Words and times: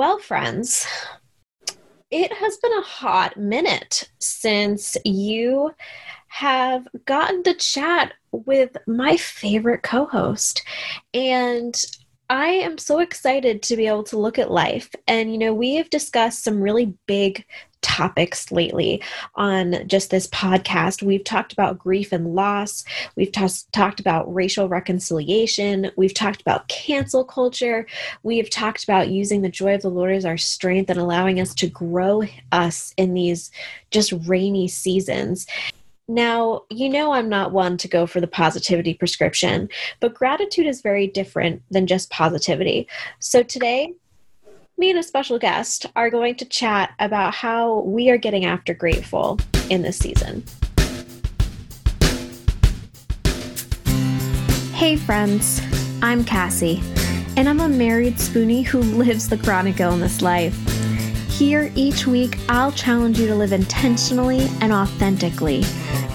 Well, 0.00 0.18
friends, 0.18 0.86
it 2.10 2.32
has 2.32 2.56
been 2.56 2.72
a 2.72 2.80
hot 2.80 3.36
minute 3.36 4.08
since 4.18 4.96
you 5.04 5.72
have 6.28 6.88
gotten 7.04 7.42
to 7.42 7.52
chat 7.52 8.14
with 8.32 8.78
my 8.86 9.18
favorite 9.18 9.82
co 9.82 10.06
host. 10.06 10.62
And 11.12 11.78
I 12.30 12.46
am 12.46 12.78
so 12.78 13.00
excited 13.00 13.60
to 13.64 13.76
be 13.76 13.88
able 13.88 14.04
to 14.04 14.18
look 14.18 14.38
at 14.38 14.50
life. 14.50 14.88
And, 15.06 15.30
you 15.30 15.36
know, 15.36 15.52
we 15.52 15.74
have 15.74 15.90
discussed 15.90 16.44
some 16.44 16.62
really 16.62 16.94
big 17.04 17.44
topics 17.82 18.50
lately 18.50 19.02
on 19.34 19.86
just 19.86 20.10
this 20.10 20.26
podcast. 20.28 21.02
We've 21.02 21.24
talked 21.24 21.52
about 21.52 21.78
grief 21.78 22.12
and 22.12 22.34
loss. 22.34 22.84
We've 23.16 23.32
t- 23.32 23.46
talked 23.72 24.00
about 24.00 24.32
racial 24.32 24.68
reconciliation. 24.68 25.90
We've 25.96 26.14
talked 26.14 26.40
about 26.40 26.68
cancel 26.68 27.24
culture. 27.24 27.86
We've 28.22 28.50
talked 28.50 28.84
about 28.84 29.10
using 29.10 29.42
the 29.42 29.48
joy 29.48 29.74
of 29.74 29.82
the 29.82 29.90
Lord 29.90 30.12
as 30.12 30.24
our 30.24 30.38
strength 30.38 30.90
and 30.90 30.98
allowing 30.98 31.40
us 31.40 31.54
to 31.54 31.68
grow 31.68 32.22
us 32.52 32.94
in 32.96 33.14
these 33.14 33.50
just 33.90 34.12
rainy 34.26 34.68
seasons. 34.68 35.46
Now, 36.10 36.62
you 36.70 36.88
know, 36.88 37.12
I'm 37.12 37.28
not 37.28 37.52
one 37.52 37.76
to 37.76 37.88
go 37.88 38.04
for 38.04 38.20
the 38.20 38.26
positivity 38.26 38.94
prescription, 38.94 39.68
but 40.00 40.12
gratitude 40.12 40.66
is 40.66 40.82
very 40.82 41.06
different 41.06 41.62
than 41.70 41.86
just 41.86 42.10
positivity. 42.10 42.88
So 43.20 43.44
today, 43.44 43.94
me 44.80 44.88
and 44.88 44.98
a 44.98 45.02
special 45.02 45.38
guest 45.38 45.84
are 45.94 46.08
going 46.08 46.34
to 46.34 46.44
chat 46.46 46.94
about 46.98 47.34
how 47.34 47.80
we 47.80 48.08
are 48.08 48.16
getting 48.16 48.46
after 48.46 48.72
grateful 48.72 49.38
in 49.68 49.82
this 49.82 49.98
season. 49.98 50.42
Hey, 54.72 54.96
friends, 54.96 55.60
I'm 56.00 56.24
Cassie, 56.24 56.80
and 57.36 57.46
I'm 57.46 57.60
a 57.60 57.68
married 57.68 58.14
spoonie 58.14 58.64
who 58.64 58.78
lives 59.04 59.28
the 59.28 59.36
chronic 59.36 59.80
illness 59.80 60.22
life. 60.22 60.56
Here 61.28 61.70
each 61.74 62.06
week, 62.06 62.38
I'll 62.48 62.72
challenge 62.72 63.20
you 63.20 63.26
to 63.26 63.34
live 63.34 63.52
intentionally 63.52 64.48
and 64.62 64.72
authentically, 64.72 65.62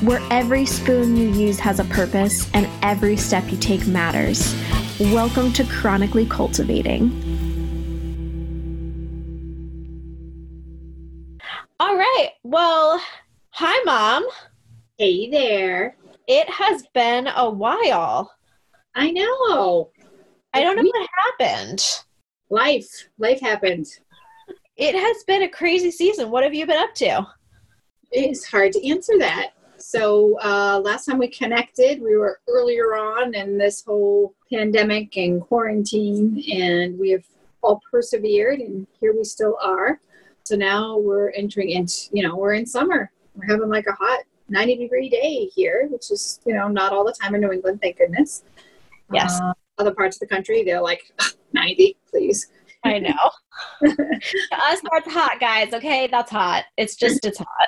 where 0.01 0.21
every 0.31 0.65
spoon 0.65 1.15
you 1.15 1.29
use 1.29 1.59
has 1.59 1.79
a 1.79 1.85
purpose 1.85 2.49
and 2.55 2.67
every 2.81 3.15
step 3.15 3.51
you 3.51 3.57
take 3.59 3.85
matters. 3.85 4.55
Welcome 4.99 5.53
to 5.53 5.63
Chronically 5.65 6.25
Cultivating. 6.25 7.24
Well, 12.47 13.01
hi, 13.49 13.81
Mom. 13.85 14.23
Hey 14.99 15.31
there. 15.31 15.97
It 16.27 16.47
has 16.47 16.83
been 16.93 17.25
a 17.25 17.49
while. 17.49 18.31
I 18.93 19.09
know. 19.09 19.89
I 20.53 20.61
don't 20.61 20.75
know 20.75 20.83
what 20.83 21.09
happened. 21.39 21.83
Life. 22.51 23.09
Life 23.17 23.41
happened. 23.41 23.87
It 24.77 24.93
has 24.93 25.23
been 25.23 25.41
a 25.41 25.49
crazy 25.49 25.89
season. 25.89 26.29
What 26.29 26.43
have 26.43 26.53
you 26.53 26.67
been 26.67 26.77
up 26.77 26.93
to? 26.97 27.25
It's 28.11 28.45
hard 28.45 28.73
to 28.73 28.87
answer 28.87 29.17
that. 29.17 29.53
So, 29.79 30.39
uh, 30.43 30.79
last 30.85 31.05
time 31.05 31.17
we 31.17 31.29
connected, 31.29 31.99
we 31.99 32.15
were 32.15 32.41
earlier 32.47 32.95
on 32.95 33.33
in 33.33 33.57
this 33.57 33.83
whole 33.83 34.35
pandemic 34.53 35.17
and 35.17 35.41
quarantine, 35.41 36.43
and 36.53 36.99
we 36.99 37.09
have 37.09 37.25
all 37.63 37.81
persevered, 37.89 38.59
and 38.59 38.85
here 38.99 39.15
we 39.17 39.23
still 39.23 39.57
are. 39.63 39.99
So 40.45 40.55
now 40.55 40.99
we're 40.99 41.31
entering 41.31 41.71
into, 41.71 42.07
you 42.13 42.21
know, 42.21 42.35
we're 42.35 42.53
in 42.53 42.67
summer. 42.67 43.11
We're 43.33 43.47
having 43.47 43.67
like 43.67 43.87
a 43.87 43.93
hot 43.93 44.19
90 44.47 44.77
degree 44.77 45.09
day 45.09 45.45
here, 45.45 45.87
which 45.89 46.11
is, 46.11 46.39
you 46.45 46.53
know, 46.53 46.67
not 46.67 46.93
all 46.93 47.03
the 47.03 47.13
time 47.19 47.33
in 47.33 47.41
New 47.41 47.51
England, 47.51 47.81
thank 47.81 47.97
goodness. 47.97 48.43
Yes. 49.11 49.39
Uh, 49.41 49.53
other 49.79 49.93
parts 49.93 50.17
of 50.17 50.19
the 50.19 50.27
country, 50.27 50.63
they're 50.63 50.81
like 50.81 51.11
90, 51.53 51.97
please. 52.11 52.51
I 52.83 52.99
know. 52.99 53.31
to 53.81 53.89
us, 53.91 54.81
that's 54.91 55.11
hot, 55.11 55.37
guys. 55.39 55.73
Okay, 55.73 56.07
that's 56.11 56.29
hot. 56.29 56.65
It's 56.77 56.95
just 56.95 57.25
it's 57.25 57.39
hot. 57.39 57.67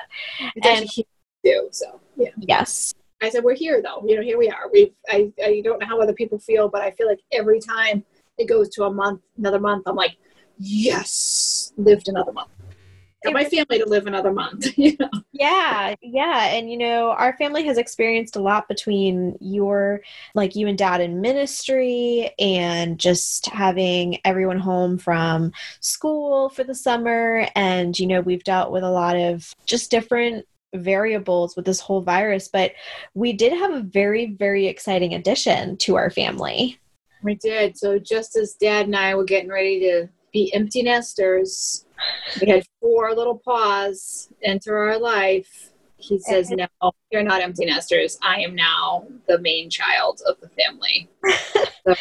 It's 0.55 0.67
And- 0.67 1.05
too, 1.43 1.69
so 1.71 1.99
yeah. 2.15 2.29
Yes. 2.37 2.93
I 3.23 3.29
said 3.29 3.43
we're 3.43 3.55
here 3.55 3.81
though. 3.81 4.03
You 4.05 4.17
know, 4.17 4.21
here 4.21 4.37
we 4.37 4.47
are. 4.49 4.69
We 4.71 4.93
I 5.09 5.33
I 5.43 5.61
don't 5.63 5.79
know 5.79 5.87
how 5.87 5.99
other 5.99 6.13
people 6.13 6.37
feel, 6.37 6.69
but 6.69 6.83
I 6.83 6.91
feel 6.91 7.07
like 7.07 7.21
every 7.31 7.59
time 7.59 8.05
it 8.37 8.47
goes 8.47 8.69
to 8.75 8.83
a 8.83 8.93
month, 8.93 9.21
another 9.39 9.59
month, 9.59 9.83
I'm 9.87 9.95
like, 9.95 10.17
yes, 10.59 11.73
lived 11.77 12.09
another 12.09 12.31
month. 12.31 12.49
Got 13.27 13.43
my 13.43 13.49
family 13.49 13.79
to 13.79 13.89
live 13.89 14.07
another 14.07 14.31
month. 14.31 14.67
You 14.77 14.95
know, 14.99 15.09
Yeah, 15.31 15.95
yeah. 16.01 16.47
And 16.47 16.69
you 16.71 16.77
know, 16.77 17.11
our 17.11 17.35
family 17.37 17.65
has 17.65 17.77
experienced 17.77 18.35
a 18.35 18.41
lot 18.41 18.67
between 18.67 19.35
your 19.41 20.01
like 20.35 20.55
you 20.55 20.67
and 20.67 20.77
dad 20.77 21.01
in 21.01 21.19
ministry 21.19 22.31
and 22.39 22.99
just 22.99 23.47
having 23.47 24.19
everyone 24.23 24.59
home 24.59 24.97
from 24.97 25.51
school 25.79 26.49
for 26.49 26.63
the 26.63 26.75
summer. 26.75 27.47
And, 27.55 27.97
you 27.97 28.07
know, 28.07 28.21
we've 28.21 28.43
dealt 28.43 28.71
with 28.71 28.83
a 28.83 28.91
lot 28.91 29.15
of 29.15 29.53
just 29.65 29.91
different 29.91 30.45
variables 30.73 31.55
with 31.55 31.65
this 31.65 31.79
whole 31.79 32.01
virus, 32.01 32.47
but 32.47 32.73
we 33.13 33.33
did 33.33 33.53
have 33.53 33.73
a 33.73 33.81
very, 33.81 34.33
very 34.33 34.67
exciting 34.67 35.13
addition 35.13 35.77
to 35.77 35.95
our 35.95 36.09
family. 36.09 36.79
we 37.23 37.35
did. 37.35 37.77
So 37.77 37.99
just 37.99 38.35
as 38.35 38.53
Dad 38.53 38.85
and 38.85 38.95
I 38.95 39.15
were 39.15 39.23
getting 39.23 39.49
ready 39.49 39.79
to 39.81 40.07
be 40.31 40.53
empty 40.53 40.83
nesters, 40.83 41.85
we 42.41 42.49
had 42.49 42.63
four 42.79 43.13
little 43.13 43.37
paws 43.37 44.29
enter 44.43 44.77
our 44.77 44.99
life. 44.99 45.71
He 45.97 46.19
says, 46.19 46.51
"No, 46.51 46.67
you're 47.11 47.23
not 47.23 47.41
empty 47.41 47.65
nesters. 47.65 48.17
I 48.21 48.41
am 48.41 48.55
now 48.55 49.07
the 49.27 49.39
main 49.39 49.69
child 49.69 50.21
of 50.27 50.39
the 50.39 50.49
family." 50.49 51.09
so 51.87 51.95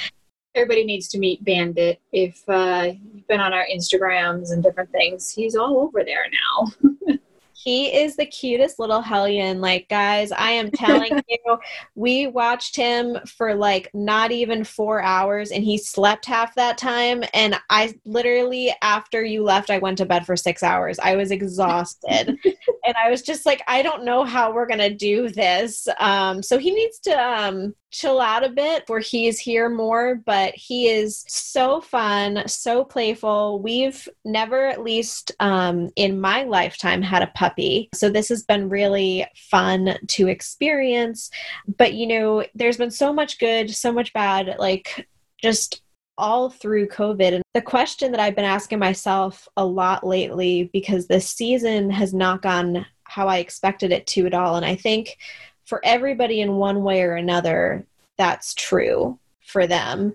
everybody 0.55 0.85
needs 0.85 1.09
to 1.09 1.19
meet 1.19 1.45
Bandit. 1.45 2.01
If 2.13 2.43
uh, 2.49 2.93
you've 3.13 3.27
been 3.27 3.41
on 3.41 3.53
our 3.53 3.67
Instagrams 3.73 4.53
and 4.53 4.63
different 4.63 4.91
things, 4.91 5.31
he's 5.31 5.57
all 5.57 5.79
over 5.79 6.05
there 6.05 6.27
now. 6.31 7.17
He 7.67 7.87
is 7.93 8.15
the 8.15 8.27
cutest 8.27 8.79
little 8.79 9.01
hellion. 9.01 9.61
Like, 9.61 9.89
guys, 9.89 10.31
I 10.31 10.53
am 10.53 10.71
telling 10.71 11.21
you, 11.29 11.59
we 11.97 12.29
watched 12.29 12.77
him 12.77 13.19
for 13.27 13.57
like 13.57 13.91
not 13.93 14.31
even 14.31 14.63
four 14.63 15.03
hours 15.03 15.51
and 15.51 15.65
he 15.65 15.77
slept 15.77 16.27
half 16.27 16.55
that 16.55 16.79
time. 16.79 17.25
And 17.35 17.57
I 17.69 17.93
literally, 18.05 18.73
after 18.83 19.25
you 19.25 19.43
left, 19.43 19.71
I 19.71 19.79
went 19.79 19.99
to 19.99 20.07
bed 20.07 20.25
for 20.25 20.37
six 20.37 20.63
hours. 20.63 21.01
I 21.01 21.17
was 21.17 21.31
exhausted. 21.33 22.39
And 22.87 22.97
I 22.97 23.11
was 23.11 23.23
just 23.23 23.45
like, 23.47 23.63
I 23.67 23.83
don't 23.83 24.05
know 24.05 24.25
how 24.25 24.53
we're 24.53 24.67
to 24.79 24.95
do 24.95 25.29
this. 25.29 25.89
Um, 25.99 26.43
so 26.43 26.59
he 26.59 26.71
needs 26.71 26.99
to 27.01 27.13
um, 27.13 27.75
chill 27.91 28.21
out 28.21 28.45
a 28.45 28.51
bit 28.51 28.85
where 28.87 29.01
he 29.01 29.27
is 29.27 29.39
here 29.39 29.69
more, 29.69 30.17
but 30.25 30.55
he 30.55 30.89
is 30.89 31.25
so 31.29 31.81
fun, 31.81 32.47
so 32.47 32.85
playful. 32.85 33.61
We've 33.61 34.09
never, 34.25 34.67
at 34.67 34.83
least 34.83 35.33
um, 35.41 35.91
in 35.97 36.21
my 36.21 36.45
lifetime, 36.45 37.03
had 37.03 37.23
a 37.23 37.33
puppy. 37.35 37.89
So 37.95 38.09
this 38.09 38.29
has 38.29 38.45
been 38.45 38.69
really 38.69 39.27
fun 39.51 39.99
to 40.07 40.29
experience. 40.29 41.31
But, 41.77 41.95
you 41.95 42.07
know, 42.07 42.45
there's 42.55 42.77
been 42.77 42.91
so 42.91 43.13
much 43.13 43.39
good, 43.39 43.75
so 43.75 43.93
much 43.93 44.13
bad, 44.13 44.57
like 44.59 45.09
just 45.43 45.83
all 46.19 46.51
through 46.51 46.89
COVID. 46.89 47.35
And 47.35 47.43
the 47.55 47.63
question 47.63 48.11
that 48.13 48.21
I've 48.21 48.37
been 48.37 48.45
asking 48.45 48.79
myself 48.79 49.49
a 49.57 49.65
lot 49.65 50.07
lately, 50.07 50.71
because 50.73 51.07
this 51.07 51.29
season 51.29 51.91
has 51.91 52.15
not 52.15 52.43
gone 52.43 52.87
how 53.05 53.29
I 53.29 53.39
expected 53.39 53.93
it 53.93 54.07
to 54.09 54.27
at 54.27 54.35
all. 54.35 54.57
And 54.57 54.65
I 54.65 54.77
think 54.77 55.19
for 55.65 55.81
everybody 55.85 56.41
in 56.41 56.57
one 56.57 56.83
way 56.83 57.03
or 57.03 57.15
another, 57.15 57.87
that's 58.19 58.55
true 58.55 59.19
for 59.45 59.67
them. 59.67 60.13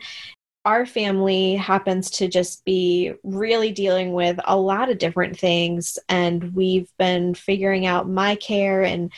Our 0.63 0.85
family 0.85 1.56
happens 1.56 2.11
to 2.11 2.28
just 2.28 2.63
be 2.66 3.13
really 3.23 3.72
dealing 3.72 4.13
with 4.13 4.40
a 4.45 4.56
lot 4.56 4.91
of 4.91 5.00
different 5.00 5.40
things, 5.40 5.97
and 6.07 6.53
we've 6.53 6.88
been 7.00 7.34
figuring 7.34 7.88
out 7.88 8.07
my 8.07 8.35
care 8.35 8.84
and 8.84 9.11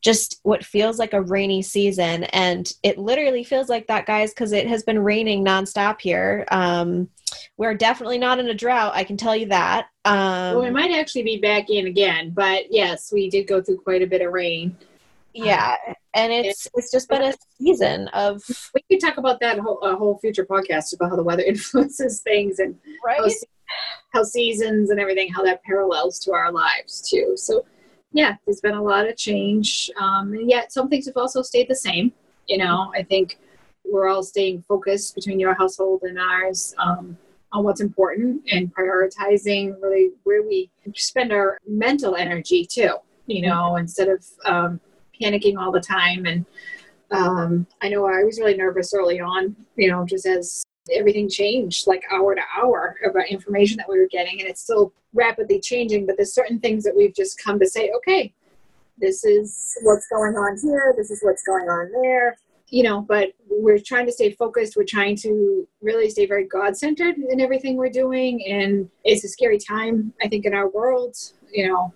just 0.00 0.40
what 0.42 0.64
feels 0.64 0.98
like 0.98 1.12
a 1.12 1.20
rainy 1.20 1.62
season. 1.62 2.24
And 2.24 2.72
it 2.82 2.98
literally 2.98 3.44
feels 3.44 3.68
like 3.68 3.86
that, 3.88 4.06
guys, 4.06 4.32
because 4.32 4.52
it 4.52 4.66
has 4.66 4.82
been 4.82 4.98
raining 4.98 5.44
nonstop 5.44 6.00
here. 6.00 6.46
Um, 6.50 7.08
we're 7.56 7.74
definitely 7.74 8.18
not 8.18 8.38
in 8.38 8.48
a 8.48 8.54
drought, 8.54 8.92
I 8.94 9.04
can 9.04 9.16
tell 9.16 9.36
you 9.36 9.46
that. 9.46 9.88
Um, 10.04 10.54
well, 10.54 10.62
we 10.62 10.70
might 10.70 10.90
actually 10.92 11.22
be 11.22 11.38
back 11.38 11.70
in 11.70 11.86
again, 11.86 12.30
but 12.30 12.64
yes, 12.70 13.12
we 13.12 13.28
did 13.28 13.46
go 13.46 13.60
through 13.60 13.78
quite 13.78 14.02
a 14.02 14.06
bit 14.06 14.22
of 14.22 14.32
rain. 14.32 14.76
yeah, 15.34 15.76
and 16.14 16.32
it's 16.32 16.66
it's 16.74 16.90
just 16.90 17.08
been 17.08 17.22
a 17.22 17.34
season 17.58 18.08
of 18.08 18.42
We 18.74 18.82
could 18.90 19.00
talk 19.00 19.18
about 19.18 19.38
that 19.40 19.58
whole 19.58 19.78
a 19.80 19.94
whole 19.94 20.18
future 20.18 20.44
podcast 20.44 20.94
about 20.94 21.10
how 21.10 21.16
the 21.16 21.22
weather 21.22 21.42
influences 21.46 22.20
things 22.22 22.58
and 22.58 22.76
right. 23.04 23.30
se- 23.30 23.46
how 24.12 24.24
seasons 24.24 24.90
and 24.90 24.98
everything, 24.98 25.32
how 25.32 25.44
that 25.44 25.62
parallels 25.62 26.18
to 26.20 26.32
our 26.32 26.50
lives 26.50 27.08
too. 27.08 27.34
So, 27.36 27.64
yeah, 28.12 28.36
there's 28.44 28.60
been 28.60 28.74
a 28.74 28.82
lot 28.82 29.08
of 29.08 29.16
change, 29.16 29.90
um, 30.00 30.32
and 30.32 30.50
yet 30.50 30.72
some 30.72 30.88
things 30.88 31.06
have 31.06 31.16
also 31.16 31.42
stayed 31.42 31.68
the 31.68 31.76
same. 31.76 32.12
You 32.48 32.58
know, 32.58 32.92
I 32.94 33.02
think 33.02 33.38
we're 33.84 34.08
all 34.08 34.22
staying 34.22 34.62
focused 34.62 35.14
between 35.14 35.38
your 35.38 35.54
household 35.54 36.02
and 36.02 36.18
ours 36.18 36.74
um, 36.78 37.16
on 37.52 37.64
what's 37.64 37.80
important 37.80 38.42
and 38.50 38.74
prioritizing 38.74 39.80
really 39.80 40.10
where 40.24 40.42
we 40.42 40.70
spend 40.94 41.32
our 41.32 41.58
mental 41.66 42.16
energy 42.16 42.64
too. 42.64 42.96
You 43.26 43.42
know, 43.42 43.76
instead 43.76 44.08
of 44.08 44.24
um, 44.44 44.80
panicking 45.20 45.56
all 45.56 45.70
the 45.70 45.80
time 45.80 46.26
and 46.26 46.44
um, 47.12 47.66
I 47.82 47.88
know 47.88 48.06
I 48.06 48.22
was 48.22 48.38
really 48.38 48.56
nervous 48.56 48.94
early 48.94 49.20
on, 49.20 49.56
you 49.76 49.90
know, 49.90 50.04
just 50.04 50.26
as 50.26 50.62
everything 50.92 51.28
changed 51.28 51.86
like 51.86 52.02
hour 52.12 52.34
to 52.34 52.42
hour 52.56 52.96
about 53.08 53.28
information 53.28 53.76
that 53.76 53.88
we 53.88 53.98
were 53.98 54.08
getting 54.10 54.40
and 54.40 54.48
it's 54.48 54.62
still 54.62 54.92
rapidly 55.12 55.60
changing 55.60 56.06
but 56.06 56.16
there's 56.16 56.34
certain 56.34 56.58
things 56.58 56.84
that 56.84 56.96
we've 56.96 57.14
just 57.14 57.42
come 57.42 57.58
to 57.58 57.68
say 57.68 57.90
okay 57.94 58.32
this 58.98 59.24
is 59.24 59.76
what's 59.82 60.06
going 60.08 60.34
on 60.34 60.58
here 60.62 60.94
this 60.96 61.10
is 61.10 61.20
what's 61.22 61.42
going 61.42 61.68
on 61.68 61.90
there 62.02 62.36
you 62.68 62.82
know 62.82 63.02
but 63.02 63.32
we're 63.48 63.78
trying 63.78 64.06
to 64.06 64.12
stay 64.12 64.32
focused 64.32 64.76
we're 64.76 64.84
trying 64.84 65.16
to 65.16 65.66
really 65.82 66.08
stay 66.08 66.26
very 66.26 66.44
god 66.44 66.76
centered 66.76 67.16
in 67.16 67.40
everything 67.40 67.76
we're 67.76 67.90
doing 67.90 68.44
and 68.46 68.88
it's 69.04 69.24
a 69.24 69.28
scary 69.28 69.58
time 69.58 70.12
i 70.22 70.28
think 70.28 70.44
in 70.44 70.54
our 70.54 70.68
world 70.68 71.16
you 71.52 71.68
know 71.68 71.92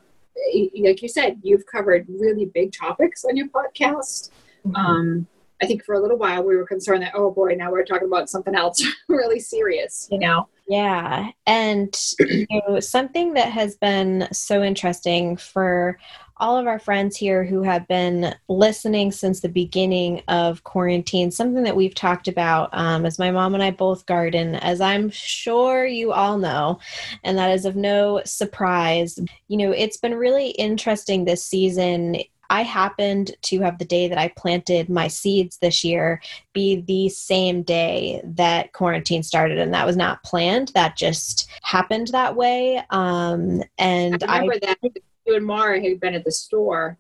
like 0.83 1.01
you 1.01 1.09
said 1.09 1.39
you've 1.43 1.65
covered 1.67 2.07
really 2.09 2.47
big 2.47 2.73
topics 2.73 3.25
on 3.25 3.37
your 3.37 3.49
podcast 3.49 4.31
mm-hmm. 4.67 4.77
um, 4.77 5.27
I 5.63 5.67
think 5.67 5.85
for 5.85 5.95
a 5.95 6.01
little 6.01 6.19
while 6.19 6.43
we 6.43 6.57
were 6.57 6.67
concerned 6.67 7.03
that, 7.03 7.13
oh 7.15 7.31
boy, 7.31 7.55
now 7.57 7.71
we're 7.71 7.85
talking 7.85 8.09
about 8.09 8.29
something 8.29 8.55
else 8.55 8.83
really 9.09 9.41
serious, 9.41 10.09
you 10.11 10.19
know? 10.19 10.49
Yeah. 10.67 11.31
And 11.47 11.95
you 12.19 12.47
know, 12.51 12.81
something 12.81 13.35
that 13.35 13.51
has 13.53 13.77
been 13.77 14.29
so 14.33 14.63
interesting 14.63 15.37
for 15.37 15.99
all 16.39 16.59
of 16.59 16.67
our 16.67 16.79
friends 16.79 17.17
here 17.17 17.45
who 17.45 17.63
have 17.63 17.87
been 17.87 18.35
listening 18.49 19.13
since 19.13 19.41
the 19.41 19.49
beginning 19.49 20.23
of 20.27 20.65
quarantine, 20.65 21.31
something 21.31 21.63
that 21.63 21.77
we've 21.77 21.95
talked 21.95 22.27
about 22.27 22.71
um, 22.73 23.07
as 23.07 23.19
my 23.19 23.31
mom 23.31 23.55
and 23.55 23.63
I 23.63 23.71
both 23.71 24.07
garden, 24.07 24.57
as 24.57 24.81
I'm 24.81 25.11
sure 25.11 25.87
you 25.87 26.13
all 26.13 26.39
know, 26.39 26.81
and 27.23 27.39
that 27.39 27.53
is 27.53 27.65
of 27.65 27.77
no 27.77 28.21
surprise. 28.25 29.19
You 29.47 29.59
know, 29.59 29.71
it's 29.71 29.97
been 29.97 30.15
really 30.15 30.49
interesting 30.51 31.25
this 31.25 31.47
season 31.47 32.17
I 32.51 32.63
happened 32.63 33.33
to 33.43 33.61
have 33.61 33.79
the 33.79 33.85
day 33.85 34.09
that 34.09 34.19
I 34.19 34.29
planted 34.29 34.89
my 34.89 35.09
seeds 35.09 35.59
this 35.59 35.85
year 35.85 36.21
be 36.53 36.81
the 36.83 37.09
same 37.09 37.63
day 37.63 38.21
that 38.25 38.73
quarantine 38.73 39.23
started, 39.23 39.59
and 39.59 39.73
that 39.75 39.87
was 39.87 39.97
not 39.97 40.23
planned. 40.23 40.69
That 40.75 40.97
just 40.97 41.49
happened 41.63 42.09
that 42.09 42.37
way. 42.37 42.83
Um, 42.91 43.63
and 43.79 44.23
I 44.25 44.39
remember 44.39 44.55
I, 44.55 44.59
that 44.59 44.79
you 45.27 45.37
and 45.37 45.47
Mara 45.47 45.83
had 45.83 46.01
been 46.01 46.15
at 46.15 46.25
the 46.25 46.33
store 46.33 46.99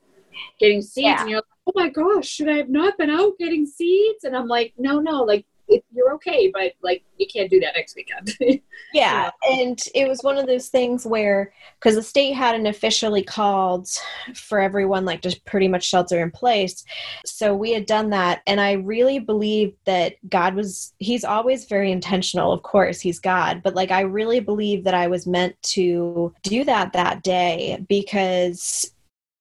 getting 0.58 0.82
seeds, 0.82 1.05
yeah. 1.05 1.20
and 1.20 1.31
you're 1.31 1.38
like, 1.38 1.44
"Oh 1.67 1.73
my 1.75 1.88
gosh, 1.88 2.26
should 2.26 2.49
I 2.49 2.56
have 2.56 2.70
not 2.70 2.99
been 2.99 3.11
out 3.11 3.38
getting 3.38 3.67
seeds?" 3.67 4.25
And 4.25 4.37
I'm 4.37 4.49
like, 4.49 4.75
"No, 4.79 5.00
no, 5.00 5.23
like 5.23 5.46
you're 5.69 6.12
okay, 6.14 6.50
but 6.52 6.72
like 6.82 7.02
you 7.16 7.26
can't 7.26 7.50
do 7.50 7.61
that 7.61 7.75
next 7.75 7.96
weekend. 7.96 8.37
yeah, 8.93 9.31
and 9.50 9.78
it 9.94 10.08
was 10.08 10.22
one 10.22 10.37
of 10.37 10.46
those 10.46 10.69
things 10.69 11.06
where 11.06 11.52
because 11.78 11.94
the 11.94 12.02
state 12.02 12.32
hadn't 12.32 12.66
officially 12.66 13.22
called 13.22 13.88
for 14.34 14.61
everyone 14.61 15.05
like 15.05 15.22
just 15.22 15.44
pretty 15.44 15.69
much 15.69 15.84
shelter 15.84 16.22
in 16.22 16.31
place, 16.31 16.84
so 17.25 17.55
we 17.55 17.72
had 17.72 17.87
done 17.87 18.11
that, 18.11 18.43
and 18.46 18.61
I 18.61 18.72
really 18.72 19.19
believe 19.19 19.75
that 19.84 20.14
God 20.28 20.55
was 20.55 20.93
He's 20.99 21.25
always 21.25 21.64
very 21.64 21.90
intentional. 21.90 22.52
Of 22.52 22.62
course, 22.62 23.00
He's 23.00 23.19
God, 23.19 23.62
but 23.62 23.75
like 23.75 23.90
I 23.90 24.00
really 24.00 24.40
believe 24.40 24.84
that 24.84 24.94
I 24.94 25.06
was 25.06 25.26
meant 25.26 25.60
to 25.62 26.34
do 26.43 26.64
that 26.64 26.93
that 26.93 27.22
day 27.22 27.84
because 27.88 28.90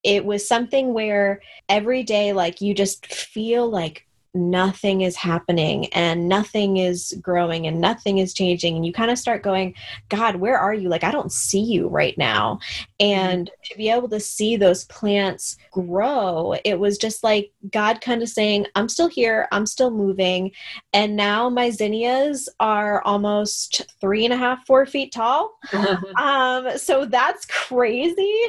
it 0.02 0.24
was 0.24 0.46
something 0.46 0.92
where 0.92 1.40
every 1.68 2.02
day 2.02 2.32
like 2.32 2.60
you 2.60 2.74
just 2.74 3.06
feel 3.06 3.68
like 3.68 4.06
nothing 4.34 5.02
is 5.02 5.16
happening 5.16 5.86
and 5.92 6.28
nothing 6.28 6.76
is 6.76 7.16
growing 7.22 7.66
and 7.66 7.80
nothing 7.80 8.18
is 8.18 8.34
changing. 8.34 8.76
And 8.76 8.84
you 8.84 8.92
kind 8.92 9.10
of 9.10 9.18
start 9.18 9.42
going 9.42 9.74
god 10.08 10.36
where 10.36 10.58
are 10.58 10.74
you? 10.74 10.88
Like 10.88 11.04
i 11.04 11.10
don't 11.10 11.32
see 11.32 11.62
you 11.62 11.88
right 11.88 12.16
now. 12.18 12.58
And 12.98 13.50
to 13.64 13.76
be 13.76 13.90
able 13.90 14.08
to 14.08 14.20
see 14.20 14.56
those 14.56 14.84
plants 14.86 15.56
grow 15.70 16.54
it 16.64 16.78
was 16.78 16.98
just 16.98 17.22
like 17.22 17.52
god 17.70 18.00
kind 18.00 18.22
of 18.22 18.28
saying 18.28 18.66
i'm 18.74 18.88
still 18.88 19.08
here. 19.08 19.48
I'm 19.52 19.66
still 19.66 19.90
moving. 19.90 20.52
And 20.92 21.16
now 21.16 21.48
my 21.48 21.70
zinnias 21.70 22.48
are 22.60 23.02
almost 23.02 23.82
three 24.00 24.24
and 24.24 24.34
a 24.34 24.36
half 24.36 24.66
four 24.66 24.86
feet 24.86 25.12
tall. 25.12 25.58
Um, 26.16 26.78
so 26.78 27.04
that's 27.04 27.44
crazy. 27.46 28.40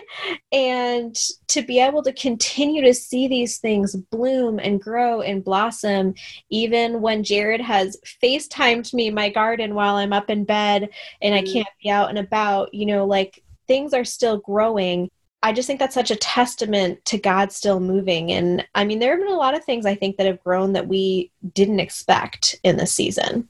And 0.51 1.15
to 1.47 1.61
be 1.61 1.79
able 1.79 2.03
to 2.03 2.13
continue 2.13 2.81
to 2.83 2.93
see 2.93 3.27
these 3.27 3.57
things 3.57 3.95
bloom 3.95 4.59
and 4.59 4.81
grow 4.81 5.21
and 5.21 5.43
blossom 5.43 5.74
awesome. 5.75 6.13
Even 6.49 7.01
when 7.01 7.23
Jared 7.23 7.61
has 7.61 7.97
FaceTimed 8.23 8.93
me 8.93 9.09
my 9.09 9.29
garden 9.29 9.75
while 9.75 9.95
I'm 9.95 10.13
up 10.13 10.29
in 10.29 10.45
bed 10.45 10.89
and 11.21 11.35
I 11.35 11.41
mm. 11.41 11.51
can't 11.51 11.67
be 11.83 11.89
out 11.89 12.09
and 12.09 12.17
about, 12.17 12.73
you 12.73 12.85
know, 12.85 13.05
like 13.05 13.43
things 13.67 13.93
are 13.93 14.05
still 14.05 14.37
growing. 14.37 15.09
I 15.43 15.53
just 15.53 15.67
think 15.67 15.79
that's 15.79 15.93
such 15.93 16.11
a 16.11 16.15
testament 16.15 17.03
to 17.05 17.17
God 17.17 17.51
still 17.51 17.79
moving. 17.79 18.31
And 18.31 18.65
I 18.73 18.85
mean, 18.85 18.99
there 18.99 19.11
have 19.11 19.19
been 19.19 19.33
a 19.33 19.37
lot 19.37 19.55
of 19.55 19.63
things 19.63 19.85
I 19.85 19.95
think 19.95 20.17
that 20.17 20.25
have 20.25 20.43
grown 20.43 20.73
that 20.73 20.87
we 20.87 21.31
didn't 21.53 21.79
expect 21.79 22.55
in 22.63 22.77
this 22.77 22.93
season. 22.93 23.47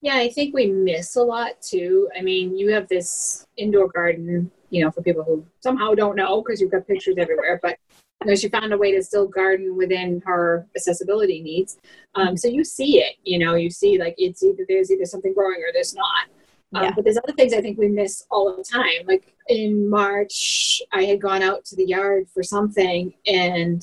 Yeah, 0.00 0.16
I 0.16 0.30
think 0.30 0.54
we 0.54 0.66
miss 0.66 1.16
a 1.16 1.22
lot 1.22 1.60
too. 1.60 2.08
I 2.16 2.22
mean, 2.22 2.56
you 2.56 2.70
have 2.70 2.88
this 2.88 3.46
indoor 3.56 3.88
garden, 3.88 4.50
you 4.70 4.84
know, 4.84 4.90
for 4.90 5.02
people 5.02 5.24
who 5.24 5.44
somehow 5.60 5.94
don't 5.94 6.16
know 6.16 6.40
because 6.40 6.60
you've 6.60 6.70
got 6.70 6.86
pictures 6.86 7.16
everywhere, 7.18 7.58
but 7.62 7.78
you 8.24 8.30
know, 8.30 8.34
she 8.34 8.48
found 8.48 8.72
a 8.72 8.78
way 8.78 8.92
to 8.92 9.02
still 9.02 9.26
garden 9.26 9.76
within 9.76 10.22
her 10.26 10.66
accessibility 10.74 11.40
needs. 11.40 11.78
Um, 12.14 12.36
so 12.36 12.48
you 12.48 12.64
see 12.64 12.98
it, 13.00 13.16
you 13.22 13.38
know, 13.38 13.54
you 13.54 13.70
see 13.70 13.98
like 13.98 14.14
it's 14.18 14.42
either 14.42 14.64
there's 14.68 14.90
either 14.90 15.04
something 15.04 15.32
growing 15.32 15.60
or 15.60 15.72
there's 15.72 15.94
not. 15.94 16.26
Um, 16.74 16.84
yeah. 16.84 16.90
But 16.94 17.04
there's 17.04 17.18
other 17.18 17.32
things 17.32 17.52
I 17.52 17.60
think 17.60 17.78
we 17.78 17.88
miss 17.88 18.24
all 18.30 18.54
the 18.54 18.64
time. 18.64 19.06
Like 19.06 19.34
in 19.48 19.88
March, 19.88 20.82
I 20.92 21.04
had 21.04 21.20
gone 21.20 21.42
out 21.42 21.64
to 21.66 21.76
the 21.76 21.86
yard 21.86 22.28
for 22.34 22.42
something, 22.42 23.14
and 23.26 23.82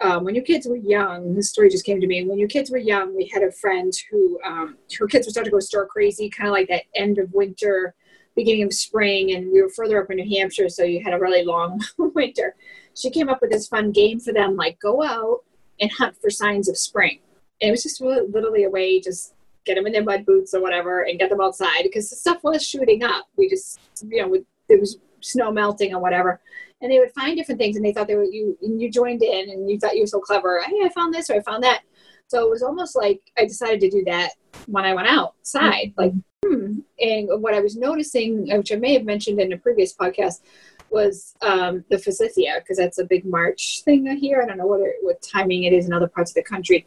um, 0.00 0.24
when 0.24 0.34
your 0.34 0.44
kids 0.44 0.66
were 0.66 0.76
young, 0.76 1.34
this 1.34 1.50
story 1.50 1.68
just 1.68 1.84
came 1.84 2.00
to 2.00 2.06
me. 2.06 2.24
When 2.24 2.38
your 2.38 2.48
kids 2.48 2.70
were 2.70 2.78
young, 2.78 3.16
we 3.16 3.30
had 3.32 3.42
a 3.42 3.52
friend 3.52 3.92
who 4.10 4.38
um, 4.44 4.78
her 4.98 5.06
kids 5.06 5.26
were 5.26 5.30
starting 5.30 5.50
to 5.50 5.56
go 5.56 5.60
stir 5.60 5.86
crazy, 5.86 6.30
kind 6.30 6.48
of 6.48 6.52
like 6.52 6.68
that 6.68 6.84
end 6.94 7.18
of 7.18 7.32
winter, 7.34 7.94
beginning 8.34 8.62
of 8.62 8.72
spring, 8.72 9.32
and 9.32 9.52
we 9.52 9.60
were 9.60 9.70
further 9.70 10.02
up 10.02 10.10
in 10.10 10.16
New 10.16 10.38
Hampshire, 10.38 10.70
so 10.70 10.84
you 10.84 11.02
had 11.02 11.12
a 11.12 11.18
really 11.18 11.44
long 11.44 11.80
winter 11.98 12.54
she 12.96 13.10
came 13.10 13.28
up 13.28 13.40
with 13.40 13.50
this 13.50 13.68
fun 13.68 13.92
game 13.92 14.18
for 14.18 14.32
them 14.32 14.56
like 14.56 14.78
go 14.80 15.02
out 15.02 15.40
and 15.80 15.90
hunt 15.92 16.16
for 16.20 16.30
signs 16.30 16.68
of 16.68 16.78
spring. 16.78 17.20
And 17.60 17.68
it 17.68 17.70
was 17.70 17.82
just 17.82 18.00
really, 18.00 18.26
literally 18.28 18.64
a 18.64 18.70
way 18.70 19.00
just 19.00 19.34
get 19.64 19.74
them 19.74 19.86
in 19.86 19.92
their 19.92 20.04
mud 20.04 20.24
boots 20.24 20.54
or 20.54 20.62
whatever 20.62 21.02
and 21.02 21.18
get 21.18 21.28
them 21.28 21.40
outside 21.40 21.82
because 21.82 22.08
the 22.08 22.16
stuff 22.16 22.42
was 22.42 22.66
shooting 22.66 23.02
up. 23.02 23.26
We 23.36 23.48
just, 23.48 23.80
you 24.08 24.22
know, 24.22 24.36
there 24.68 24.78
was 24.78 24.98
snow 25.20 25.50
melting 25.50 25.94
or 25.94 26.00
whatever. 26.00 26.40
And 26.80 26.92
they 26.92 26.98
would 26.98 27.12
find 27.12 27.36
different 27.36 27.60
things 27.60 27.76
and 27.76 27.84
they 27.84 27.92
thought 27.92 28.06
they 28.06 28.16
were, 28.16 28.24
you, 28.24 28.56
and 28.62 28.80
you 28.80 28.90
joined 28.90 29.22
in 29.22 29.50
and 29.50 29.68
you 29.68 29.78
thought 29.78 29.96
you 29.96 30.02
were 30.02 30.06
so 30.06 30.20
clever. 30.20 30.62
Hey, 30.62 30.84
I 30.84 30.88
found 30.90 31.12
this 31.12 31.28
or 31.30 31.34
I 31.34 31.40
found 31.40 31.64
that. 31.64 31.82
So 32.28 32.44
it 32.44 32.50
was 32.50 32.62
almost 32.62 32.96
like 32.96 33.20
I 33.38 33.44
decided 33.44 33.80
to 33.80 33.90
do 33.90 34.04
that 34.04 34.32
when 34.66 34.84
I 34.84 34.94
went 34.94 35.08
outside. 35.08 35.94
Like, 35.96 36.12
hmm. 36.44 36.80
And 37.00 37.28
what 37.42 37.54
I 37.54 37.60
was 37.60 37.76
noticing, 37.76 38.48
which 38.56 38.72
I 38.72 38.76
may 38.76 38.94
have 38.94 39.04
mentioned 39.04 39.40
in 39.40 39.52
a 39.52 39.58
previous 39.58 39.94
podcast, 39.94 40.40
was 40.90 41.34
um, 41.42 41.84
the 41.90 41.98
forsythia 41.98 42.56
because 42.60 42.78
that's 42.78 42.98
a 42.98 43.04
big 43.04 43.24
March 43.24 43.82
thing 43.84 44.06
here. 44.16 44.42
I 44.42 44.46
don't 44.46 44.58
know 44.58 44.66
what 44.66 44.80
it, 44.80 44.96
what 45.02 45.22
timing 45.22 45.64
it 45.64 45.72
is 45.72 45.86
in 45.86 45.92
other 45.92 46.08
parts 46.08 46.30
of 46.30 46.34
the 46.34 46.42
country. 46.42 46.86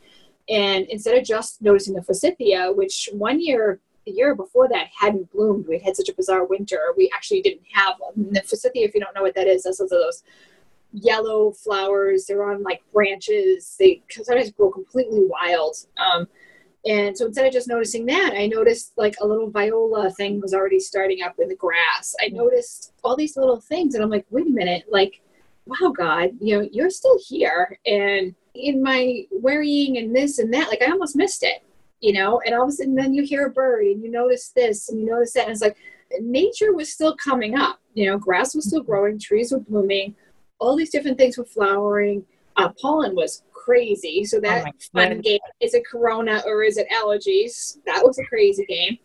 And 0.49 0.87
instead 0.87 1.17
of 1.17 1.23
just 1.23 1.61
noticing 1.61 1.93
the 1.93 2.01
forsythia, 2.01 2.71
which 2.71 3.09
one 3.13 3.39
year, 3.39 3.79
the 4.05 4.11
year 4.11 4.33
before 4.35 4.67
that, 4.69 4.87
hadn't 4.99 5.31
bloomed, 5.31 5.67
we 5.67 5.79
had 5.79 5.95
such 5.95 6.09
a 6.09 6.13
bizarre 6.13 6.45
winter. 6.45 6.79
We 6.97 7.11
actually 7.13 7.41
didn't 7.41 7.65
have 7.73 7.95
them. 7.99 8.33
the 8.33 8.41
forsythia, 8.41 8.85
if 8.85 8.95
you 8.95 8.99
don't 8.99 9.13
know 9.13 9.21
what 9.21 9.35
that 9.35 9.47
is, 9.47 9.63
that's 9.63 9.77
those, 9.77 9.89
those 9.89 10.23
yellow 10.91 11.51
flowers. 11.51 12.25
They're 12.25 12.49
on 12.49 12.63
like 12.63 12.81
branches. 12.91 13.75
They 13.79 14.01
sometimes 14.09 14.51
grow 14.51 14.71
completely 14.71 15.21
wild. 15.23 15.75
Um, 15.97 16.27
and 16.89 17.15
so 17.15 17.27
instead 17.27 17.45
of 17.45 17.53
just 17.53 17.67
noticing 17.67 18.07
that, 18.07 18.33
I 18.35 18.47
noticed 18.47 18.93
like 18.97 19.15
a 19.21 19.27
little 19.27 19.51
viola 19.51 20.09
thing 20.09 20.41
was 20.41 20.55
already 20.55 20.79
starting 20.79 21.21
up 21.21 21.35
in 21.37 21.47
the 21.47 21.55
grass. 21.55 22.15
I 22.19 22.29
noticed 22.29 22.93
all 23.03 23.15
these 23.15 23.37
little 23.37 23.61
things, 23.61 23.93
and 23.93 24.03
I'm 24.03 24.09
like, 24.09 24.25
wait 24.31 24.47
a 24.47 24.49
minute, 24.49 24.85
like, 24.89 25.21
wow, 25.67 25.93
God, 25.95 26.31
you 26.41 26.57
know, 26.57 26.67
you're 26.71 26.89
still 26.89 27.19
here. 27.27 27.77
And 27.85 28.33
in 28.55 28.81
my 28.81 29.23
worrying 29.31 29.99
and 29.99 30.15
this 30.15 30.39
and 30.39 30.51
that, 30.55 30.69
like, 30.69 30.81
I 30.81 30.89
almost 30.89 31.15
missed 31.15 31.43
it, 31.43 31.63
you 32.01 32.11
know. 32.11 32.41
And 32.43 32.55
all 32.55 32.63
of 32.63 32.69
a 32.69 32.71
sudden, 32.71 32.95
then 32.95 33.13
you 33.13 33.21
hear 33.21 33.45
a 33.45 33.51
bird, 33.51 33.85
and 33.85 34.03
you 34.03 34.09
notice 34.09 34.49
this, 34.55 34.89
and 34.89 34.99
you 34.99 35.05
notice 35.05 35.33
that, 35.33 35.43
and 35.43 35.51
it's 35.51 35.61
like 35.61 35.77
nature 36.21 36.73
was 36.73 36.91
still 36.91 37.15
coming 37.15 37.55
up. 37.55 37.79
You 37.93 38.07
know, 38.07 38.17
grass 38.17 38.55
was 38.55 38.65
still 38.65 38.81
growing, 38.81 39.19
trees 39.19 39.51
were 39.51 39.59
blooming, 39.59 40.15
all 40.57 40.75
these 40.75 40.89
different 40.89 41.19
things 41.19 41.37
were 41.37 41.45
flowering. 41.45 42.25
Uh, 42.57 42.69
pollen 42.81 43.15
was 43.15 43.43
crazy. 43.69 44.25
So 44.25 44.39
that 44.39 44.65
oh 44.67 44.71
fun 44.93 45.21
game 45.21 45.39
is 45.59 45.73
it 45.73 45.83
Corona 45.89 46.41
or 46.45 46.63
is 46.63 46.77
it 46.77 46.87
allergies? 46.89 47.77
That 47.85 48.03
was 48.03 48.17
a 48.17 48.25
crazy 48.25 48.65
game. 48.65 48.97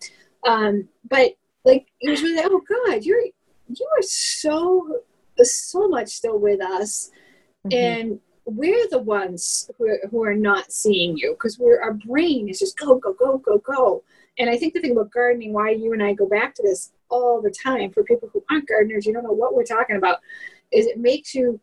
Um, 0.47 0.89
but 1.09 1.33
like 1.65 1.87
it 2.01 2.11
was 2.11 2.23
really 2.23 2.43
oh 2.45 2.63
god, 2.69 3.05
you're 3.05 3.21
you 3.21 3.87
are 3.97 4.03
so 4.03 5.01
so 5.43 5.89
much 5.89 6.09
still 6.09 6.39
with 6.39 6.63
us, 6.63 7.11
mm-hmm. 7.67 7.77
and 7.77 8.21
we're 8.47 8.89
the 8.91 8.99
ones 8.99 9.71
who 9.79 9.89
are, 9.89 10.01
who 10.11 10.23
are 10.23 10.35
not 10.35 10.71
seeing 10.71 11.17
you 11.17 11.33
because 11.33 11.59
we're 11.59 11.81
our 11.81 11.95
brain 11.95 12.49
is 12.49 12.59
just 12.59 12.79
go 12.79 12.97
go 12.97 13.13
go 13.13 13.39
go 13.39 13.59
go. 13.59 14.03
And 14.39 14.51
I 14.51 14.57
think 14.57 14.75
the 14.75 14.81
thing 14.81 14.93
about 14.93 15.13
gardening, 15.13 15.53
why 15.53 15.71
you 15.71 15.93
and 15.93 16.03
I 16.03 16.13
go 16.13 16.27
back 16.27 16.55
to 16.57 16.63
this 16.63 16.93
all 17.09 17.41
the 17.41 17.51
time 17.51 17.93
for 17.93 18.03
people 18.03 18.29
who 18.33 18.43
aren't 18.51 18.67
gardeners, 18.67 19.07
you 19.07 19.13
don't 19.13 19.23
know 19.23 19.31
what 19.31 19.55
we're 19.55 19.63
talking 19.63 19.97
about, 19.97 20.19
is 20.73 20.87
it 20.87 20.99
makes 20.99 21.35
you 21.35 21.61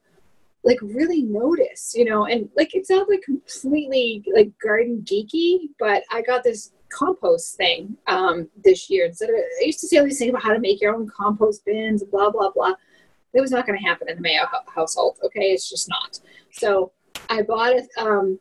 like 0.63 0.79
really 0.81 1.23
notice, 1.23 1.93
you 1.95 2.05
know, 2.05 2.25
and 2.25 2.49
like 2.55 2.75
it 2.75 2.85
sounds 2.85 3.07
like 3.09 3.21
completely 3.23 4.23
like 4.33 4.51
garden 4.61 5.03
geeky, 5.03 5.69
but 5.79 6.03
I 6.11 6.21
got 6.21 6.43
this 6.43 6.71
compost 6.89 7.55
thing 7.55 7.97
um, 8.07 8.47
this 8.63 8.89
year. 8.89 9.05
Instead 9.05 9.29
of 9.29 9.35
I 9.35 9.65
used 9.65 9.79
to 9.79 9.87
see 9.87 9.97
all 9.97 10.05
these 10.05 10.19
things 10.19 10.29
about 10.29 10.43
how 10.43 10.53
to 10.53 10.59
make 10.59 10.81
your 10.81 10.95
own 10.95 11.09
compost 11.09 11.65
bins, 11.65 12.03
blah 12.03 12.29
blah 12.29 12.51
blah. 12.51 12.73
It 13.33 13.41
was 13.41 13.51
not 13.51 13.65
going 13.65 13.79
to 13.79 13.85
happen 13.85 14.09
in 14.09 14.17
the 14.17 14.21
Mayo 14.21 14.43
household. 14.67 15.17
Okay, 15.23 15.51
it's 15.51 15.69
just 15.69 15.89
not. 15.89 16.19
So 16.51 16.91
I 17.29 17.41
bought 17.43 17.75
um, 17.97 18.39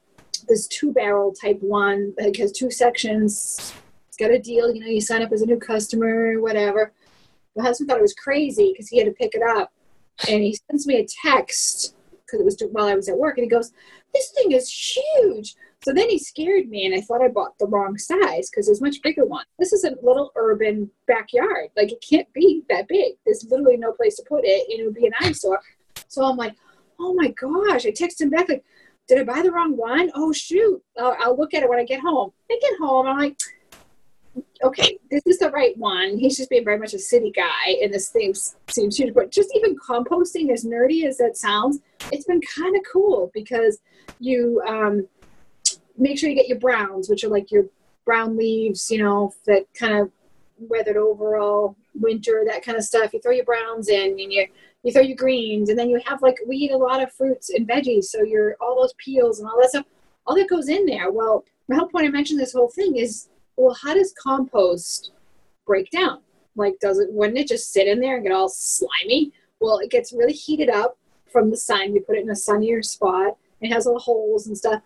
this 0.48 0.66
two 0.66 0.92
barrel 0.92 1.32
type 1.32 1.58
one 1.60 2.12
that 2.18 2.36
has 2.36 2.50
two 2.50 2.70
sections. 2.70 3.72
It's 4.08 4.16
got 4.16 4.32
a 4.32 4.38
deal. 4.38 4.74
You 4.74 4.80
know, 4.80 4.88
you 4.88 5.00
sign 5.00 5.22
up 5.22 5.32
as 5.32 5.42
a 5.42 5.46
new 5.46 5.58
customer, 5.58 6.40
whatever. 6.40 6.92
My 7.56 7.64
husband 7.64 7.88
thought 7.88 7.98
it 7.98 8.02
was 8.02 8.14
crazy 8.14 8.72
because 8.72 8.88
he 8.88 8.98
had 8.98 9.06
to 9.06 9.12
pick 9.12 9.34
it 9.34 9.42
up, 9.42 9.72
and 10.28 10.42
he 10.42 10.58
sends 10.68 10.86
me 10.86 10.96
a 10.96 11.06
text 11.22 11.94
because 12.30 12.40
it 12.40 12.44
was 12.44 12.70
while 12.72 12.86
I 12.86 12.94
was 12.94 13.08
at 13.08 13.18
work, 13.18 13.38
and 13.38 13.44
he 13.44 13.48
goes, 13.48 13.72
"This 14.14 14.30
thing 14.30 14.52
is 14.52 14.70
huge." 14.70 15.56
So 15.84 15.92
then 15.94 16.10
he 16.10 16.18
scared 16.18 16.68
me, 16.68 16.86
and 16.86 16.94
I 16.94 17.00
thought 17.00 17.22
I 17.22 17.28
bought 17.28 17.58
the 17.58 17.66
wrong 17.66 17.96
size 17.96 18.50
because 18.50 18.66
there's 18.66 18.82
much 18.82 19.02
bigger 19.02 19.24
one. 19.24 19.44
This 19.58 19.72
is 19.72 19.84
a 19.84 19.96
little 20.02 20.30
urban 20.36 20.90
backyard; 21.06 21.70
like 21.76 21.92
it 21.92 22.04
can't 22.08 22.30
be 22.32 22.62
that 22.68 22.88
big. 22.88 23.14
There's 23.24 23.46
literally 23.50 23.76
no 23.76 23.92
place 23.92 24.16
to 24.16 24.24
put 24.28 24.44
it, 24.44 24.68
and 24.70 24.80
it 24.80 24.84
would 24.84 24.94
be 24.94 25.06
an 25.06 25.14
eyesore. 25.20 25.60
So 26.08 26.24
I'm 26.24 26.36
like, 26.36 26.56
"Oh 26.98 27.14
my 27.14 27.28
gosh!" 27.28 27.86
I 27.86 27.90
text 27.90 28.20
him 28.20 28.30
back 28.30 28.48
like, 28.48 28.64
"Did 29.08 29.18
I 29.18 29.24
buy 29.24 29.42
the 29.42 29.52
wrong 29.52 29.76
one? 29.76 30.10
Oh 30.14 30.32
shoot! 30.32 30.82
I'll, 30.98 31.16
I'll 31.18 31.36
look 31.36 31.54
at 31.54 31.62
it 31.62 31.68
when 31.68 31.78
I 31.78 31.84
get 31.84 32.00
home." 32.00 32.32
I 32.50 32.58
get 32.60 32.78
home, 32.78 33.06
I'm 33.06 33.18
like, 33.18 33.38
okay, 34.62 34.98
this 35.10 35.22
is 35.26 35.38
the 35.38 35.50
right 35.50 35.76
one. 35.76 36.18
He's 36.18 36.36
just 36.36 36.50
being 36.50 36.64
very 36.64 36.78
much 36.78 36.94
a 36.94 36.98
city 36.98 37.32
guy, 37.34 37.78
and 37.82 37.92
this 37.92 38.10
thing 38.10 38.34
seems 38.68 38.96
huge. 38.96 39.14
But 39.14 39.30
just 39.30 39.50
even 39.54 39.76
composting, 39.76 40.52
as 40.52 40.64
nerdy 40.64 41.04
as 41.06 41.18
that 41.18 41.36
sounds, 41.36 41.80
it's 42.12 42.26
been 42.26 42.40
kind 42.40 42.76
of 42.76 42.82
cool 42.90 43.30
because 43.34 43.80
you 44.18 44.62
um, 44.66 45.06
make 45.96 46.18
sure 46.18 46.28
you 46.28 46.36
get 46.36 46.48
your 46.48 46.58
browns, 46.58 47.08
which 47.08 47.24
are 47.24 47.28
like 47.28 47.50
your 47.50 47.64
brown 48.04 48.36
leaves, 48.36 48.90
you 48.90 49.02
know, 49.02 49.32
that 49.46 49.66
kind 49.74 49.94
of 49.94 50.10
weathered 50.58 50.96
overall 50.96 51.76
winter, 51.94 52.44
that 52.46 52.64
kind 52.64 52.76
of 52.76 52.84
stuff. 52.84 53.12
You 53.12 53.20
throw 53.20 53.32
your 53.32 53.44
browns 53.44 53.88
in, 53.88 54.10
and 54.20 54.32
you 54.32 54.46
you 54.82 54.92
throw 54.92 55.02
your 55.02 55.16
greens, 55.16 55.70
and 55.70 55.78
then 55.78 55.88
you 55.90 56.00
have 56.06 56.22
like 56.22 56.38
we 56.46 56.56
eat 56.56 56.72
a 56.72 56.76
lot 56.76 57.02
of 57.02 57.12
fruits 57.12 57.50
and 57.50 57.68
veggies, 57.68 58.04
so 58.04 58.22
you're 58.22 58.56
all 58.60 58.80
those 58.80 58.94
peels 58.98 59.40
and 59.40 59.48
all 59.48 59.58
that 59.60 59.70
stuff. 59.70 59.86
All 60.26 60.36
that 60.36 60.48
goes 60.48 60.68
in 60.68 60.86
there. 60.86 61.10
Well, 61.10 61.44
my 61.68 61.76
whole 61.76 61.88
point 61.88 62.06
I 62.06 62.10
mentioned 62.10 62.38
this 62.38 62.52
whole 62.52 62.68
thing 62.68 62.96
is 62.96 63.28
well, 63.60 63.76
how 63.80 63.94
does 63.94 64.14
compost 64.18 65.12
break 65.66 65.90
down? 65.90 66.20
Like, 66.56 66.78
does 66.80 66.98
it, 66.98 67.12
wouldn't 67.12 67.38
it 67.38 67.48
just 67.48 67.72
sit 67.72 67.86
in 67.86 68.00
there 68.00 68.16
and 68.16 68.24
get 68.24 68.32
all 68.32 68.48
slimy? 68.48 69.32
Well, 69.60 69.78
it 69.78 69.90
gets 69.90 70.12
really 70.12 70.32
heated 70.32 70.70
up 70.70 70.96
from 71.30 71.50
the 71.50 71.56
sun. 71.56 71.94
You 71.94 72.00
put 72.00 72.16
it 72.16 72.24
in 72.24 72.30
a 72.30 72.36
sunnier 72.36 72.82
spot. 72.82 73.36
It 73.60 73.72
has 73.72 73.84
little 73.84 74.00
holes 74.00 74.46
and 74.46 74.56
stuff. 74.56 74.82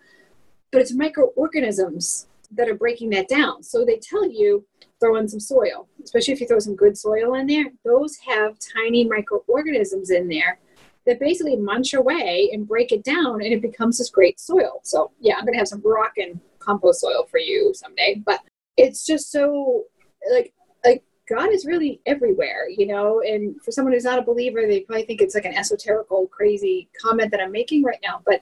But 0.71 0.81
it's 0.81 0.93
microorganisms 0.93 2.27
that 2.51 2.69
are 2.69 2.75
breaking 2.75 3.09
that 3.11 3.27
down. 3.27 3.63
So 3.63 3.85
they 3.85 3.97
tell 3.97 4.29
you 4.29 4.65
throw 4.99 5.15
in 5.15 5.27
some 5.27 5.39
soil, 5.39 5.87
especially 6.03 6.33
if 6.33 6.41
you 6.41 6.47
throw 6.47 6.59
some 6.59 6.75
good 6.75 6.97
soil 6.97 7.35
in 7.35 7.47
there. 7.47 7.65
Those 7.83 8.17
have 8.27 8.57
tiny 8.59 9.05
microorganisms 9.05 10.09
in 10.09 10.27
there 10.27 10.59
that 11.05 11.19
basically 11.19 11.55
munch 11.55 11.93
away 11.93 12.49
and 12.51 12.67
break 12.67 12.91
it 12.91 13.03
down, 13.03 13.41
and 13.41 13.53
it 13.53 13.61
becomes 13.61 13.97
this 13.97 14.09
great 14.09 14.39
soil. 14.39 14.81
So 14.83 15.11
yeah, 15.19 15.35
I'm 15.37 15.45
gonna 15.45 15.57
have 15.57 15.67
some 15.67 15.81
rockin' 15.83 16.39
compost 16.59 17.01
soil 17.01 17.27
for 17.29 17.39
you 17.39 17.73
someday. 17.73 18.21
But 18.25 18.41
it's 18.77 19.05
just 19.05 19.31
so 19.31 19.83
like 20.31 20.53
like 20.83 21.03
God 21.29 21.51
is 21.51 21.65
really 21.65 22.01
everywhere, 22.05 22.67
you 22.69 22.87
know. 22.87 23.21
And 23.21 23.61
for 23.63 23.71
someone 23.71 23.93
who's 23.93 24.03
not 24.03 24.19
a 24.19 24.23
believer, 24.23 24.67
they 24.67 24.81
probably 24.81 25.05
think 25.05 25.21
it's 25.21 25.35
like 25.35 25.45
an 25.45 25.53
esoterical, 25.53 26.29
crazy 26.29 26.89
comment 27.01 27.31
that 27.31 27.41
I'm 27.41 27.51
making 27.51 27.83
right 27.83 27.99
now. 28.03 28.21
But 28.25 28.41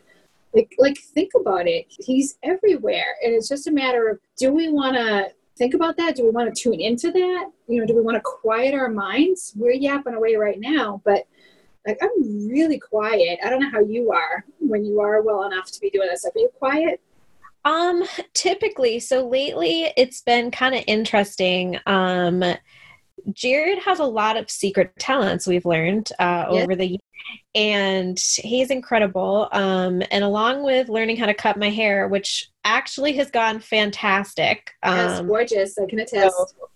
like, 0.53 0.75
like 0.77 0.97
think 0.97 1.31
about 1.35 1.67
it. 1.67 1.85
He's 1.89 2.37
everywhere, 2.43 3.15
and 3.23 3.33
it's 3.33 3.49
just 3.49 3.67
a 3.67 3.71
matter 3.71 4.09
of 4.09 4.19
do 4.37 4.51
we 4.51 4.69
want 4.69 4.95
to 4.95 5.31
think 5.57 5.73
about 5.73 5.97
that? 5.97 6.15
Do 6.15 6.23
we 6.23 6.31
want 6.31 6.53
to 6.53 6.61
tune 6.61 6.79
into 6.79 7.11
that? 7.11 7.51
You 7.67 7.79
know, 7.79 7.85
do 7.85 7.95
we 7.95 8.01
want 8.01 8.15
to 8.15 8.21
quiet 8.21 8.73
our 8.73 8.89
minds? 8.89 9.53
We're 9.55 9.71
yapping 9.71 10.15
away 10.15 10.35
right 10.35 10.59
now, 10.59 11.01
but 11.05 11.27
like 11.87 11.99
I'm 12.01 12.47
really 12.47 12.79
quiet. 12.79 13.39
I 13.43 13.49
don't 13.49 13.61
know 13.61 13.71
how 13.71 13.81
you 13.81 14.11
are 14.11 14.45
when 14.59 14.85
you 14.85 14.99
are 15.01 15.21
well 15.21 15.43
enough 15.43 15.71
to 15.71 15.79
be 15.79 15.89
doing 15.89 16.07
this. 16.07 16.25
Are 16.25 16.31
you 16.35 16.49
quiet? 16.57 17.01
Um, 17.65 18.03
typically, 18.33 18.99
so 18.99 19.27
lately 19.27 19.93
it's 19.95 20.21
been 20.21 20.51
kind 20.51 20.75
of 20.75 20.83
interesting. 20.87 21.79
Um, 21.85 22.43
Jared 23.31 23.79
has 23.79 23.99
a 23.99 24.05
lot 24.05 24.35
of 24.35 24.49
secret 24.49 24.91
talents 24.99 25.47
we've 25.47 25.65
learned 25.65 26.09
uh, 26.19 26.47
yes. 26.51 26.63
over 26.63 26.75
the 26.75 26.87
years, 26.87 26.99
and 27.55 28.19
he's 28.19 28.69
incredible. 28.69 29.47
Um, 29.51 30.03
and 30.11 30.23
along 30.23 30.63
with 30.63 30.89
learning 30.89 31.17
how 31.17 31.27
to 31.27 31.33
cut 31.33 31.57
my 31.57 31.69
hair, 31.69 32.07
which 32.07 32.49
actually 32.65 33.13
has 33.13 33.31
gone 33.31 33.59
fantastic. 33.59 34.71
Um, 34.83 35.27
gorgeous. 35.27 35.77
I 35.77 35.85
can 35.85 35.99
attest. 35.99 36.35
So 36.35 36.69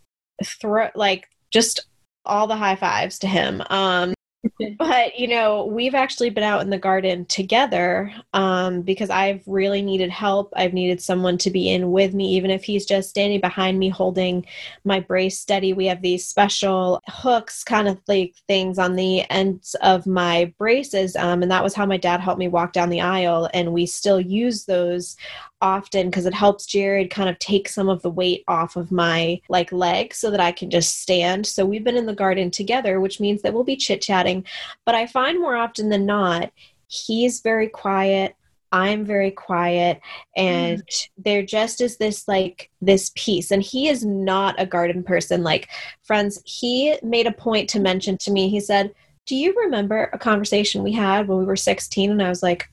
throw 0.44 0.90
like 0.96 1.28
just 1.52 1.88
all 2.26 2.48
the 2.48 2.56
high 2.56 2.76
fives 2.76 3.20
to 3.20 3.28
him. 3.28 3.62
Um, 3.70 4.14
but 4.78 5.18
you 5.18 5.28
know 5.28 5.66
we've 5.66 5.96
actually 5.96 6.30
been 6.30 6.44
out 6.44 6.62
in 6.62 6.70
the 6.70 6.78
garden 6.78 7.26
together 7.26 8.14
um, 8.34 8.82
because 8.82 9.10
i've 9.10 9.42
really 9.48 9.82
needed 9.82 10.10
help. 10.10 10.52
I've 10.56 10.74
needed 10.74 11.02
someone 11.02 11.38
to 11.40 11.50
be 11.50 11.70
in 11.70 11.92
with 11.92 12.14
me 12.14 12.36
even 12.36 12.52
if 12.52 12.64
he's 12.64 12.86
just 12.86 13.10
standing 13.10 13.40
behind 13.40 13.80
me 13.80 13.90
holding 13.90 14.46
my 14.84 15.00
brace 15.00 15.40
steady. 15.40 15.74
We 15.74 15.86
have 15.88 16.02
these 16.02 16.28
special 16.28 17.02
hooks 17.08 17.64
kind 17.64 17.88
of 17.88 18.00
like 18.08 18.36
things 18.48 18.80
on 18.80 18.96
the 18.96 19.30
ends 19.30 19.76
of 19.82 20.06
my 20.06 20.54
braces 20.58 21.16
um, 21.16 21.42
and 21.42 21.52
that 21.52 21.64
was 21.64 21.74
how 21.74 21.86
my 21.86 21.98
dad 21.98 22.20
helped 22.20 22.40
me 22.40 22.48
walk 22.48 22.74
down 22.74 22.90
the 22.90 23.02
aisle 23.02 23.50
and 23.54 23.74
we 23.74 23.86
still 23.86 24.20
use 24.20 24.66
those 24.66 25.18
often 25.62 26.10
because 26.10 26.26
it 26.26 26.34
helps 26.34 26.66
Jared 26.66 27.10
kind 27.10 27.30
of 27.30 27.40
take 27.40 27.68
some 27.68 27.90
of 27.90 28.02
the 28.02 28.10
weight 28.10 28.44
off 28.48 28.76
of 28.76 28.92
my 28.92 29.42
like 29.50 29.72
leg 29.72 30.14
so 30.14 30.30
that 30.32 30.40
I 30.40 30.52
can 30.52 30.70
just 30.70 31.02
stand. 31.02 31.46
So 31.46 31.66
we've 31.66 31.84
been 31.84 31.98
in 31.98 32.06
the 32.06 32.14
garden 32.14 32.52
together, 32.52 33.00
which 33.00 33.20
means 33.20 33.42
that 33.42 33.54
we'll 33.54 33.64
be 33.64 33.76
chit-chatting, 33.76 34.46
but 34.86 34.96
I 34.96 35.08
find 35.08 35.40
more 35.40 35.56
often 35.56 35.90
than 35.90 36.06
not 36.06 36.52
he's 36.88 37.42
very 37.42 37.68
quiet. 37.68 38.36
I'm 38.72 39.06
very 39.06 39.32
quiet 39.32 40.02
and 40.36 40.86
mm. 40.86 41.10
there 41.18 41.42
just 41.42 41.80
is 41.80 41.98
this 41.98 42.28
like 42.28 42.70
this 42.82 43.12
peace 43.16 43.52
and 43.52 43.64
he 43.64 43.88
is 43.88 44.04
not 44.04 44.56
a 44.58 44.66
garden 44.66 45.04
person 45.04 45.42
like 45.42 45.70
friends 46.04 46.42
he 46.46 46.98
made 47.02 47.28
a 47.28 47.32
point 47.32 47.70
to 47.70 47.80
mention 47.80 48.18
to 48.18 48.32
me 48.32 48.50
he 48.50 48.60
said 48.60 48.94
do 49.26 49.38
you 49.38 49.56
remember 49.58 50.10
a 50.12 50.20
conversation 50.20 50.84
we 50.84 50.92
had 50.92 51.30
when 51.30 51.38
we 51.38 51.46
were 51.46 51.56
16 51.56 52.12
and 52.12 52.22
I 52.22 52.28
was 52.28 52.44
like 52.44 52.70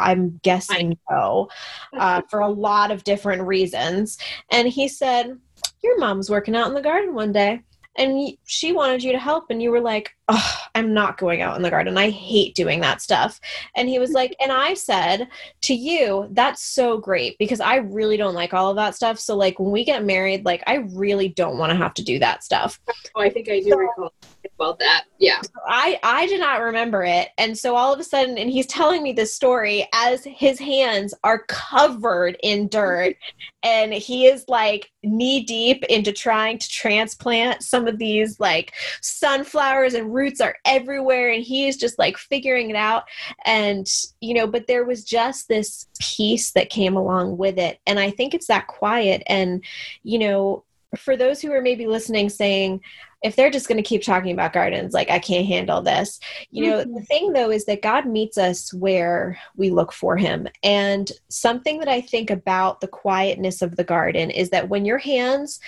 I'm 0.00 0.40
guessing 0.42 0.98
no, 1.10 1.48
uh, 1.96 2.22
for 2.30 2.40
a 2.40 2.48
lot 2.48 2.90
of 2.90 3.04
different 3.04 3.42
reasons. 3.42 4.18
And 4.50 4.68
he 4.68 4.88
said, 4.88 5.38
Your 5.82 5.98
mom's 5.98 6.30
working 6.30 6.56
out 6.56 6.68
in 6.68 6.74
the 6.74 6.82
garden 6.82 7.14
one 7.14 7.32
day 7.32 7.62
and 8.00 8.36
she 8.46 8.72
wanted 8.72 9.02
you 9.02 9.12
to 9.12 9.18
help 9.18 9.50
and 9.50 9.62
you 9.62 9.70
were 9.70 9.80
like 9.80 10.10
oh, 10.30 10.60
i'm 10.74 10.94
not 10.94 11.18
going 11.18 11.42
out 11.42 11.56
in 11.56 11.62
the 11.62 11.70
garden. 11.70 11.98
I 11.98 12.10
hate 12.10 12.54
doing 12.54 12.80
that 12.80 13.02
stuff. 13.02 13.40
And 13.76 13.88
he 13.88 13.98
was 13.98 14.10
like 14.20 14.34
and 14.40 14.50
i 14.50 14.74
said 14.74 15.28
to 15.62 15.74
you 15.74 16.28
that's 16.32 16.62
so 16.62 16.98
great 16.98 17.36
because 17.38 17.60
i 17.60 17.76
really 17.76 18.16
don't 18.16 18.34
like 18.34 18.54
all 18.54 18.70
of 18.70 18.76
that 18.76 18.94
stuff. 18.94 19.18
So 19.18 19.36
like 19.36 19.58
when 19.58 19.70
we 19.70 19.84
get 19.84 20.04
married 20.04 20.44
like 20.44 20.62
i 20.66 20.76
really 20.92 21.28
don't 21.28 21.58
want 21.58 21.70
to 21.70 21.76
have 21.76 21.94
to 21.94 22.04
do 22.04 22.18
that 22.20 22.42
stuff. 22.42 22.80
Oh 23.14 23.20
i 23.20 23.28
think 23.28 23.48
i 23.48 23.60
do 23.60 23.70
so, 23.70 23.76
recall 23.76 24.12
about 24.56 24.78
that. 24.78 25.04
Yeah. 25.18 25.40
I 25.66 25.98
i 26.02 26.26
did 26.26 26.40
not 26.40 26.60
remember 26.60 27.02
it. 27.02 27.28
And 27.38 27.56
so 27.56 27.76
all 27.76 27.92
of 27.92 28.00
a 28.00 28.04
sudden 28.04 28.38
and 28.38 28.50
he's 28.50 28.66
telling 28.66 29.02
me 29.02 29.12
this 29.12 29.34
story 29.34 29.86
as 29.94 30.24
his 30.24 30.58
hands 30.58 31.12
are 31.24 31.44
covered 31.48 32.36
in 32.42 32.68
dirt 32.68 33.16
and 33.62 33.92
he 33.92 34.26
is 34.26 34.44
like 34.48 34.90
knee 35.02 35.42
deep 35.44 35.84
into 35.84 36.12
trying 36.12 36.58
to 36.58 36.68
transplant 36.68 37.62
some 37.62 37.88
of 37.90 37.98
these 37.98 38.40
like 38.40 38.72
sunflowers 39.02 39.94
and 39.94 40.14
roots 40.14 40.40
are 40.40 40.56
everywhere 40.64 41.30
and 41.30 41.42
he 41.42 41.68
is 41.68 41.76
just 41.76 41.98
like 41.98 42.16
figuring 42.16 42.70
it 42.70 42.76
out. 42.76 43.04
And 43.44 43.86
you 44.20 44.34
know 44.34 44.46
but 44.46 44.66
there 44.66 44.84
was 44.84 45.04
just 45.04 45.48
this 45.48 45.86
peace 46.00 46.52
that 46.52 46.70
came 46.70 46.96
along 46.96 47.36
with 47.36 47.58
it. 47.58 47.78
And 47.86 48.00
i 48.00 48.10
think 48.10 48.34
it's 48.34 48.46
that 48.46 48.66
quiet. 48.66 49.22
And 49.26 49.62
you 50.02 50.18
know 50.18 50.64
for 50.96 51.16
those 51.16 51.40
who 51.40 51.52
are 51.52 51.62
maybe 51.62 51.86
listening 51.86 52.28
saying 52.28 52.80
if 53.22 53.36
they're 53.36 53.50
just 53.50 53.68
going 53.68 53.76
to 53.76 53.88
keep 53.88 54.02
talking 54.02 54.32
about 54.32 54.52
gardens 54.52 54.92
like 54.92 55.10
i 55.10 55.18
can't 55.18 55.46
handle 55.46 55.82
this 55.82 56.20
you 56.50 56.66
know 56.66 56.78
mm-hmm. 56.78 56.94
the 56.94 57.02
thing 57.02 57.32
though 57.32 57.50
is 57.50 57.64
that 57.66 57.82
god 57.82 58.06
meets 58.06 58.38
us 58.38 58.72
where 58.74 59.38
we 59.56 59.70
look 59.70 59.92
for 59.92 60.16
him. 60.16 60.48
And 60.62 61.10
something 61.28 61.78
that 61.78 61.88
i 61.88 62.00
think 62.00 62.30
about 62.30 62.80
the 62.80 62.88
quietness 62.88 63.62
of 63.62 63.76
the 63.76 63.84
garden 63.84 64.30
is 64.30 64.50
that 64.50 64.68
when 64.68 64.84
your 64.84 64.98
hands 64.98 65.60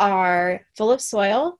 are 0.00 0.66
full 0.76 0.90
of 0.90 1.00
soil 1.00 1.58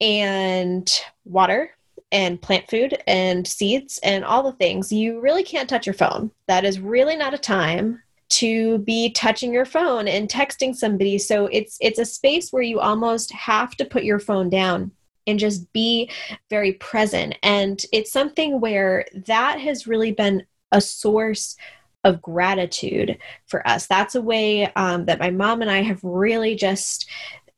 and 0.00 0.90
water 1.24 1.70
and 2.10 2.42
plant 2.42 2.68
food 2.68 3.00
and 3.06 3.46
seeds 3.46 4.00
and 4.02 4.24
all 4.24 4.42
the 4.42 4.56
things. 4.56 4.92
You 4.92 5.20
really 5.20 5.44
can't 5.44 5.68
touch 5.68 5.86
your 5.86 5.94
phone. 5.94 6.32
That 6.48 6.64
is 6.64 6.80
really 6.80 7.16
not 7.16 7.34
a 7.34 7.38
time 7.38 8.02
to 8.30 8.78
be 8.78 9.10
touching 9.10 9.52
your 9.52 9.64
phone 9.64 10.08
and 10.08 10.28
texting 10.28 10.74
somebody. 10.74 11.18
So 11.18 11.46
it's 11.46 11.76
it's 11.80 11.98
a 11.98 12.04
space 12.04 12.50
where 12.50 12.62
you 12.62 12.80
almost 12.80 13.32
have 13.32 13.76
to 13.76 13.84
put 13.84 14.04
your 14.04 14.18
phone 14.18 14.48
down 14.48 14.92
and 15.26 15.38
just 15.38 15.72
be 15.72 16.10
very 16.48 16.72
present. 16.74 17.36
And 17.42 17.80
it's 17.92 18.12
something 18.12 18.60
where 18.60 19.04
that 19.26 19.60
has 19.60 19.86
really 19.86 20.12
been 20.12 20.44
a 20.72 20.80
source 20.80 21.56
of 22.04 22.22
gratitude 22.22 23.18
for 23.46 23.66
us. 23.68 23.86
That's 23.86 24.14
a 24.14 24.22
way 24.22 24.72
um, 24.74 25.04
that 25.04 25.20
my 25.20 25.30
mom 25.30 25.60
and 25.60 25.70
I 25.70 25.82
have 25.82 26.02
really 26.02 26.54
just 26.54 27.08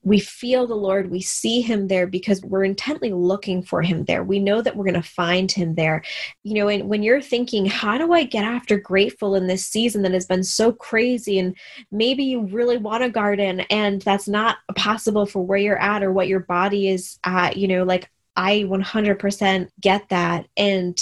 we 0.02 0.18
feel 0.18 0.66
the 0.66 0.74
Lord, 0.74 1.10
we 1.10 1.20
see 1.20 1.60
Him 1.60 1.88
there 1.88 2.06
because 2.06 2.42
we're 2.42 2.64
intently 2.64 3.12
looking 3.12 3.62
for 3.62 3.82
Him 3.82 4.04
there. 4.04 4.24
We 4.24 4.38
know 4.38 4.60
that 4.60 4.76
we're 4.76 4.84
going 4.84 4.94
to 4.94 5.02
find 5.02 5.50
Him 5.50 5.74
there. 5.74 6.02
You 6.42 6.54
know, 6.54 6.68
and 6.68 6.88
when 6.88 7.02
you're 7.02 7.22
thinking, 7.22 7.66
how 7.66 7.98
do 7.98 8.12
I 8.12 8.24
get 8.24 8.44
after 8.44 8.78
grateful 8.78 9.34
in 9.34 9.46
this 9.46 9.64
season 9.64 10.02
that 10.02 10.12
has 10.12 10.26
been 10.26 10.44
so 10.44 10.72
crazy? 10.72 11.38
And 11.38 11.56
maybe 11.90 12.24
you 12.24 12.42
really 12.46 12.78
want 12.78 13.04
a 13.04 13.10
garden 13.10 13.60
and 13.70 14.02
that's 14.02 14.28
not 14.28 14.58
possible 14.74 15.26
for 15.26 15.44
where 15.44 15.58
you're 15.58 15.80
at 15.80 16.02
or 16.02 16.12
what 16.12 16.28
your 16.28 16.40
body 16.40 16.88
is 16.88 17.18
at, 17.24 17.56
you 17.56 17.68
know, 17.68 17.84
like 17.84 18.10
I 18.36 18.60
100% 18.60 19.68
get 19.80 20.08
that. 20.08 20.46
And 20.56 20.98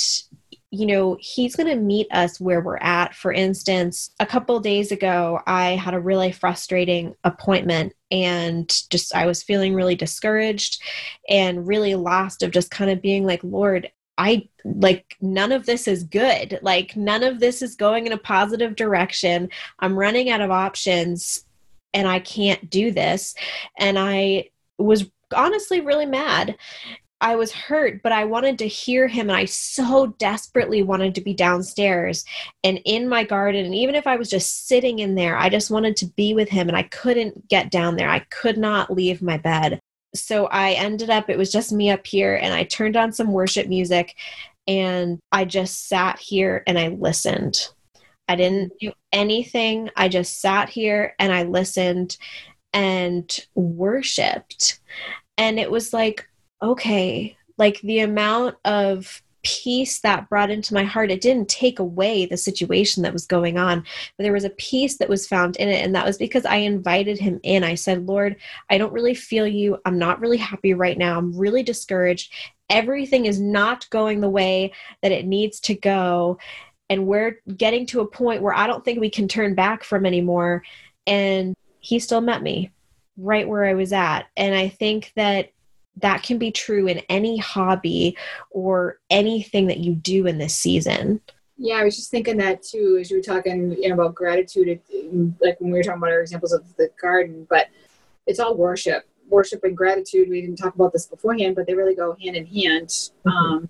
you 0.71 0.87
know, 0.87 1.17
he's 1.21 1.57
going 1.57 1.69
to 1.69 1.77
meet 1.77 2.07
us 2.13 2.41
where 2.41 2.61
we're 2.61 2.77
at. 2.79 3.15
For 3.15 3.33
instance, 3.33 4.11
a 4.21 4.27
couple 4.27 4.59
days 4.61 4.93
ago, 4.93 5.41
I 5.47 5.71
had 5.71 5.95
a 5.95 6.01
really 6.01 6.31
frustrating 6.31 7.15
appointment 7.25 7.93
and 8.11 8.69
just 8.89 9.15
I 9.15 9.27
was 9.27 9.43
feeling 9.43 9.75
really 9.75 9.97
discouraged 9.97 10.81
and 11.29 11.67
really 11.67 11.97
lost 11.97 12.43
of 12.43 12.53
just 12.53 12.71
kind 12.71 12.91
of 12.91 13.03
being 13.03 13.25
like, 13.25 13.43
Lord, 13.43 13.91
I 14.17 14.49
like 14.65 15.17
none 15.21 15.51
of 15.51 15.67
this 15.67 15.89
is 15.89 16.05
good. 16.05 16.61
Like 16.63 16.95
none 16.95 17.25
of 17.25 17.41
this 17.41 17.63
is 17.63 17.75
going 17.75 18.07
in 18.07 18.13
a 18.13 18.19
positive 18.19 18.77
direction. 18.77 19.49
I'm 19.81 19.99
running 19.99 20.31
out 20.31 20.41
of 20.41 20.51
options 20.51 21.45
and 21.95 22.07
I 22.07 22.21
can't 22.21 22.71
do 22.71 22.93
this. 22.93 23.35
And 23.79 23.99
I 23.99 24.51
was 24.79 25.11
honestly 25.35 25.81
really 25.81 26.07
mad. 26.07 26.57
I 27.21 27.37
was 27.37 27.53
hurt, 27.53 28.03
but 28.03 28.13
I 28.13 28.25
wanted 28.25 28.59
to 28.59 28.67
hear 28.67 29.07
him. 29.07 29.29
And 29.29 29.37
I 29.37 29.45
so 29.45 30.15
desperately 30.19 30.83
wanted 30.83 31.15
to 31.15 31.21
be 31.21 31.35
downstairs 31.35 32.25
and 32.65 32.81
in 32.85 33.09
my 33.09 33.25
garden. 33.25 33.67
And 33.67 33.75
even 33.75 33.95
if 33.95 34.07
I 34.07 34.17
was 34.17 34.31
just 34.31 34.67
sitting 34.67 35.01
in 35.01 35.15
there, 35.15 35.37
I 35.37 35.49
just 35.49 35.71
wanted 35.71 35.97
to 35.99 36.07
be 36.07 36.33
with 36.35 36.49
him. 36.49 36.69
And 36.69 36.77
I 36.77 36.85
couldn't 36.85 37.49
get 37.49 37.71
down 37.71 37.97
there. 37.97 38.09
I 38.09 38.21
could 38.31 38.57
not 38.57 38.93
leave 38.93 39.21
my 39.21 39.37
bed. 39.37 39.81
So 40.15 40.47
I 40.47 40.73
ended 40.73 41.11
up, 41.11 41.29
it 41.29 41.39
was 41.39 41.53
just 41.53 41.73
me 41.73 41.91
up 41.91 42.07
here. 42.07 42.37
And 42.37 42.55
I 42.55 42.65
turned 42.65 42.97
on 42.97 43.13
some 43.13 43.33
worship 43.33 43.69
music 43.69 44.17
and 44.67 45.19
I 45.31 45.45
just 45.45 45.89
sat 45.89 46.19
here 46.19 46.63
and 46.67 46.79
I 46.79 46.89
listened. 46.89 47.69
I 48.29 48.37
didn't 48.37 48.73
do 48.81 48.93
anything. 49.13 49.91
I 49.97 50.09
just 50.09 50.41
sat 50.41 50.69
here 50.69 51.15
and 51.19 51.33
I 51.33 51.43
listened 51.43 52.17
and 52.73 53.29
worshiped. 53.55 54.81
And 55.37 55.59
it 55.59 55.71
was 55.71 55.93
like, 55.93 56.30
okay, 56.63 57.37
like 57.59 57.81
the 57.83 58.01
amount 58.01 58.57
of 58.65 59.23
peace 59.43 60.01
that 60.01 60.29
brought 60.29 60.51
into 60.51 60.75
my 60.75 60.85
heart 60.85 61.11
it 61.11 61.21
didn't 61.21 61.49
take 61.49 61.79
away 61.79 62.27
the 62.27 62.37
situation 62.37 63.03
that 63.03 63.13
was 63.13 63.27
going 63.27 63.57
on 63.57 63.81
but 64.17 64.25
there 64.25 64.35
was 64.35 64.45
a 64.45 64.51
peace 64.51 64.99
that 64.99 65.09
was 65.09 65.27
found 65.27 65.57
in 65.57 65.69
it 65.69 65.83
and 65.83 65.95
that 65.95 66.05
was 66.05 66.19
because 66.19 66.45
i 66.45 66.57
invited 66.57 67.19
him 67.19 67.41
in. 67.43 67.65
I 67.65 67.75
said 67.75 68.07
lord 68.07 68.37
i 68.69 68.77
don't 68.77 68.93
really 68.93 69.15
feel 69.15 69.47
you. 69.47 69.79
I'm 69.85 69.99
not 69.99 70.21
really 70.21 70.37
happy 70.37 70.75
right 70.75 70.99
now. 70.99 71.17
I'm 71.17 71.37
really 71.37 71.63
discouraged. 71.63 72.33
Everything 72.69 73.25
is 73.25 73.41
not 73.41 73.89
going 73.91 74.21
the 74.21 74.29
way 74.29 74.73
that 75.03 75.13
it 75.13 75.27
needs 75.27 75.59
to 75.61 75.75
go 75.75 76.39
and 76.91 77.07
we're 77.07 77.41
getting 77.57 77.87
to 77.87 78.01
a 78.01 78.07
point 78.07 78.43
where 78.43 78.55
i 78.55 78.67
don't 78.67 78.85
think 78.85 79.01
we 79.01 79.11
can 79.11 79.27
turn 79.27 79.55
back 79.55 79.85
from 79.85 80.05
anymore. 80.05 80.63
And 81.07 81.57
he 81.79 81.99
still 81.99 82.21
met 82.21 82.43
me 82.43 82.73
right 83.17 83.49
where 83.49 83.65
i 83.65 83.73
was 83.73 83.95
at. 83.95 84.27
And 84.37 84.55
i 84.55 84.69
think 84.69 85.13
that 85.17 85.53
that 86.01 86.23
can 86.23 86.39
be 86.39 86.51
true 86.51 86.87
in 86.87 86.99
any 87.09 87.37
hobby 87.39 88.17
or 88.51 88.99
anything 89.11 89.67
that 89.67 89.79
you 89.79 89.95
do 89.95 90.27
in 90.27 90.39
this 90.39 90.55
season. 90.55 91.21
Yeah, 91.57 91.75
I 91.75 91.85
was 91.85 91.97
just 91.97 92.11
thinking 92.11 92.39
that 92.39 92.63
too 92.63 92.99
as 93.01 93.11
you 93.11 93.19
were 93.19 93.23
talking 93.23 93.73
you 93.73 93.89
know, 93.89 93.95
about 93.95 94.15
gratitude, 94.15 94.81
like 95.41 95.61
when 95.61 95.71
we 95.71 95.79
were 95.79 95.83
talking 95.83 95.99
about 95.99 96.11
our 96.11 96.23
examples 96.23 96.53
of 96.53 96.75
the 96.77 96.91
garden, 97.01 97.47
but 97.51 97.67
it's 98.27 98.41
all 98.41 98.57
worship. 98.57 99.05
Worship 99.29 99.63
and 99.63 99.77
gratitude, 99.77 100.29
we 100.29 100.41
didn't 100.41 100.57
talk 100.57 100.75
about 100.75 100.93
this 100.93 101.07
beforehand, 101.07 101.55
but 101.55 101.67
they 101.67 101.75
really 101.75 101.95
go 101.95 102.17
hand 102.21 102.37
in 102.37 102.47
hand. 102.47 102.89
Mm-hmm. 102.89 103.29
Um, 103.29 103.69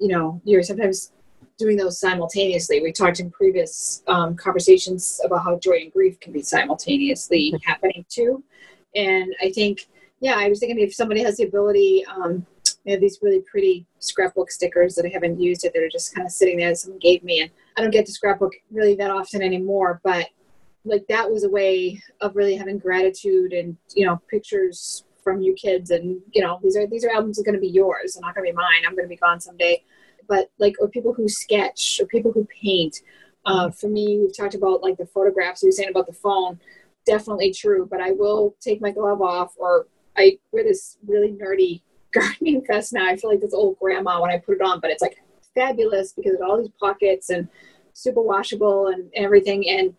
you 0.00 0.08
know, 0.08 0.40
you're 0.44 0.62
sometimes 0.62 1.12
doing 1.58 1.76
those 1.76 2.00
simultaneously. 2.00 2.80
We 2.82 2.90
talked 2.90 3.20
in 3.20 3.30
previous 3.30 4.02
um, 4.08 4.34
conversations 4.34 5.20
about 5.24 5.44
how 5.44 5.58
joy 5.58 5.82
and 5.82 5.92
grief 5.92 6.18
can 6.20 6.32
be 6.32 6.42
simultaneously 6.42 7.52
mm-hmm. 7.52 7.70
happening 7.70 8.04
too. 8.08 8.42
And 8.94 9.34
I 9.40 9.50
think 9.50 9.88
yeah, 10.22 10.36
I 10.38 10.48
was 10.48 10.60
thinking 10.60 10.78
if 10.78 10.94
somebody 10.94 11.20
has 11.24 11.36
the 11.36 11.44
ability, 11.44 12.06
um, 12.06 12.46
I 12.86 12.92
have 12.92 13.00
these 13.00 13.18
really 13.22 13.40
pretty 13.40 13.84
scrapbook 13.98 14.52
stickers 14.52 14.94
that 14.94 15.04
I 15.04 15.08
haven't 15.08 15.40
used 15.40 15.64
it 15.64 15.72
that 15.74 15.82
are 15.82 15.88
just 15.90 16.14
kind 16.14 16.24
of 16.24 16.30
sitting 16.30 16.58
there 16.58 16.68
that 16.68 16.76
someone 16.76 17.00
gave 17.00 17.24
me. 17.24 17.40
And 17.40 17.50
I 17.76 17.82
don't 17.82 17.90
get 17.90 18.06
to 18.06 18.12
scrapbook 18.12 18.52
really 18.70 18.94
that 18.94 19.10
often 19.10 19.42
anymore, 19.42 20.00
but 20.04 20.28
like 20.84 21.04
that 21.08 21.28
was 21.28 21.42
a 21.42 21.50
way 21.50 22.00
of 22.20 22.36
really 22.36 22.54
having 22.54 22.78
gratitude 22.78 23.52
and, 23.52 23.76
you 23.96 24.06
know, 24.06 24.22
pictures 24.30 25.04
from 25.24 25.42
you 25.42 25.54
kids 25.54 25.90
and, 25.90 26.20
you 26.30 26.40
know, 26.40 26.60
these 26.62 26.76
are, 26.76 26.86
these 26.86 27.04
are 27.04 27.10
albums 27.10 27.40
are 27.40 27.44
going 27.44 27.56
to 27.56 27.60
be 27.60 27.68
yours. 27.68 28.14
They're 28.14 28.20
not 28.20 28.36
going 28.36 28.46
to 28.46 28.52
be 28.52 28.56
mine. 28.56 28.82
I'm 28.86 28.94
going 28.94 29.06
to 29.06 29.08
be 29.08 29.16
gone 29.16 29.40
someday. 29.40 29.82
But 30.28 30.52
like, 30.58 30.76
or 30.80 30.88
people 30.88 31.12
who 31.12 31.28
sketch 31.28 31.98
or 32.00 32.06
people 32.06 32.30
who 32.30 32.46
paint. 32.62 33.00
Uh, 33.44 33.72
for 33.72 33.88
me, 33.88 34.20
we've 34.20 34.36
talked 34.36 34.54
about 34.54 34.82
like 34.82 34.98
the 34.98 35.06
photographs 35.06 35.64
you 35.64 35.68
were 35.68 35.72
saying 35.72 35.90
about 35.90 36.06
the 36.06 36.12
phone 36.12 36.60
definitely 37.04 37.52
true 37.52 37.84
but 37.90 38.00
i 38.00 38.12
will 38.12 38.54
take 38.60 38.80
my 38.80 38.92
glove 38.92 39.20
off 39.20 39.54
or 39.56 39.86
I 40.16 40.38
wear 40.52 40.64
this 40.64 40.98
really 41.06 41.32
nerdy 41.32 41.82
gardening 42.12 42.64
vest 42.66 42.92
now. 42.92 43.06
I 43.06 43.16
feel 43.16 43.30
like 43.30 43.40
this 43.40 43.54
old 43.54 43.78
grandma 43.78 44.20
when 44.20 44.30
I 44.30 44.38
put 44.38 44.56
it 44.56 44.62
on, 44.62 44.80
but 44.80 44.90
it's 44.90 45.02
like 45.02 45.16
fabulous 45.54 46.12
because 46.12 46.34
of 46.34 46.42
all 46.42 46.58
these 46.58 46.70
pockets 46.78 47.30
and 47.30 47.48
super 47.94 48.22
washable 48.22 48.88
and 48.88 49.10
everything. 49.14 49.68
And 49.68 49.94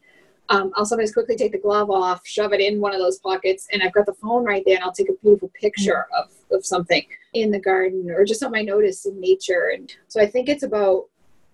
um, 0.49 0.71
I'll 0.76 0.86
sometimes 0.86 1.13
quickly 1.13 1.36
take 1.36 1.54
the 1.54 1.58
glove 1.58 1.89
off, 1.89 2.21
shove 2.26 2.54
it 2.54 2.60
in 2.60 2.82
one 2.82 2.93
of 2.93 2.99
those 2.99 3.19
pockets, 3.19 3.67
and 3.71 3.82
I've 3.82 3.93
got 3.93 4.06
the 4.06 4.13
phone 4.13 4.43
right 4.43 4.62
there, 4.65 4.76
and 4.76 4.84
I'll 4.84 4.91
take 4.91 5.10
a 5.10 5.13
beautiful 5.21 5.52
picture 5.60 6.06
of, 6.15 6.32
of 6.52 6.65
something 6.65 7.06
in 7.34 7.49
the 7.49 7.60
garden 7.60 8.12
or 8.12 8.26
just 8.26 8.41
something 8.41 8.60
I 8.60 8.63
notice 8.63 9.06
in 9.06 9.19
nature. 9.19 9.71
And 9.73 9.91
so 10.10 10.21
I 10.21 10.28
think 10.28 10.49
it's 10.49 10.63
about 10.63 11.06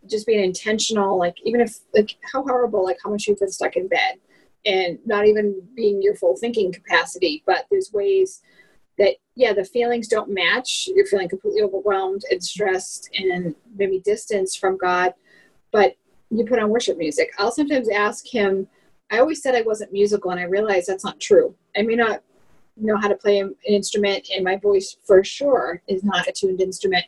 just 0.07 0.25
being 0.25 0.43
intentional, 0.43 1.17
like 1.17 1.35
even 1.43 1.61
if 1.61 1.77
like 1.93 2.15
how 2.33 2.41
horrible, 2.41 2.83
like 2.83 2.97
how 3.03 3.11
much 3.11 3.27
you've 3.27 3.39
been 3.39 3.51
stuck 3.51 3.75
in 3.75 3.87
bed 3.87 4.15
and 4.65 4.99
not 5.05 5.25
even 5.25 5.61
being 5.75 6.01
your 6.01 6.15
full 6.15 6.35
thinking 6.35 6.71
capacity 6.71 7.43
but 7.45 7.65
there's 7.69 7.91
ways 7.93 8.41
that 8.99 9.15
yeah 9.35 9.53
the 9.53 9.63
feelings 9.63 10.07
don't 10.07 10.29
match. 10.29 10.89
You're 10.93 11.07
feeling 11.07 11.29
completely 11.29 11.63
overwhelmed 11.63 12.23
and 12.29 12.43
stressed 12.43 13.09
and 13.17 13.55
maybe 13.75 13.99
distance 13.99 14.55
from 14.55 14.77
god 14.77 15.13
but 15.71 15.95
you 16.29 16.45
put 16.45 16.59
on 16.59 16.69
worship 16.69 16.97
music. 16.97 17.31
I'll 17.39 17.51
sometimes 17.51 17.89
ask 17.89 18.27
him 18.27 18.67
i 19.11 19.17
always 19.17 19.41
said 19.41 19.55
i 19.55 19.61
wasn't 19.63 19.91
musical 19.91 20.29
and 20.29 20.39
i 20.39 20.43
realize 20.43 20.85
that's 20.85 21.03
not 21.03 21.19
true. 21.19 21.55
I 21.75 21.81
may 21.81 21.95
not 21.95 22.21
know 22.77 22.97
how 22.97 23.07
to 23.07 23.15
play 23.15 23.39
an 23.39 23.55
instrument 23.67 24.29
and 24.33 24.43
my 24.43 24.57
voice 24.57 24.95
for 25.03 25.23
sure 25.23 25.81
is 25.87 26.03
not 26.03 26.27
a 26.27 26.31
tuned 26.31 26.61
instrument 26.61 27.05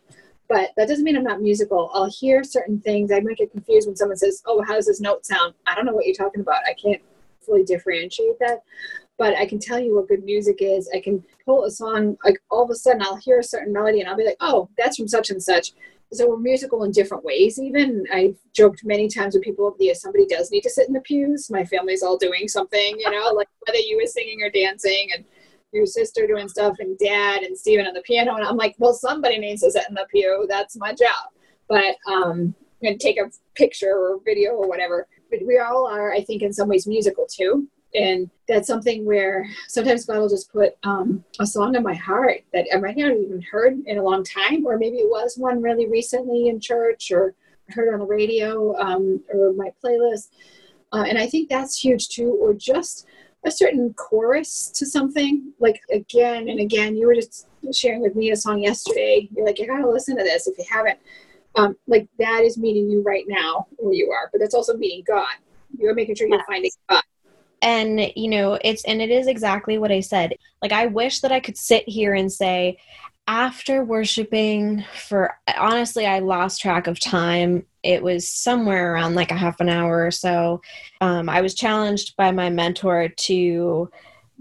but 0.50 0.72
that 0.76 0.88
doesn't 0.88 1.04
mean 1.04 1.18
i'm 1.18 1.24
not 1.24 1.42
musical. 1.42 1.92
I'll 1.94 2.10
hear 2.10 2.44
certain 2.44 2.80
things. 2.80 3.12
I 3.12 3.20
might 3.20 3.38
get 3.38 3.52
confused 3.52 3.88
when 3.88 3.98
someone 3.98 4.18
says 4.18 4.42
oh 4.46 4.64
how 4.64 4.76
does 4.76 4.88
this 4.88 5.02
note 5.02 5.26
sound? 5.26 5.54
I 5.68 5.76
don't 5.76 5.86
know 5.86 5.94
what 5.94 6.06
you're 6.06 6.16
talking 6.16 6.42
about. 6.42 6.64
I 6.66 6.74
can't 6.74 7.02
fully 7.46 7.64
differentiate 7.64 8.40
that 8.40 8.62
but 9.22 9.38
I 9.38 9.46
can 9.46 9.60
tell 9.60 9.80
you 9.80 9.94
what 9.94 10.08
good 10.08 10.24
music 10.24 10.58
is. 10.62 10.90
I 10.96 11.00
can 11.00 11.24
pull 11.46 11.66
a 11.66 11.70
song, 11.70 12.18
like 12.26 12.42
all 12.50 12.64
of 12.64 12.72
a 12.72 12.76
sudden 12.76 13.04
I'll 13.04 13.18
hear 13.18 13.38
a 13.38 13.44
certain 13.44 13.72
melody 13.72 14.00
and 14.00 14.10
I'll 14.10 14.18
be 14.18 14.26
like, 14.26 14.38
oh, 14.40 14.68
that's 14.80 14.98
from 14.98 15.08
such 15.08 15.30
and 15.30 15.42
such. 15.42 15.74
So 16.12 16.28
we're 16.28 16.40
musical 16.40 16.86
in 16.86 16.92
different 16.92 17.24
ways, 17.24 17.60
even. 17.60 18.04
I've 18.12 18.36
joked 18.52 18.84
many 18.84 19.08
times 19.08 19.36
with 19.36 19.44
people 19.44 19.76
years, 19.80 20.02
somebody 20.02 20.26
does 20.26 20.50
need 20.50 20.62
to 20.62 20.72
sit 20.72 20.88
in 20.88 20.94
the 20.96 21.02
pews. 21.02 21.52
My 21.52 21.64
family's 21.64 22.02
all 22.02 22.18
doing 22.18 22.48
something, 22.48 22.96
you 22.98 23.12
know, 23.12 23.32
like 23.36 23.48
whether 23.68 23.78
you 23.78 23.98
were 24.02 24.08
singing 24.08 24.42
or 24.42 24.50
dancing 24.50 25.10
and 25.16 25.24
your 25.72 25.86
sister 25.86 26.26
doing 26.26 26.50
stuff 26.50 26.78
and 26.80 26.98
dad 26.98 27.44
and 27.44 27.56
Steven 27.56 27.86
on 27.86 27.94
the 27.94 28.02
piano. 28.02 28.34
And 28.34 28.44
I'm 28.44 28.58
like, 28.58 28.74
well, 28.80 28.96
somebody 28.96 29.38
needs 29.38 29.62
to 29.62 29.70
sit 29.70 29.86
in 29.88 29.94
the 29.94 30.08
pew. 30.10 30.48
That's 30.50 30.76
my 30.78 30.96
job. 30.96 31.30
But, 31.70 31.96
um, 32.12 32.56
and 32.82 33.00
take 33.00 33.20
a 33.20 33.30
picture 33.54 33.94
or 33.94 34.20
video 34.26 34.54
or 34.54 34.68
whatever 34.68 35.08
but 35.32 35.40
we 35.46 35.58
all 35.58 35.88
are, 35.88 36.14
I 36.14 36.24
think, 36.24 36.44
in 36.44 36.54
some 36.54 36.68
ways 36.68 36.86
musical 36.86 37.26
too. 37.26 37.68
And 37.94 38.30
that's 38.48 38.68
something 38.68 39.06
where 39.06 39.46
sometimes 39.68 40.06
God 40.06 40.20
will 40.20 40.30
just 40.30 40.52
put 40.52 40.76
um, 40.84 41.24
a 41.40 41.46
song 41.46 41.76
in 41.76 41.84
my 41.84 41.94
heart 41.94 42.42
that 42.54 42.68
I 42.74 42.78
might 42.78 42.96
not 42.96 43.12
even 43.12 43.42
heard 43.52 43.82
in 43.86 43.98
a 43.98 44.04
long 44.04 44.24
time, 44.24 44.66
or 44.66 44.78
maybe 44.78 44.98
it 44.98 45.10
was 45.10 45.36
one 45.38 45.62
really 45.62 45.90
recently 45.90 46.48
in 46.48 46.60
church, 46.60 47.12
or 47.12 47.34
heard 47.70 47.94
on 47.94 48.00
the 48.00 48.06
radio, 48.06 48.78
um, 48.78 49.22
or 49.34 49.54
my 49.54 49.72
playlist. 49.84 50.30
Uh, 50.94 51.06
and 51.08 51.18
I 51.18 51.28
think 51.28 51.50
that's 51.50 51.84
huge 51.84 52.10
too, 52.10 52.38
or 52.42 52.54
just 52.54 53.08
a 53.46 53.52
certain 53.52 53.94
chorus 53.94 54.70
to 54.76 54.86
something. 54.86 55.52
Like 55.60 55.82
again 55.92 56.48
and 56.48 56.60
again, 56.60 56.96
you 56.96 57.08
were 57.08 57.16
just 57.16 57.48
sharing 57.74 58.02
with 58.02 58.16
me 58.16 58.32
a 58.32 58.36
song 58.36 58.60
yesterday. 58.60 59.28
You're 59.36 59.46
like, 59.46 59.60
you 59.60 59.68
gotta 59.68 59.90
listen 59.90 60.18
to 60.18 60.24
this 60.24 60.48
if 60.48 60.58
you 60.58 60.66
haven't 60.70 61.00
um, 61.56 61.76
like 61.88 62.08
that 62.20 62.44
is 62.44 62.58
meeting 62.58 62.90
you 62.90 63.02
right 63.02 63.26
now 63.28 63.68
where 63.78 63.94
you 63.94 64.12
are, 64.12 64.30
but 64.32 64.40
that's 64.40 64.56
also 64.56 64.76
meeting 64.78 65.04
God. 65.08 65.28
You're 65.78 65.94
making 65.94 66.16
sure 66.16 66.28
you're 66.28 66.38
yes. 66.38 66.46
finding 66.48 66.72
God. 66.90 67.04
And 67.62 68.12
you 68.16 68.30
know, 68.30 68.58
it's 68.64 68.84
and 68.86 69.02
it 69.02 69.12
is 69.12 69.28
exactly 69.28 69.78
what 69.78 69.92
I 69.92 70.00
said. 70.00 70.34
Like 70.62 70.72
I 70.72 70.88
wish 70.88 71.20
that 71.22 71.32
I 71.32 71.40
could 71.40 71.58
sit 71.58 71.88
here 71.88 72.14
and 72.14 72.32
say, 72.32 72.78
after 73.28 73.84
worshiping 73.84 74.84
for 75.08 75.38
honestly, 75.58 76.06
I 76.06 76.20
lost 76.20 76.62
track 76.62 76.88
of 76.88 77.00
time. 77.00 77.66
It 77.84 78.02
was 78.02 78.28
somewhere 78.28 78.94
around 78.94 79.16
like 79.16 79.32
a 79.32 79.38
half 79.38 79.60
an 79.60 79.70
hour 79.70 80.06
or 80.06 80.12
so. 80.12 80.62
Um, 81.02 81.30
I 81.30 81.42
was 81.42 81.54
challenged 81.54 82.16
by 82.16 82.32
my 82.32 82.50
mentor 82.50 83.10
to 83.10 83.92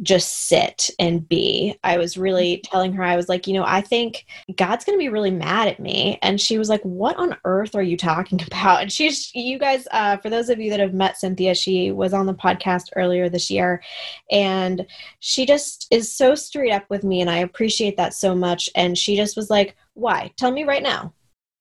just 0.02 0.48
sit 0.48 0.90
and 0.98 1.28
be. 1.28 1.78
I 1.84 1.98
was 1.98 2.16
really 2.16 2.56
mm-hmm. 2.56 2.70
telling 2.70 2.92
her, 2.94 3.02
I 3.02 3.16
was 3.16 3.28
like, 3.28 3.46
you 3.46 3.54
know, 3.54 3.64
I 3.64 3.80
think 3.80 4.26
God's 4.56 4.84
going 4.84 4.98
to 4.98 5.02
be 5.02 5.08
really 5.08 5.30
mad 5.30 5.68
at 5.68 5.80
me. 5.80 6.18
And 6.22 6.40
she 6.40 6.58
was 6.58 6.68
like, 6.68 6.82
what 6.82 7.16
on 7.16 7.36
earth 7.44 7.74
are 7.74 7.82
you 7.82 7.96
talking 7.96 8.40
about? 8.46 8.82
And 8.82 8.92
she's, 8.92 9.34
you 9.34 9.58
guys, 9.58 9.86
uh, 9.90 10.16
for 10.18 10.30
those 10.30 10.48
of 10.48 10.58
you 10.58 10.70
that 10.70 10.80
have 10.80 10.94
met 10.94 11.18
Cynthia, 11.18 11.54
she 11.54 11.90
was 11.90 12.14
on 12.14 12.26
the 12.26 12.34
podcast 12.34 12.88
earlier 12.96 13.28
this 13.28 13.50
year. 13.50 13.82
And 14.30 14.86
she 15.18 15.44
just 15.44 15.86
is 15.90 16.14
so 16.14 16.34
straight 16.34 16.72
up 16.72 16.88
with 16.88 17.04
me. 17.04 17.20
And 17.20 17.30
I 17.30 17.38
appreciate 17.38 17.96
that 17.96 18.14
so 18.14 18.34
much. 18.34 18.70
And 18.74 18.96
she 18.96 19.16
just 19.16 19.36
was 19.36 19.50
like, 19.50 19.76
why? 19.94 20.32
Tell 20.36 20.50
me 20.50 20.64
right 20.64 20.82
now 20.82 21.12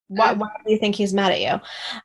why, 0.09 0.31
uh, 0.31 0.35
why 0.35 0.49
do 0.65 0.71
you 0.71 0.77
think 0.77 0.95
he's 0.95 1.13
mad 1.13 1.31
at 1.31 1.39
you 1.39 1.59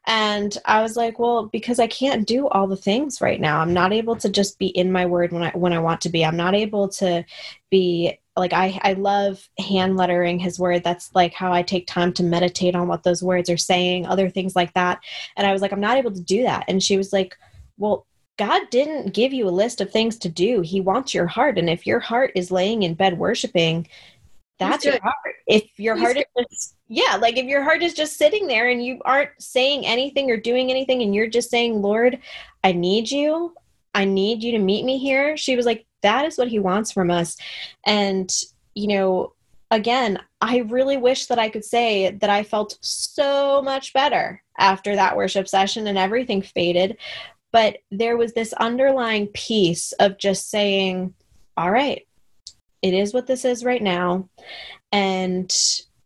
and 0.06 0.58
i 0.66 0.82
was 0.82 0.96
like 0.96 1.18
well 1.18 1.46
because 1.46 1.78
i 1.78 1.86
can't 1.86 2.26
do 2.26 2.46
all 2.48 2.66
the 2.66 2.76
things 2.76 3.20
right 3.20 3.40
now 3.40 3.60
i'm 3.60 3.72
not 3.72 3.92
able 3.92 4.14
to 4.14 4.28
just 4.28 4.58
be 4.58 4.66
in 4.66 4.92
my 4.92 5.04
word 5.06 5.32
when 5.32 5.42
i 5.42 5.50
when 5.50 5.72
i 5.72 5.78
want 5.78 6.00
to 6.00 6.08
be 6.10 6.24
i'm 6.24 6.36
not 6.36 6.54
able 6.54 6.88
to 6.88 7.24
be 7.70 8.16
like 8.36 8.52
i 8.52 8.78
i 8.82 8.92
love 8.92 9.48
hand 9.58 9.96
lettering 9.96 10.38
his 10.38 10.58
word 10.58 10.84
that's 10.84 11.10
like 11.14 11.32
how 11.32 11.52
i 11.52 11.62
take 11.62 11.86
time 11.86 12.12
to 12.12 12.22
meditate 12.22 12.74
on 12.74 12.88
what 12.88 13.02
those 13.02 13.22
words 13.22 13.48
are 13.48 13.56
saying 13.56 14.06
other 14.06 14.28
things 14.28 14.54
like 14.54 14.72
that 14.74 15.00
and 15.36 15.46
i 15.46 15.52
was 15.52 15.62
like 15.62 15.72
i'm 15.72 15.80
not 15.80 15.96
able 15.96 16.12
to 16.12 16.22
do 16.22 16.42
that 16.42 16.64
and 16.68 16.82
she 16.82 16.96
was 16.96 17.12
like 17.12 17.36
well 17.78 18.06
God 18.36 18.62
didn't 18.70 19.14
give 19.14 19.32
you 19.32 19.48
a 19.48 19.50
list 19.50 19.80
of 19.80 19.92
things 19.92 20.18
to 20.18 20.28
do. 20.28 20.60
He 20.60 20.80
wants 20.80 21.14
your 21.14 21.28
heart. 21.28 21.56
And 21.56 21.70
if 21.70 21.86
your 21.86 22.00
heart 22.00 22.32
is 22.34 22.50
laying 22.50 22.82
in 22.82 22.94
bed 22.94 23.16
worshiping, 23.16 23.86
that's 24.58 24.84
your 24.84 25.00
heart. 25.00 25.36
If 25.46 25.64
your 25.78 25.94
He's 25.94 26.02
heart 26.02 26.16
good. 26.16 26.26
is 26.38 26.46
just 26.50 26.74
yeah, 26.88 27.16
like 27.16 27.36
if 27.36 27.46
your 27.46 27.62
heart 27.62 27.82
is 27.82 27.94
just 27.94 28.16
sitting 28.16 28.46
there 28.46 28.68
and 28.68 28.84
you 28.84 29.00
aren't 29.04 29.30
saying 29.38 29.86
anything 29.86 30.30
or 30.30 30.36
doing 30.36 30.70
anything 30.70 31.02
and 31.02 31.14
you're 31.14 31.28
just 31.28 31.50
saying, 31.50 31.80
Lord, 31.80 32.18
I 32.62 32.72
need 32.72 33.10
you. 33.10 33.54
I 33.94 34.04
need 34.04 34.42
you 34.42 34.52
to 34.52 34.58
meet 34.58 34.84
me 34.84 34.98
here. 34.98 35.36
She 35.36 35.56
was 35.56 35.66
like, 35.66 35.86
that 36.02 36.26
is 36.26 36.36
what 36.36 36.48
he 36.48 36.58
wants 36.58 36.92
from 36.92 37.10
us. 37.10 37.36
And, 37.86 38.30
you 38.74 38.88
know, 38.88 39.32
again, 39.70 40.18
I 40.40 40.58
really 40.58 40.96
wish 40.96 41.26
that 41.26 41.38
I 41.38 41.48
could 41.48 41.64
say 41.64 42.10
that 42.10 42.28
I 42.28 42.42
felt 42.42 42.76
so 42.80 43.62
much 43.62 43.92
better 43.92 44.42
after 44.58 44.94
that 44.94 45.16
worship 45.16 45.48
session 45.48 45.86
and 45.86 45.96
everything 45.96 46.42
faded. 46.42 46.98
But 47.50 47.78
there 47.90 48.16
was 48.16 48.34
this 48.34 48.52
underlying 48.52 49.28
piece 49.28 49.92
of 49.92 50.18
just 50.18 50.50
saying, 50.50 51.14
all 51.56 51.70
right, 51.70 52.06
it 52.82 52.92
is 52.92 53.14
what 53.14 53.26
this 53.26 53.44
is 53.44 53.64
right 53.64 53.82
now. 53.82 54.28
And 54.92 55.50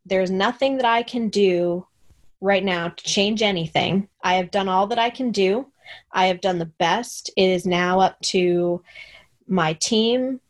there's 0.09 0.31
nothing 0.31 0.77
that 0.77 0.87
I 0.87 1.03
can 1.03 1.29
do 1.29 1.87
right 2.40 2.64
now 2.64 2.88
to 2.88 3.05
change 3.05 3.42
anything. 3.42 4.09
I 4.23 4.35
have 4.35 4.51
done 4.51 4.68
all 4.68 4.87
that 4.88 4.99
I 4.99 5.11
can 5.11 5.31
do. 5.31 5.66
I 6.12 6.27
have 6.27 6.40
done 6.40 6.59
the 6.59 6.66
best. 6.66 7.31
It 7.37 7.49
is 7.49 7.66
now 7.66 8.01
up 8.01 8.21
to 8.23 8.83
my 9.47 9.73
team 9.75 10.40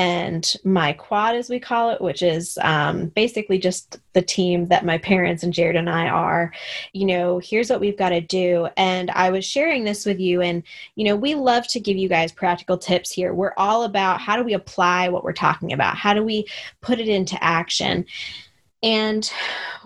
and 0.00 0.54
my 0.64 0.94
quad, 0.94 1.36
as 1.36 1.50
we 1.50 1.60
call 1.60 1.90
it, 1.90 2.00
which 2.00 2.22
is 2.22 2.58
um, 2.62 3.08
basically 3.08 3.58
just 3.58 3.98
the 4.14 4.22
team 4.22 4.66
that 4.68 4.84
my 4.84 4.96
parents 4.96 5.42
and 5.42 5.52
Jared 5.52 5.76
and 5.76 5.90
I 5.90 6.08
are. 6.08 6.54
You 6.94 7.04
know, 7.04 7.38
here's 7.38 7.68
what 7.68 7.80
we've 7.80 7.98
got 7.98 8.08
to 8.08 8.22
do. 8.22 8.66
And 8.78 9.10
I 9.10 9.28
was 9.28 9.44
sharing 9.44 9.84
this 9.84 10.06
with 10.06 10.18
you, 10.18 10.40
and, 10.40 10.62
you 10.94 11.04
know, 11.04 11.16
we 11.16 11.34
love 11.34 11.68
to 11.68 11.80
give 11.80 11.98
you 11.98 12.08
guys 12.08 12.32
practical 12.32 12.78
tips 12.78 13.10
here. 13.10 13.34
We're 13.34 13.52
all 13.58 13.82
about 13.82 14.22
how 14.22 14.36
do 14.36 14.42
we 14.42 14.54
apply 14.54 15.10
what 15.10 15.22
we're 15.22 15.34
talking 15.34 15.70
about? 15.70 15.96
How 15.96 16.14
do 16.14 16.24
we 16.24 16.46
put 16.80 16.98
it 16.98 17.08
into 17.08 17.42
action? 17.44 18.06
And 18.82 19.30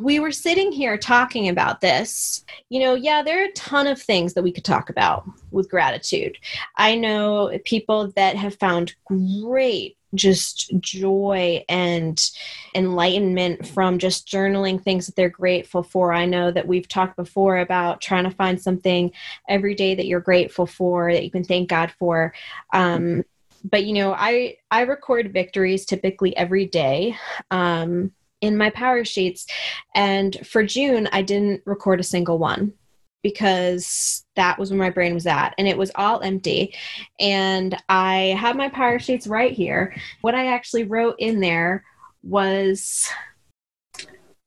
we 0.00 0.20
were 0.20 0.32
sitting 0.32 0.70
here 0.70 0.96
talking 0.96 1.48
about 1.48 1.80
this. 1.80 2.44
You 2.68 2.80
know, 2.80 2.94
yeah, 2.94 3.22
there 3.22 3.42
are 3.42 3.48
a 3.48 3.52
ton 3.52 3.86
of 3.86 4.00
things 4.00 4.34
that 4.34 4.42
we 4.42 4.52
could 4.52 4.64
talk 4.64 4.90
about 4.90 5.24
with 5.50 5.70
gratitude. 5.70 6.38
I 6.76 6.94
know 6.94 7.58
people 7.64 8.12
that 8.16 8.36
have 8.36 8.56
found 8.56 8.94
great 9.04 9.96
just 10.14 10.72
joy 10.78 11.64
and 11.68 12.30
enlightenment 12.74 13.66
from 13.66 13.98
just 13.98 14.28
journaling 14.28 14.80
things 14.80 15.06
that 15.06 15.16
they're 15.16 15.28
grateful 15.28 15.82
for. 15.82 16.12
I 16.12 16.24
know 16.24 16.50
that 16.50 16.68
we've 16.68 16.88
talked 16.88 17.16
before 17.16 17.58
about 17.58 18.00
trying 18.00 18.24
to 18.24 18.30
find 18.30 18.60
something 18.60 19.12
every 19.48 19.74
day 19.74 19.94
that 19.94 20.06
you're 20.06 20.20
grateful 20.20 20.66
for, 20.66 21.12
that 21.12 21.24
you 21.24 21.30
can 21.30 21.44
thank 21.44 21.68
God 21.68 21.92
for. 21.98 22.32
Um, 22.72 23.24
but 23.64 23.84
you 23.84 23.94
know, 23.94 24.12
I 24.12 24.58
I 24.70 24.82
record 24.82 25.32
victories 25.32 25.86
typically 25.86 26.36
every 26.36 26.66
day. 26.66 27.16
Um, 27.50 28.12
in 28.44 28.56
my 28.56 28.70
power 28.70 29.04
sheets. 29.04 29.46
And 29.94 30.36
for 30.46 30.62
June, 30.62 31.08
I 31.12 31.22
didn't 31.22 31.62
record 31.64 31.98
a 31.98 32.04
single 32.04 32.38
one 32.38 32.74
because 33.22 34.26
that 34.36 34.58
was 34.58 34.70
where 34.70 34.78
my 34.78 34.90
brain 34.90 35.14
was 35.14 35.26
at. 35.26 35.54
And 35.56 35.66
it 35.66 35.78
was 35.78 35.90
all 35.94 36.20
empty. 36.20 36.74
And 37.18 37.74
i 37.88 38.36
have 38.38 38.54
my 38.54 38.68
power 38.68 38.98
sheets 38.98 39.26
right 39.26 39.52
here. 39.52 39.96
What 40.20 40.34
i 40.34 40.46
actually 40.46 40.84
wrote 40.84 41.16
in 41.18 41.40
there 41.40 41.84
was 42.22 43.08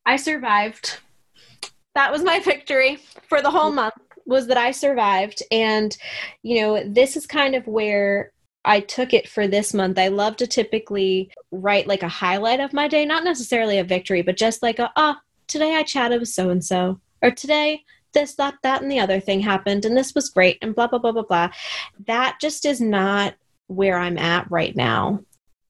i 0.06 0.16
survived. 0.16 1.00
That 1.96 2.12
was 2.12 2.24
my 2.24 2.40
victory 2.46 3.00
for 3.28 3.42
the 3.42 3.52
whole 3.52 3.72
month 3.72 3.96
was 4.28 4.46
that 4.48 4.58
i 4.58 4.70
survived. 4.72 5.42
And 5.52 5.98
you 6.44 6.62
know 6.62 6.84
this 6.88 7.18
is 7.18 7.26
kind 7.26 7.56
of 7.56 7.66
where 7.66 8.32
I 8.68 8.82
took 8.82 9.14
it 9.14 9.28
for 9.30 9.48
this 9.48 9.74
month. 9.74 9.98
I 9.98 10.10
love 10.10 10.36
to 10.38 10.48
typically 10.48 11.32
write 11.52 11.88
like 11.88 12.04
a 12.04 12.08
highlight 12.08 12.60
of 12.60 12.74
my 12.74 12.88
day, 12.88 13.06
not 13.06 13.24
necessarily 13.24 13.80
a 13.80 13.84
victory, 13.84 14.22
but 14.22 14.38
just 14.38 14.62
like 14.62 14.80
a, 14.80 14.92
oh, 14.96 15.16
today 15.48 15.76
I 15.76 15.84
chatted 15.84 16.20
with 16.20 16.30
so 16.30 16.50
and 16.50 16.64
so, 16.64 17.00
or 17.22 17.32
today 17.32 17.84
this, 18.14 18.36
that, 18.36 18.56
that, 18.64 18.82
and 18.82 18.92
the 18.92 19.00
other 19.00 19.20
thing 19.20 19.40
happened, 19.40 19.86
and 19.86 19.96
this 19.96 20.16
was 20.16 20.30
great, 20.30 20.58
and 20.62 20.74
blah, 20.74 20.88
blah, 20.88 21.00
blah, 21.00 21.12
blah, 21.12 21.24
blah. 21.24 21.50
That 22.08 22.38
just 22.42 22.66
is 22.66 22.82
not 22.82 23.36
where 23.68 23.98
I'm 23.98 24.18
at 24.18 24.50
right 24.50 24.76
now. 24.76 25.22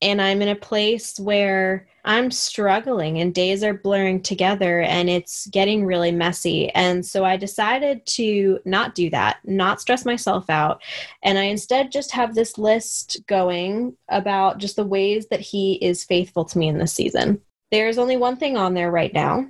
And 0.02 0.22
I'm 0.22 0.42
in 0.42 0.50
a 0.50 0.56
place 0.56 1.20
where 1.20 1.88
I'm 2.08 2.32
struggling 2.32 3.20
and 3.20 3.36
days 3.36 3.65
are 3.65 3.74
blurring 3.74 4.22
together 4.22 4.82
and 4.82 5.10
it's 5.10 5.46
getting 5.48 5.86
really 5.86 6.12
messy. 6.12 6.70
And 6.70 7.06
so 7.06 7.26
I 7.26 7.36
decided 7.36 8.06
to 8.06 8.60
not 8.63 8.96
do 8.96 9.10
that, 9.10 9.39
not 9.43 9.82
stress 9.82 10.06
myself 10.06 10.50
out. 10.50 10.82
And 11.22 11.38
I 11.38 11.43
instead 11.43 11.91
just 11.91 12.13
have 12.13 12.34
this 12.34 12.58
list 12.58 13.20
going 13.28 13.98
about 14.08 14.58
just 14.58 14.78
the 14.78 14.86
ways 14.86 15.28
that 15.28 15.41
he 15.41 15.74
is 15.82 16.06
faithful 16.06 16.46
to 16.46 16.58
me 16.58 16.70
in 16.70 16.78
this 16.78 16.93
season. 16.93 17.41
There's 17.72 17.98
only 17.98 18.15
one 18.15 18.38
thing 18.38 18.56
on 18.56 18.74
there 18.74 18.89
right 18.89 19.13
now, 19.13 19.46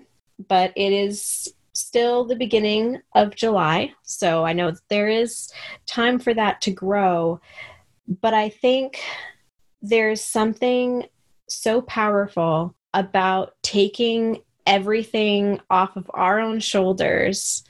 but 0.48 0.74
it 0.76 0.92
is 0.92 1.54
still 1.74 2.26
the 2.26 2.36
beginning 2.36 3.00
of 3.14 3.36
July. 3.36 3.94
So 4.02 4.44
I 4.44 4.54
know 4.54 4.74
there 4.90 5.10
is 5.10 5.54
time 5.86 6.18
for 6.18 6.34
that 6.34 6.62
to 6.62 6.72
grow. 6.72 7.40
But 8.08 8.34
I 8.34 8.50
think 8.50 9.00
there's 9.84 10.24
something 10.24 11.06
so 11.48 11.82
powerful 11.82 12.76
about 12.94 13.54
taking 13.62 14.42
everything 14.66 15.60
off 15.70 15.96
of 15.96 16.10
our 16.14 16.40
own 16.40 16.60
shoulders 16.60 17.64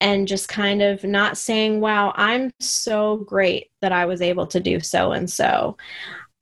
and 0.00 0.28
just 0.28 0.48
kind 0.48 0.82
of 0.82 1.02
not 1.04 1.38
saying, 1.38 1.80
wow, 1.80 2.12
I'm 2.16 2.52
so 2.60 3.16
great 3.18 3.70
that 3.80 3.92
I 3.92 4.04
was 4.04 4.20
able 4.20 4.46
to 4.48 4.60
do 4.60 4.80
so 4.80 5.12
and 5.12 5.30
so. 5.30 5.76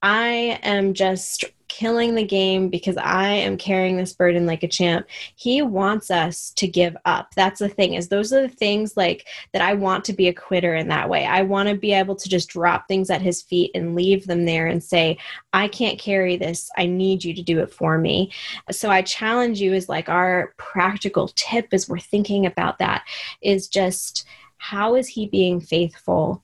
I 0.03 0.59
am 0.63 0.95
just 0.95 1.45
killing 1.68 2.14
the 2.14 2.24
game 2.24 2.68
because 2.68 2.96
I 2.96 3.29
am 3.29 3.57
carrying 3.57 3.96
this 3.96 4.12
burden 4.12 4.46
like 4.46 4.62
a 4.62 4.68
champ. 4.68 5.07
He 5.35 5.62
wants 5.62 6.11
us 6.11 6.50
to 6.53 6.66
give 6.66 6.96
up. 7.05 7.35
That's 7.35 7.61
the 7.61 7.68
thing 7.68 7.94
is 7.94 8.09
those 8.09 8.33
are 8.33 8.42
the 8.42 8.48
things 8.48 8.96
like 8.96 9.27
that 9.53 9.62
I 9.62 9.74
want 9.74 10.05
to 10.05 10.12
be 10.12 10.29
a 10.29 10.35
quitter 10.35 10.74
in 10.74 10.88
that 10.88 11.09
way. 11.09 11.27
I 11.27 11.42
want 11.42 11.68
to 11.68 11.74
be 11.74 11.92
able 11.92 12.16
to 12.16 12.29
just 12.29 12.50
drop 12.50 12.87
things 12.87 13.11
at 13.11 13.22
his 13.22 13.42
feet 13.42 13.70
and 13.74 13.94
leave 13.94 14.27
them 14.27 14.44
there 14.44 14.66
and 14.66 14.83
say, 14.83 15.18
I 15.53 15.68
can't 15.68 15.98
carry 15.98 16.37
this. 16.37 16.70
I 16.77 16.87
need 16.87 17.24
you 17.24 17.35
to 17.35 17.42
do 17.42 17.61
it 17.61 17.72
for 17.72 17.98
me. 17.98 18.31
So 18.70 18.90
I 18.90 19.03
challenge 19.03 19.61
you 19.61 19.72
is 19.72 19.88
like 19.88 20.09
our 20.09 20.55
practical 20.59 21.29
tip 21.35 21.68
as 21.72 21.88
we're 21.88 21.98
thinking 21.98 22.46
about 22.46 22.79
that 22.79 23.05
is 23.40 23.68
just 23.68 24.27
how 24.59 24.94
is 24.94 25.09
he 25.09 25.27
being 25.27 25.61
faithful 25.61 26.44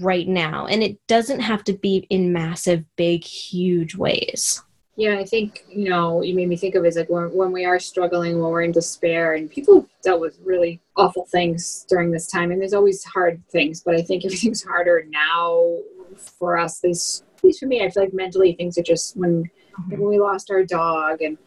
right 0.00 0.28
now 0.28 0.66
and 0.66 0.82
it 0.82 0.98
doesn't 1.06 1.40
have 1.40 1.64
to 1.64 1.72
be 1.72 2.06
in 2.10 2.32
massive 2.32 2.84
big 2.96 3.24
huge 3.24 3.96
ways 3.96 4.62
yeah 4.96 5.18
i 5.18 5.24
think 5.24 5.64
you 5.68 5.88
know 5.88 6.22
you 6.22 6.34
made 6.34 6.48
me 6.48 6.56
think 6.56 6.74
of 6.74 6.84
it 6.84 6.88
as 6.88 6.96
like 6.96 7.08
when, 7.08 7.32
when 7.34 7.50
we 7.50 7.64
are 7.64 7.78
struggling 7.78 8.40
when 8.40 8.50
we're 8.50 8.62
in 8.62 8.72
despair 8.72 9.34
and 9.34 9.50
people 9.50 9.88
dealt 10.02 10.20
with 10.20 10.38
really 10.44 10.80
awful 10.96 11.24
things 11.26 11.86
during 11.88 12.10
this 12.10 12.26
time 12.26 12.50
and 12.50 12.60
there's 12.60 12.74
always 12.74 13.02
hard 13.04 13.42
things 13.48 13.82
but 13.82 13.94
i 13.94 14.02
think 14.02 14.24
everything's 14.26 14.62
harder 14.62 15.04
now 15.08 15.76
for 16.16 16.58
us 16.58 16.82
at 16.84 16.88
least, 16.88 17.24
at 17.36 17.44
least 17.44 17.60
for 17.60 17.66
me 17.66 17.84
i 17.84 17.88
feel 17.88 18.02
like 18.02 18.12
mentally 18.12 18.52
things 18.54 18.76
are 18.76 18.82
just 18.82 19.16
when 19.16 19.44
mm-hmm. 19.44 19.90
when 19.92 20.10
we 20.10 20.18
lost 20.18 20.50
our 20.50 20.64
dog 20.64 21.22
and 21.22 21.38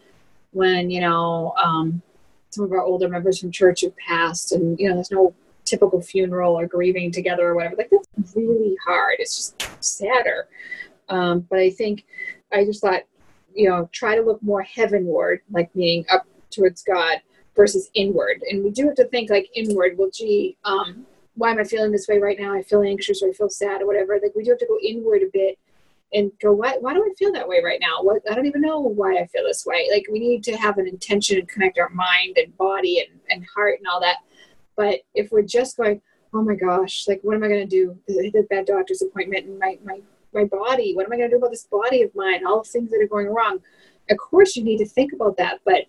when 0.52 0.90
you 0.90 1.00
know 1.00 1.54
um, 1.62 2.02
some 2.50 2.64
of 2.64 2.72
our 2.72 2.82
older 2.82 3.08
members 3.08 3.38
from 3.38 3.52
church 3.52 3.82
have 3.82 3.96
passed 3.96 4.52
and 4.52 4.78
you 4.78 4.88
know 4.88 4.94
there's 4.94 5.10
no 5.10 5.34
typical 5.70 6.02
funeral 6.02 6.58
or 6.58 6.66
grieving 6.66 7.10
together 7.10 7.48
or 7.48 7.54
whatever. 7.54 7.76
Like 7.76 7.90
that's 7.90 8.34
really 8.36 8.76
hard. 8.84 9.16
It's 9.18 9.36
just 9.36 9.84
sadder. 9.84 10.48
Um, 11.08 11.46
but 11.48 11.58
I 11.58 11.70
think 11.70 12.04
I 12.52 12.64
just 12.64 12.80
thought 12.80 13.02
you 13.54 13.68
know, 13.68 13.88
try 13.92 14.16
to 14.16 14.22
look 14.22 14.42
more 14.42 14.62
heavenward, 14.62 15.40
like 15.50 15.74
meaning 15.74 16.04
up 16.10 16.26
towards 16.50 16.82
God 16.82 17.18
versus 17.56 17.90
inward. 17.94 18.42
And 18.48 18.64
we 18.64 18.70
do 18.70 18.86
have 18.86 18.94
to 18.96 19.04
think 19.06 19.30
like 19.30 19.48
inward. 19.54 19.96
Well, 19.98 20.10
gee, 20.12 20.56
um, 20.64 21.06
why 21.34 21.50
am 21.50 21.58
I 21.58 21.64
feeling 21.64 21.92
this 21.92 22.08
way 22.08 22.18
right 22.18 22.38
now? 22.38 22.54
I 22.54 22.62
feel 22.62 22.82
anxious 22.82 23.22
or 23.22 23.30
I 23.30 23.32
feel 23.32 23.48
sad 23.48 23.82
or 23.82 23.86
whatever. 23.86 24.18
Like 24.22 24.34
we 24.34 24.44
do 24.44 24.50
have 24.50 24.58
to 24.58 24.66
go 24.66 24.78
inward 24.82 25.22
a 25.22 25.30
bit 25.32 25.58
and 26.12 26.32
go, 26.40 26.52
why, 26.52 26.76
why 26.80 26.92
do 26.92 27.02
I 27.02 27.14
feel 27.16 27.32
that 27.32 27.48
way 27.48 27.60
right 27.62 27.80
now? 27.80 28.02
What, 28.02 28.22
I 28.28 28.34
don't 28.34 28.46
even 28.46 28.62
know 28.62 28.80
why 28.80 29.18
I 29.18 29.26
feel 29.26 29.44
this 29.44 29.64
way. 29.64 29.88
Like 29.92 30.06
we 30.10 30.18
need 30.18 30.42
to 30.44 30.56
have 30.56 30.78
an 30.78 30.88
intention 30.88 31.38
and 31.38 31.48
connect 31.48 31.78
our 31.78 31.90
mind 31.90 32.36
and 32.36 32.56
body 32.56 33.00
and, 33.00 33.20
and 33.30 33.46
heart 33.54 33.78
and 33.78 33.86
all 33.86 34.00
that. 34.00 34.18
But 34.76 35.00
if 35.14 35.30
we're 35.30 35.42
just 35.42 35.76
going, 35.76 36.00
oh 36.32 36.42
my 36.42 36.54
gosh, 36.54 37.06
like 37.08 37.20
what 37.22 37.34
am 37.34 37.42
I 37.42 37.48
going 37.48 37.66
to 37.68 37.76
do? 37.76 37.98
The 38.06 38.46
bad 38.48 38.66
doctor's 38.66 39.02
appointment 39.02 39.46
and 39.46 39.58
my, 39.58 39.78
my, 39.84 40.00
my 40.32 40.44
body, 40.44 40.94
what 40.94 41.06
am 41.06 41.12
I 41.12 41.16
going 41.16 41.28
to 41.28 41.34
do 41.34 41.38
about 41.38 41.50
this 41.50 41.64
body 41.64 42.02
of 42.02 42.14
mine? 42.14 42.46
All 42.46 42.62
the 42.62 42.68
things 42.68 42.90
that 42.90 43.00
are 43.00 43.08
going 43.08 43.28
wrong. 43.28 43.58
Of 44.08 44.16
course 44.18 44.56
you 44.56 44.64
need 44.64 44.78
to 44.78 44.86
think 44.86 45.12
about 45.12 45.36
that. 45.36 45.60
But 45.64 45.86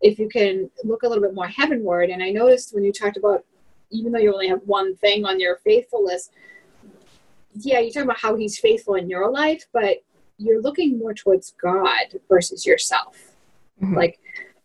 if 0.00 0.18
you 0.18 0.28
can 0.28 0.70
look 0.84 1.02
a 1.02 1.08
little 1.08 1.22
bit 1.22 1.34
more 1.34 1.46
heavenward, 1.46 2.10
and 2.10 2.22
I 2.22 2.30
noticed 2.30 2.74
when 2.74 2.84
you 2.84 2.92
talked 2.92 3.16
about, 3.16 3.44
even 3.90 4.12
though 4.12 4.18
you 4.18 4.32
only 4.32 4.48
have 4.48 4.62
one 4.64 4.96
thing 4.96 5.24
on 5.24 5.38
your 5.38 5.56
faithful 5.56 6.04
list, 6.04 6.32
yeah, 7.54 7.78
you 7.80 7.92
talk 7.92 8.04
about 8.04 8.18
how 8.18 8.34
he's 8.34 8.58
faithful 8.58 8.94
in 8.94 9.08
your 9.08 9.30
life, 9.30 9.66
but 9.72 9.98
you're 10.38 10.62
looking 10.62 10.98
more 10.98 11.14
towards 11.14 11.54
God 11.62 12.06
versus 12.28 12.64
yourself. 12.64 13.36
Mm-hmm. 13.82 13.96
Like 13.96 14.18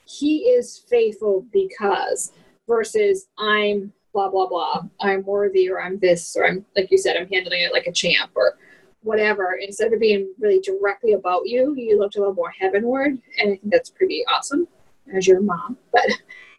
he 0.05 0.39
is 0.49 0.83
faithful 0.89 1.45
because 1.51 2.31
versus 2.67 3.27
I'm 3.37 3.93
blah 4.13 4.29
blah 4.29 4.47
blah. 4.47 4.83
I'm 5.01 5.23
worthy 5.23 5.69
or 5.69 5.81
I'm 5.81 5.99
this 5.99 6.35
or 6.35 6.47
I'm 6.47 6.65
like 6.75 6.91
you 6.91 6.97
said, 6.97 7.17
I'm 7.17 7.29
handling 7.29 7.61
it 7.61 7.73
like 7.73 7.87
a 7.87 7.91
champ 7.91 8.31
or 8.35 8.57
whatever. 9.01 9.59
Instead 9.61 9.93
of 9.93 9.99
being 9.99 10.33
really 10.39 10.59
directly 10.59 11.13
about 11.13 11.47
you, 11.47 11.75
you 11.77 11.97
looked 11.97 12.15
a 12.15 12.19
little 12.19 12.33
more 12.33 12.51
heavenward. 12.51 13.11
And 13.11 13.21
I 13.39 13.45
think 13.45 13.61
that's 13.65 13.89
pretty 13.89 14.23
awesome 14.31 14.67
as 15.13 15.27
your 15.27 15.41
mom. 15.41 15.77
But 15.91 16.05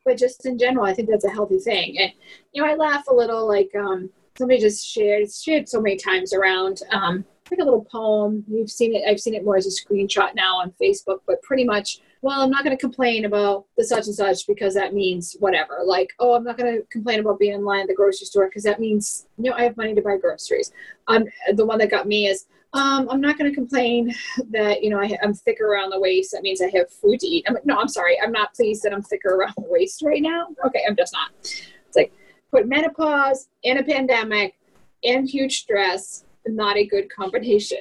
but 0.05 0.17
just 0.17 0.47
in 0.47 0.57
general, 0.57 0.87
I 0.87 0.95
think 0.95 1.11
that's 1.11 1.27
a 1.27 1.31
healthy 1.31 1.59
thing. 1.59 1.99
And 1.99 2.13
you 2.53 2.63
know, 2.63 2.69
I 2.69 2.77
laugh 2.77 3.09
a 3.09 3.15
little 3.15 3.47
like 3.47 3.71
um 3.75 4.11
somebody 4.39 4.61
just 4.61 4.87
shared 4.87 5.31
shared 5.31 5.69
so 5.69 5.81
many 5.81 5.97
times 5.97 6.33
around 6.33 6.81
um, 6.93 7.25
like 7.51 7.61
a 7.61 7.65
little 7.65 7.85
poem 7.85 8.45
you've 8.47 8.71
seen 8.71 8.95
it 8.95 9.03
i've 9.09 9.19
seen 9.19 9.35
it 9.35 9.45
more 9.45 9.57
as 9.57 9.67
a 9.67 9.71
screenshot 9.71 10.35
now 10.35 10.57
on 10.57 10.73
facebook 10.81 11.21
but 11.27 11.43
pretty 11.43 11.65
much 11.65 12.01
well 12.23 12.41
i'm 12.41 12.51
not 12.51 12.65
going 12.65 12.77
to 12.77 12.81
complain 12.81 13.25
about 13.25 13.65
the 13.77 13.85
such 13.85 14.07
and 14.07 14.15
such 14.15 14.47
because 14.47 14.75
that 14.75 14.95
means 14.95 15.37
whatever 15.41 15.79
like 15.85 16.11
oh 16.19 16.35
i'm 16.35 16.45
not 16.45 16.57
going 16.57 16.77
to 16.77 16.83
complain 16.91 17.21
about 17.21 17.39
being 17.39 17.55
in 17.55 17.65
line 17.65 17.83
at 17.83 17.89
the 17.89 17.95
grocery 17.95 18.27
store 18.27 18.47
because 18.47 18.63
that 18.63 18.81
means 18.81 19.27
you 19.37 19.51
know 19.51 19.57
i 19.57 19.63
have 19.63 19.77
money 19.77 19.95
to 19.95 20.03
buy 20.03 20.17
groceries 20.17 20.73
um, 21.09 21.25
the 21.55 21.65
one 21.65 21.79
that 21.79 21.91
got 21.91 22.07
me 22.07 22.27
is 22.27 22.47
um, 22.75 23.09
I'm 23.11 23.21
not 23.21 23.39
going 23.39 23.51
to 23.51 23.55
complain 23.55 24.15
that 24.51 24.83
you 24.83 24.91
know 24.91 25.01
I, 25.01 25.17
am 25.23 25.33
thicker 25.33 25.67
around 25.67 25.91
the 25.91 26.01
waist. 26.01 26.33
That 26.33 26.43
means 26.43 26.61
I 26.61 26.69
have 26.75 26.91
food 26.91 27.21
to 27.21 27.27
eat. 27.27 27.47
I'm 27.49 27.55
like, 27.55 27.65
no, 27.65 27.79
I'm 27.79 27.89
sorry. 27.89 28.21
I'm 28.21 28.33
not 28.33 28.55
pleased 28.55 28.83
that 28.83 28.93
I'm 28.93 29.03
thicker 29.03 29.31
around 29.31 29.55
the 29.57 29.65
waist 29.69 30.03
right 30.03 30.21
now. 30.21 30.49
Okay, 30.67 30.83
I'm 30.87 30.97
just 30.97 31.15
not. 31.15 31.31
It's 31.41 31.97
like 31.97 32.13
put 32.51 32.69
menopause 32.69 33.49
in 33.63 33.79
a 33.79 33.83
pandemic 33.83 34.55
and 35.03 35.29
huge 35.29 35.61
stress 35.61 36.25
not 36.57 36.77
a 36.77 36.87
good 36.87 37.11
combination. 37.11 37.79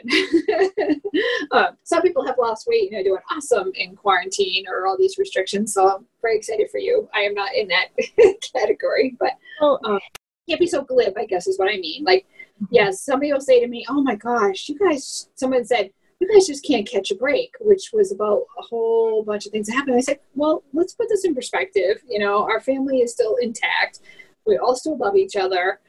uh, 1.52 1.72
some 1.84 2.02
people 2.02 2.26
have 2.26 2.38
lost 2.38 2.68
weight 2.68 2.92
and 2.92 3.00
are 3.00 3.04
doing 3.04 3.22
awesome 3.32 3.72
in 3.76 3.96
quarantine 3.96 4.66
or 4.68 4.88
all 4.88 4.98
these 4.98 5.18
restrictions. 5.18 5.74
So 5.74 5.90
I'm 5.90 6.06
very 6.22 6.38
excited 6.38 6.70
for 6.70 6.80
you. 6.80 7.10
I 7.14 7.22
am 7.22 7.34
not 7.34 7.56
in 7.56 7.68
that 7.70 7.88
category, 8.54 9.16
but 9.20 9.34
um, 9.62 10.00
can't 10.48 10.60
be 10.60 10.68
so 10.68 10.84
glib, 10.84 11.14
I 11.18 11.26
guess 11.26 11.48
is 11.48 11.60
what 11.60 11.70
I 11.70 11.78
mean. 11.78 12.04
Like, 12.04 12.26
mm-hmm. 12.62 12.66
yes, 12.72 13.02
somebody 13.02 13.32
will 13.32 13.42
say 13.42 13.60
to 13.60 13.68
me, 13.68 13.86
oh 13.90 14.02
my 14.02 14.16
gosh, 14.16 14.70
you 14.70 14.78
guys, 14.78 15.30
someone 15.36 15.66
said, 15.66 15.92
you 16.20 16.28
guys 16.34 16.48
just 16.48 16.66
can't 16.66 16.88
catch 16.88 17.12
a 17.12 17.16
break, 17.16 17.54
which 17.60 17.92
was 17.94 18.12
about 18.12 18.44
a 18.58 18.64
whole 18.64 19.24
bunch 19.24 19.46
of 19.46 19.52
things 19.52 19.68
that 19.68 19.76
happened. 19.76 19.98
I 19.98 20.02
said, 20.02 20.20
well, 20.34 20.64
let's 20.74 20.96
put 20.96 21.10
this 21.10 21.26
in 21.26 21.36
perspective. 21.36 22.02
You 22.08 22.18
know, 22.18 22.44
our 22.44 22.60
family 22.60 23.02
is 23.02 23.12
still 23.12 23.36
intact 23.36 24.00
we 24.48 24.58
all 24.58 24.76
still 24.76 24.98
love 24.98 25.16
each 25.16 25.36
other. 25.36 25.80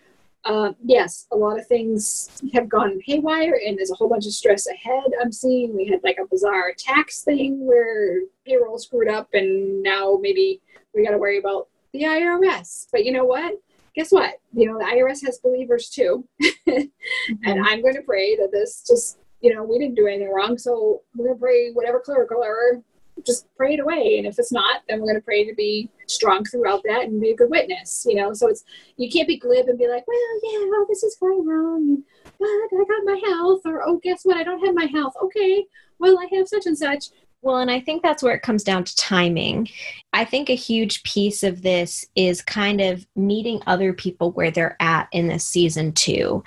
Uh, 0.48 0.72
yes, 0.82 1.26
a 1.30 1.36
lot 1.36 1.58
of 1.58 1.66
things 1.66 2.30
have 2.54 2.70
gone 2.70 2.98
haywire, 3.04 3.60
and 3.66 3.76
there's 3.76 3.90
a 3.90 3.94
whole 3.94 4.08
bunch 4.08 4.24
of 4.24 4.32
stress 4.32 4.66
ahead. 4.66 5.04
I'm 5.20 5.30
seeing 5.30 5.76
we 5.76 5.84
had 5.84 6.00
like 6.02 6.16
a 6.18 6.26
bizarre 6.26 6.72
tax 6.76 7.22
thing 7.22 7.66
where 7.66 8.20
payroll 8.46 8.78
screwed 8.78 9.10
up, 9.10 9.28
and 9.34 9.82
now 9.82 10.18
maybe 10.18 10.62
we 10.94 11.04
got 11.04 11.10
to 11.10 11.18
worry 11.18 11.38
about 11.38 11.68
the 11.92 12.04
IRS. 12.04 12.86
But 12.90 13.04
you 13.04 13.12
know 13.12 13.26
what? 13.26 13.60
Guess 13.94 14.10
what? 14.10 14.36
You 14.54 14.72
know 14.72 14.78
the 14.78 14.86
IRS 14.86 15.22
has 15.26 15.38
believers 15.38 15.90
too, 15.90 16.26
mm-hmm. 16.42 17.34
and 17.44 17.66
I'm 17.66 17.82
going 17.82 17.96
to 17.96 18.02
pray 18.02 18.34
that 18.36 18.50
this 18.50 18.82
just 18.88 19.18
you 19.42 19.54
know 19.54 19.62
we 19.62 19.78
didn't 19.78 19.96
do 19.96 20.06
anything 20.06 20.32
wrong, 20.32 20.56
so 20.56 21.02
we're 21.14 21.26
going 21.26 21.36
to 21.36 21.40
pray 21.40 21.72
whatever 21.72 22.00
clerical 22.00 22.42
error 22.42 22.82
just 23.26 23.46
pray 23.56 23.74
it 23.74 23.80
away. 23.80 24.16
And 24.18 24.26
if 24.26 24.38
it's 24.38 24.52
not, 24.52 24.82
then 24.88 25.00
we're 25.00 25.06
going 25.06 25.16
to 25.16 25.24
pray 25.24 25.44
to 25.44 25.54
be 25.54 25.90
strong 26.06 26.44
throughout 26.44 26.82
that 26.84 27.04
and 27.04 27.20
be 27.20 27.30
a 27.30 27.36
good 27.36 27.50
witness, 27.50 28.06
you 28.08 28.14
know? 28.14 28.32
So 28.32 28.48
it's, 28.48 28.64
you 28.96 29.10
can't 29.10 29.28
be 29.28 29.38
glib 29.38 29.68
and 29.68 29.78
be 29.78 29.88
like, 29.88 30.06
well, 30.06 30.16
yeah, 30.42 30.58
oh, 30.60 30.86
this 30.88 31.02
is 31.02 31.16
going 31.20 31.46
wrong. 31.46 32.02
But 32.38 32.46
I 32.46 32.84
got 32.88 33.04
my 33.04 33.20
health. 33.24 33.62
Or, 33.64 33.86
oh, 33.86 34.00
guess 34.02 34.22
what? 34.24 34.36
I 34.36 34.44
don't 34.44 34.64
have 34.64 34.74
my 34.74 34.86
health. 34.86 35.14
Okay. 35.22 35.64
Well, 35.98 36.18
I 36.18 36.28
have 36.36 36.48
such 36.48 36.66
and 36.66 36.78
such. 36.78 37.06
Well, 37.40 37.58
and 37.58 37.70
I 37.70 37.78
think 37.80 38.02
that's 38.02 38.22
where 38.22 38.34
it 38.34 38.42
comes 38.42 38.64
down 38.64 38.82
to 38.82 38.96
timing. 38.96 39.68
I 40.12 40.24
think 40.24 40.50
a 40.50 40.56
huge 40.56 41.04
piece 41.04 41.44
of 41.44 41.62
this 41.62 42.04
is 42.16 42.42
kind 42.42 42.80
of 42.80 43.06
meeting 43.14 43.60
other 43.66 43.92
people 43.92 44.32
where 44.32 44.50
they're 44.50 44.76
at 44.80 45.08
in 45.12 45.28
this 45.28 45.46
season, 45.46 45.92
too. 45.92 46.42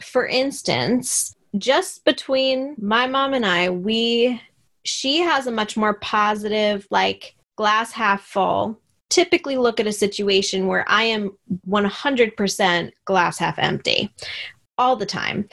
For 0.00 0.26
instance, 0.26 1.34
just 1.58 2.04
between 2.04 2.76
my 2.78 3.08
mom 3.08 3.34
and 3.34 3.44
I, 3.44 3.70
we 3.70 4.40
she 4.86 5.18
has 5.18 5.46
a 5.46 5.52
much 5.52 5.76
more 5.76 5.94
positive, 5.94 6.86
like 6.90 7.34
glass 7.56 7.92
half 7.92 8.22
full. 8.22 8.80
Typically, 9.08 9.56
look 9.56 9.78
at 9.78 9.86
a 9.86 9.92
situation 9.92 10.66
where 10.66 10.84
I 10.88 11.04
am 11.04 11.36
100% 11.68 12.90
glass 13.04 13.38
half 13.38 13.58
empty 13.58 14.12
all 14.78 14.96
the 14.96 15.06
time. 15.06 15.48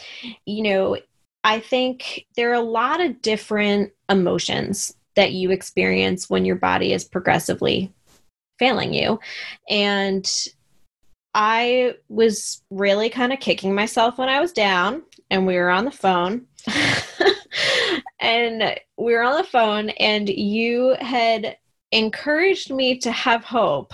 You 0.46 0.64
know, 0.64 0.98
I 1.44 1.60
think 1.60 2.26
there 2.36 2.52
are 2.52 2.56
a 2.56 2.62
lot 2.62 3.02
of 3.02 3.22
different 3.22 3.92
emotions 4.10 4.96
that 5.16 5.34
you 5.34 5.52
experience 5.52 6.30
when 6.30 6.46
your 6.46 6.56
body 6.56 6.94
is 6.94 7.04
progressively 7.04 7.94
failing 8.60 8.94
you. 8.94 9.20
And 9.70 10.30
I 11.36 11.96
was 12.10 12.62
really 12.70 13.10
kind 13.10 13.34
of 13.34 13.40
kicking 13.40 13.76
myself 13.76 14.18
when 14.18 14.30
I 14.30 14.40
was 14.40 14.52
down 14.52 15.04
and 15.30 15.46
we 15.48 15.56
were 15.56 15.70
on 15.70 15.86
the 15.86 15.92
phone. 15.92 16.46
and 18.24 18.80
we 18.98 19.14
were 19.14 19.22
on 19.22 19.38
the 19.38 19.44
phone 19.44 19.90
and 19.92 20.30
you 20.30 20.96
had 21.02 21.58
encouraged 21.92 22.72
me 22.74 22.98
to 23.00 23.12
have 23.12 23.44
hope. 23.44 23.94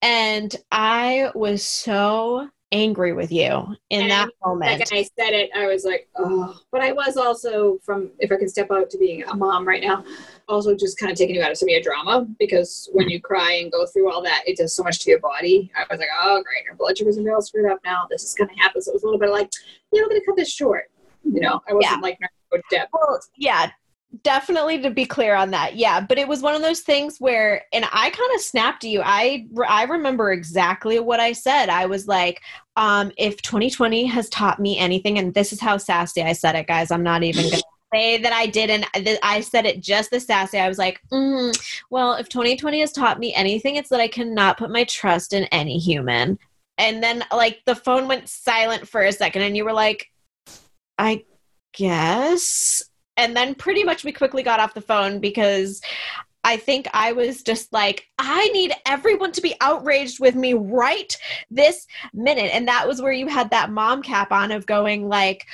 And 0.00 0.54
i 0.70 1.28
was 1.34 1.64
so 1.64 2.48
angry 2.70 3.12
with 3.12 3.32
you 3.32 3.74
in 3.90 4.02
and 4.02 4.10
that 4.10 4.28
moment 4.44 4.78
like 4.78 4.92
i 4.92 5.02
said 5.02 5.32
it 5.32 5.50
i 5.56 5.66
was 5.66 5.84
like 5.84 6.06
oh 6.16 6.60
but 6.70 6.82
i 6.82 6.92
was 6.92 7.16
also 7.16 7.78
from 7.82 8.10
if 8.18 8.30
i 8.30 8.36
can 8.36 8.48
step 8.48 8.70
out 8.70 8.90
to 8.90 8.98
being 8.98 9.24
a 9.24 9.34
mom 9.34 9.66
right 9.66 9.82
now 9.82 10.04
also 10.48 10.76
just 10.76 10.98
kind 10.98 11.10
of 11.10 11.16
taking 11.16 11.34
you 11.34 11.42
out 11.42 11.50
of 11.50 11.56
some 11.56 11.66
of 11.66 11.72
your 11.72 11.80
drama 11.80 12.26
because 12.38 12.90
when 12.92 13.08
you 13.08 13.20
cry 13.20 13.54
and 13.54 13.72
go 13.72 13.86
through 13.86 14.12
all 14.12 14.22
that 14.22 14.42
it 14.46 14.56
does 14.56 14.74
so 14.74 14.82
much 14.82 14.98
to 15.00 15.10
your 15.10 15.18
body. 15.18 15.70
I 15.76 15.84
was 15.90 15.98
like 15.98 16.08
oh 16.22 16.42
great 16.44 16.64
your 16.64 16.74
blood 16.74 16.96
sugars 16.96 17.18
are 17.18 17.34
all 17.34 17.42
screwed 17.42 17.70
up 17.70 17.80
now. 17.84 18.06
This 18.10 18.22
is 18.22 18.34
going 18.34 18.50
to 18.50 18.56
happen. 18.56 18.82
So 18.82 18.90
it 18.90 18.94
was 18.94 19.02
a 19.02 19.06
little 19.06 19.20
bit 19.20 19.30
like 19.30 19.50
yeah 19.92 20.02
i'm 20.02 20.08
going 20.08 20.20
to 20.20 20.26
cut 20.26 20.36
this 20.36 20.52
short. 20.52 20.90
You 21.24 21.40
know 21.40 21.60
i 21.68 21.72
wasn't 21.72 21.96
yeah. 21.96 22.00
like 22.00 22.18
depth. 22.70 22.90
Well, 22.92 23.20
yeah, 23.36 23.70
definitely 24.22 24.80
to 24.80 24.90
be 24.90 25.04
clear 25.04 25.34
on 25.34 25.50
that 25.50 25.76
yeah 25.76 26.00
but 26.00 26.16
it 26.16 26.26
was 26.26 26.40
one 26.40 26.54
of 26.54 26.62
those 26.62 26.80
things 26.80 27.18
where 27.18 27.62
and 27.74 27.84
i 27.92 28.08
kind 28.08 28.34
of 28.34 28.40
snapped 28.40 28.82
you 28.82 29.02
i 29.04 29.46
i 29.68 29.84
remember 29.84 30.32
exactly 30.32 30.98
what 30.98 31.20
i 31.20 31.30
said 31.30 31.68
i 31.68 31.84
was 31.84 32.08
like 32.08 32.40
um 32.76 33.12
if 33.18 33.40
2020 33.42 34.06
has 34.06 34.30
taught 34.30 34.58
me 34.60 34.78
anything 34.78 35.18
and 35.18 35.34
this 35.34 35.52
is 35.52 35.60
how 35.60 35.76
sassy 35.76 36.22
i 36.22 36.32
said 36.32 36.54
it 36.54 36.66
guys 36.66 36.90
i'm 36.90 37.02
not 37.02 37.22
even 37.22 37.50
gonna 37.50 37.62
say 37.94 38.16
that 38.16 38.32
i 38.32 38.46
didn't 38.46 38.86
i 39.22 39.42
said 39.42 39.66
it 39.66 39.82
just 39.82 40.10
the 40.10 40.18
sassy 40.18 40.58
i 40.58 40.68
was 40.68 40.78
like 40.78 41.00
mm, 41.12 41.54
well 41.90 42.14
if 42.14 42.30
2020 42.30 42.80
has 42.80 42.92
taught 42.92 43.20
me 43.20 43.34
anything 43.34 43.76
it's 43.76 43.90
that 43.90 44.00
i 44.00 44.08
cannot 44.08 44.56
put 44.56 44.70
my 44.70 44.84
trust 44.84 45.34
in 45.34 45.44
any 45.44 45.78
human 45.78 46.38
and 46.78 47.02
then 47.02 47.22
like 47.30 47.60
the 47.66 47.76
phone 47.76 48.08
went 48.08 48.26
silent 48.26 48.88
for 48.88 49.02
a 49.02 49.12
second 49.12 49.42
and 49.42 49.54
you 49.54 49.66
were 49.66 49.72
like 49.72 50.06
i 50.96 51.22
guess. 51.78 52.82
And 53.16 53.36
then 53.36 53.54
pretty 53.54 53.84
much 53.84 54.04
we 54.04 54.12
quickly 54.12 54.42
got 54.42 54.60
off 54.60 54.74
the 54.74 54.80
phone 54.80 55.20
because 55.20 55.80
I 56.44 56.56
think 56.56 56.88
I 56.92 57.12
was 57.12 57.42
just 57.42 57.72
like, 57.72 58.06
I 58.18 58.48
need 58.48 58.72
everyone 58.86 59.32
to 59.32 59.40
be 59.40 59.54
outraged 59.60 60.20
with 60.20 60.34
me 60.34 60.54
right 60.54 61.16
this 61.50 61.86
minute. 62.12 62.50
And 62.54 62.68
that 62.68 62.86
was 62.86 63.02
where 63.02 63.12
you 63.12 63.26
had 63.26 63.50
that 63.50 63.70
mom 63.70 64.02
cap 64.02 64.32
on 64.32 64.52
of 64.52 64.66
going 64.66 65.08
like, 65.08 65.46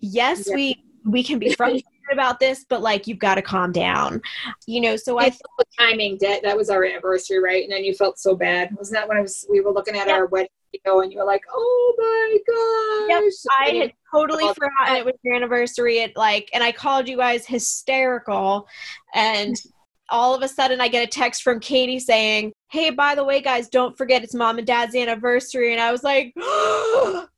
yes, 0.00 0.46
yeah. 0.48 0.54
we 0.54 0.84
we 1.06 1.22
can 1.22 1.38
be 1.38 1.52
frustrated 1.52 1.84
about 2.12 2.40
this, 2.40 2.64
but 2.68 2.82
like 2.82 3.06
you've 3.06 3.18
got 3.18 3.36
to 3.36 3.42
calm 3.42 3.72
down. 3.72 4.20
You 4.66 4.80
know, 4.80 4.96
so 4.96 5.18
I 5.18 5.30
the 5.30 5.64
timing 5.78 6.18
that 6.20 6.42
that 6.42 6.56
was 6.56 6.68
our 6.68 6.84
anniversary, 6.84 7.38
right? 7.38 7.62
And 7.62 7.72
then 7.72 7.84
you 7.84 7.94
felt 7.94 8.18
so 8.18 8.34
bad. 8.34 8.74
Wasn't 8.76 8.94
that 8.94 9.08
when 9.08 9.16
I 9.16 9.20
was 9.20 9.46
we 9.48 9.60
were 9.60 9.72
looking 9.72 9.96
at 9.96 10.08
yeah. 10.08 10.14
our 10.14 10.26
wedding 10.26 10.48
video 10.74 11.00
and 11.00 11.12
you 11.12 11.18
were 11.18 11.24
like, 11.24 11.44
oh 11.52 11.94
my 11.98 12.38
gosh. 12.46 13.22
Yep, 13.22 13.54
I 13.60 13.78
had 13.78 13.92
totally 14.12 14.46
forgotten 14.54 14.96
it 14.96 15.04
was 15.04 15.14
your 15.22 15.34
anniversary. 15.34 15.98
It 15.98 16.16
like, 16.16 16.50
and 16.52 16.62
I 16.62 16.72
called 16.72 17.08
you 17.08 17.16
guys 17.16 17.46
hysterical, 17.46 18.68
and 19.14 19.56
all 20.10 20.34
of 20.34 20.42
a 20.42 20.48
sudden 20.48 20.80
I 20.80 20.88
get 20.88 21.06
a 21.06 21.10
text 21.10 21.42
from 21.42 21.60
Katie 21.60 21.98
saying, 21.98 22.52
"Hey, 22.70 22.90
by 22.90 23.14
the 23.14 23.24
way, 23.24 23.40
guys, 23.40 23.68
don't 23.68 23.96
forget 23.96 24.22
it's 24.22 24.34
mom 24.34 24.58
and 24.58 24.66
dad's 24.66 24.94
anniversary." 24.94 25.72
And 25.72 25.80
I 25.80 25.92
was 25.92 26.02
like, 26.02 26.32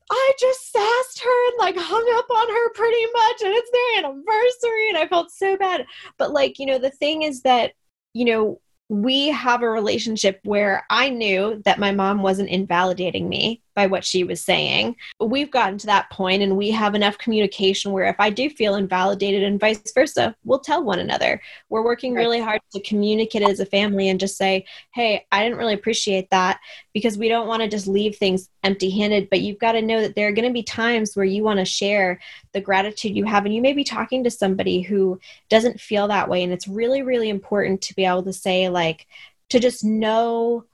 I 0.09 0.33
just 0.39 0.73
sassed 0.73 1.21
her 1.23 1.49
and 1.51 1.59
like 1.59 1.77
hung 1.77 2.15
up 2.19 2.31
on 2.31 2.49
her 2.49 2.73
pretty 2.75 3.07
much, 3.13 3.43
and 3.43 3.55
it's 3.55 3.71
their 3.71 4.05
anniversary, 4.05 4.89
and 4.89 4.99
I 4.99 5.07
felt 5.09 5.31
so 5.31 5.57
bad. 5.57 5.87
But 6.19 6.33
like, 6.33 6.59
you 6.59 6.67
know, 6.67 6.79
the 6.79 6.91
thing 6.91 7.23
is 7.23 7.43
that 7.43 7.73
you 8.13 8.25
know 8.25 8.61
we 8.89 9.29
have 9.29 9.63
a 9.63 9.69
relationship 9.69 10.41
where 10.45 10.85
I 10.91 11.09
knew 11.09 11.61
that 11.65 11.79
my 11.79 11.93
mom 11.93 12.23
wasn't 12.23 12.51
invalidating 12.51 13.29
me 13.29 13.63
by 13.77 13.87
what 13.87 14.05
she 14.05 14.25
was 14.25 14.41
saying. 14.41 14.97
We've 15.21 15.51
gotten 15.51 15.77
to 15.79 15.87
that 15.87 16.09
point 16.11 16.43
and 16.43 16.57
we 16.57 16.71
have 16.71 16.95
enough 16.95 17.19
communication 17.19 17.93
where 17.93 18.07
if 18.07 18.17
I 18.19 18.31
do 18.31 18.49
feel 18.49 18.75
invalidated 18.75 19.43
and 19.43 19.61
vice 19.61 19.93
versa, 19.93 20.35
we'll 20.45 20.61
tell 20.61 20.83
one 20.83 20.99
another. 20.99 21.43
We're 21.69 21.85
working 21.85 22.15
really 22.15 22.41
hard 22.41 22.63
to 22.73 22.81
communicate 22.81 23.43
as 23.43 23.61
a 23.61 23.67
family 23.67 24.09
and 24.09 24.19
just 24.19 24.39
say, 24.39 24.65
hey, 24.95 25.27
I 25.31 25.43
didn't 25.45 25.59
really 25.59 25.75
appreciate 25.75 26.31
that 26.31 26.59
because 26.95 27.19
we 27.19 27.29
don't 27.29 27.49
want 27.49 27.63
to 27.63 27.69
just 27.69 27.87
leave 27.87 28.17
things 28.17 28.49
empty 28.65 28.89
handed. 28.89 29.29
But 29.29 29.43
you've 29.43 29.59
got 29.59 29.73
to 29.73 29.83
know 29.83 30.01
that 30.01 30.15
there 30.15 30.29
are 30.29 30.33
going 30.33 30.49
to 30.49 30.55
be 30.55 30.63
times 30.63 31.15
where 31.15 31.27
you 31.27 31.45
want 31.45 31.59
to 31.59 31.67
share 31.67 32.19
the 32.53 32.63
gratitude 32.63 33.15
you 33.15 33.27
have. 33.27 33.45
And 33.45 33.55
you 33.55 33.61
may 33.61 33.75
be 33.75 33.85
talking 33.85 34.25
to 34.25 34.31
somebody 34.31 34.81
who 34.81 35.21
doesn't 35.51 35.81
feel 35.81 36.09
that 36.09 36.31
way. 36.31 36.43
And 36.43 36.53
it's 36.53 36.67
really, 36.67 37.03
really 37.03 37.29
important 37.29 37.83
to 37.83 37.95
be 37.95 38.07
able 38.07 38.23
to 38.23 38.33
say, 38.33 38.71
like, 38.77 39.07
to 39.49 39.59
just 39.59 39.85
know 39.85 40.65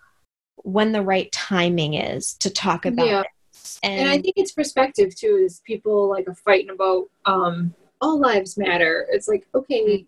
when 0.57 0.93
the 0.93 1.03
right 1.03 1.31
timing 1.33 1.95
is 1.95 2.35
to 2.35 2.51
talk 2.51 2.85
about 2.85 3.07
yeah. 3.07 3.21
it. 3.21 3.27
And, 3.83 4.01
and, 4.01 4.09
I 4.11 4.19
think 4.19 4.35
it's 4.37 4.53
perspective 4.53 5.15
too, 5.15 5.41
is 5.45 5.63
people 5.65 6.09
like 6.09 6.29
are 6.29 6.35
fighting 6.35 6.71
about 6.71 7.07
um 7.25 7.75
all 8.01 8.19
lives 8.19 8.59
matter. 8.59 9.07
It's 9.11 9.29
like, 9.29 9.47
okay, 9.55 10.07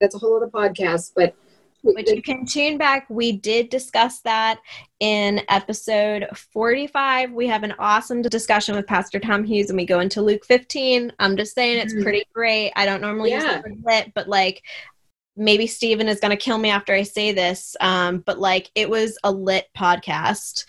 that's 0.00 0.14
a 0.14 0.18
whole 0.18 0.36
other 0.36 0.48
podcast, 0.48 1.12
but 1.14 1.34
which 1.82 2.10
you 2.10 2.22
can 2.22 2.44
tune 2.44 2.78
back. 2.78 3.06
We 3.08 3.32
did 3.32 3.68
discuss 3.68 4.20
that 4.22 4.58
in 4.98 5.42
episode 5.48 6.26
45. 6.34 7.32
We 7.32 7.46
have 7.46 7.62
an 7.62 7.74
awesome 7.78 8.22
discussion 8.22 8.74
with 8.74 8.86
Pastor 8.86 9.20
Tom 9.20 9.44
Hughes 9.44 9.70
and 9.70 9.76
we 9.76 9.86
go 9.86 10.00
into 10.00 10.20
Luke 10.20 10.44
15. 10.44 11.12
I'm 11.20 11.36
just 11.36 11.54
saying 11.54 11.78
it's 11.78 11.94
mm-hmm. 11.94 12.02
pretty 12.02 12.24
great. 12.34 12.72
I 12.74 12.86
don't 12.86 13.00
normally 13.00 13.30
yeah. 13.30 13.62
use 13.64 13.78
lit, 13.84 14.12
but 14.14 14.28
like 14.28 14.62
maybe 15.36 15.66
Steven 15.66 16.08
is 16.08 16.20
going 16.20 16.30
to 16.30 16.36
kill 16.36 16.58
me 16.58 16.70
after 16.70 16.92
I 16.92 17.02
say 17.02 17.32
this, 17.32 17.76
um, 17.80 18.18
but 18.18 18.38
like 18.38 18.70
it 18.74 18.88
was 18.88 19.18
a 19.24 19.30
lit 19.30 19.66
podcast. 19.76 20.64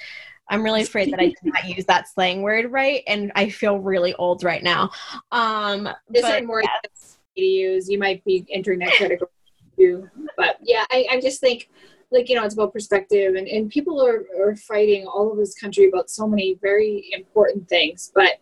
I'm 0.49 0.63
really 0.63 0.81
afraid 0.81 1.11
that 1.11 1.19
I 1.19 1.27
did 1.27 1.37
not 1.43 1.67
use 1.67 1.85
that 1.85 2.07
slang 2.07 2.41
word 2.41 2.71
right, 2.71 3.03
and 3.07 3.31
I 3.35 3.49
feel 3.49 3.79
really 3.79 4.13
old 4.15 4.43
right 4.43 4.63
now. 4.63 4.91
Um, 5.31 5.89
this 6.09 6.21
but, 6.21 6.45
more 6.45 6.61
yes. 6.63 7.17
to 7.35 7.43
use. 7.43 7.89
You 7.89 7.99
might 7.99 8.23
be 8.23 8.45
entering 8.49 8.79
that 8.79 8.93
category 8.93 9.29
too. 9.77 10.09
But 10.37 10.57
yeah, 10.61 10.85
I, 10.89 11.05
I 11.11 11.21
just 11.21 11.41
think 11.41 11.69
like 12.11 12.29
you 12.29 12.35
know 12.35 12.43
it's 12.43 12.53
about 12.53 12.73
perspective 12.73 13.35
and, 13.35 13.47
and 13.47 13.69
people 13.69 14.01
are, 14.05 14.25
are 14.39 14.55
fighting 14.55 15.05
all 15.05 15.29
over 15.29 15.41
this 15.41 15.55
country 15.55 15.87
about 15.87 16.09
so 16.09 16.27
many 16.27 16.57
very 16.61 17.09
important 17.11 17.67
things 17.67 18.11
but 18.13 18.33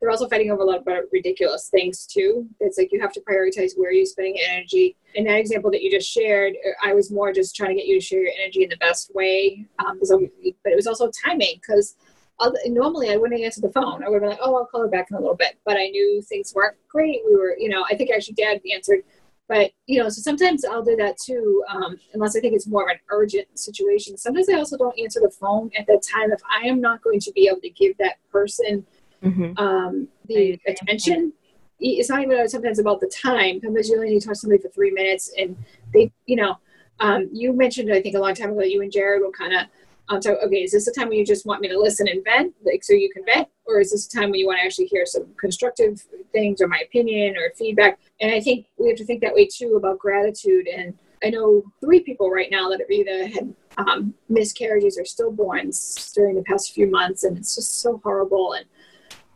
they're 0.00 0.10
also 0.10 0.28
fighting 0.28 0.50
over 0.50 0.62
a 0.62 0.64
lot 0.64 0.78
of 0.78 0.86
ridiculous 1.10 1.68
things 1.70 2.06
too. 2.06 2.46
It's 2.60 2.76
like 2.76 2.92
you 2.92 3.00
have 3.00 3.12
to 3.12 3.20
prioritize 3.20 3.72
where 3.76 3.92
you're 3.92 4.04
spending 4.04 4.38
energy. 4.46 4.96
In 5.14 5.24
that 5.24 5.38
example 5.38 5.70
that 5.70 5.82
you 5.82 5.90
just 5.90 6.10
shared, 6.10 6.54
I 6.82 6.92
was 6.92 7.10
more 7.10 7.32
just 7.32 7.56
trying 7.56 7.70
to 7.70 7.76
get 7.76 7.86
you 7.86 7.98
to 7.98 8.04
share 8.04 8.20
your 8.20 8.32
energy 8.38 8.64
in 8.64 8.68
the 8.68 8.76
best 8.76 9.14
way. 9.14 9.64
Um, 9.78 9.98
but 9.98 10.72
it 10.72 10.76
was 10.76 10.86
also 10.86 11.10
timing 11.24 11.54
because 11.60 11.96
normally 12.66 13.10
I 13.10 13.16
wouldn't 13.16 13.40
answer 13.40 13.62
the 13.62 13.72
phone. 13.72 14.04
I 14.04 14.10
would 14.10 14.20
been 14.20 14.28
like, 14.28 14.38
oh, 14.42 14.56
I'll 14.56 14.66
call 14.66 14.82
her 14.82 14.88
back 14.88 15.08
in 15.10 15.16
a 15.16 15.20
little 15.20 15.36
bit. 15.36 15.58
But 15.64 15.78
I 15.78 15.86
knew 15.86 16.20
things 16.20 16.52
weren't 16.54 16.76
great. 16.88 17.22
We 17.26 17.34
were, 17.34 17.56
you 17.58 17.70
know, 17.70 17.84
I 17.90 17.94
think 17.94 18.10
actually 18.10 18.34
dad 18.34 18.60
answered. 18.70 19.00
But, 19.48 19.70
you 19.86 20.02
know, 20.02 20.08
so 20.08 20.20
sometimes 20.20 20.64
I'll 20.64 20.82
do 20.82 20.96
that 20.96 21.16
too, 21.18 21.62
um, 21.70 21.96
unless 22.12 22.36
I 22.36 22.40
think 22.40 22.54
it's 22.54 22.66
more 22.66 22.82
of 22.82 22.90
an 22.90 23.00
urgent 23.10 23.46
situation. 23.58 24.18
Sometimes 24.18 24.48
I 24.50 24.54
also 24.54 24.76
don't 24.76 24.98
answer 24.98 25.20
the 25.20 25.30
phone 25.30 25.70
at 25.78 25.86
that 25.86 26.02
time 26.02 26.32
if 26.32 26.40
I 26.50 26.66
am 26.66 26.80
not 26.80 27.00
going 27.00 27.20
to 27.20 27.32
be 27.32 27.46
able 27.46 27.60
to 27.62 27.70
give 27.70 27.96
that 27.96 28.16
person– 28.30 28.84
mm-hmm. 29.22 29.58
um, 29.58 30.08
the 30.26 30.58
attention. 30.66 31.32
It's 31.78 32.08
not 32.08 32.22
even 32.22 32.48
sometimes 32.48 32.78
about 32.78 33.00
the 33.00 33.08
time. 33.08 33.60
Sometimes 33.62 33.88
you 33.88 33.96
only 33.96 34.10
need 34.10 34.20
to 34.20 34.26
talk 34.26 34.34
to 34.34 34.40
somebody 34.40 34.62
for 34.62 34.70
three 34.70 34.90
minutes, 34.90 35.30
and 35.38 35.56
they, 35.92 36.10
you 36.24 36.36
know, 36.36 36.56
um, 37.00 37.28
you 37.32 37.52
mentioned 37.52 37.92
I 37.92 38.00
think 38.00 38.16
a 38.16 38.18
long 38.18 38.34
time 38.34 38.50
ago 38.50 38.60
that 38.60 38.70
you 38.70 38.80
and 38.80 38.90
Jared 38.90 39.20
will 39.20 39.32
kind 39.32 39.52
of 39.52 39.66
um, 40.08 40.22
so 40.22 40.36
okay, 40.36 40.62
is 40.62 40.72
this 40.72 40.86
a 40.86 40.92
time 40.92 41.08
when 41.08 41.18
you 41.18 41.24
just 41.24 41.46
want 41.46 41.60
me 41.60 41.68
to 41.68 41.78
listen 41.78 42.06
and 42.08 42.22
vent, 42.22 42.54
like 42.64 42.84
so 42.84 42.92
you 42.92 43.10
can 43.12 43.24
vent, 43.24 43.48
or 43.66 43.80
is 43.80 43.90
this 43.90 44.06
a 44.06 44.10
time 44.10 44.30
when 44.30 44.38
you 44.38 44.46
want 44.46 44.58
to 44.60 44.64
actually 44.64 44.86
hear 44.86 45.04
some 45.04 45.26
constructive 45.38 46.00
things 46.32 46.60
or 46.60 46.68
my 46.68 46.78
opinion 46.78 47.36
or 47.36 47.52
feedback? 47.56 47.98
And 48.20 48.32
I 48.32 48.40
think 48.40 48.66
we 48.78 48.88
have 48.88 48.98
to 48.98 49.04
think 49.04 49.20
that 49.22 49.34
way 49.34 49.48
too 49.52 49.74
about 49.76 49.98
gratitude. 49.98 50.68
And 50.68 50.96
I 51.24 51.30
know 51.30 51.64
three 51.80 52.00
people 52.00 52.30
right 52.30 52.50
now 52.50 52.68
that 52.68 52.80
have 52.80 52.90
either 52.90 53.26
had 53.26 53.54
um, 53.78 54.14
miscarriages 54.28 54.96
or 54.96 55.02
stillborns 55.02 56.12
during 56.14 56.36
the 56.36 56.42
past 56.42 56.72
few 56.72 56.88
months, 56.88 57.24
and 57.24 57.36
it's 57.36 57.56
just 57.56 57.80
so 57.80 58.00
horrible. 58.04 58.52
And 58.52 58.66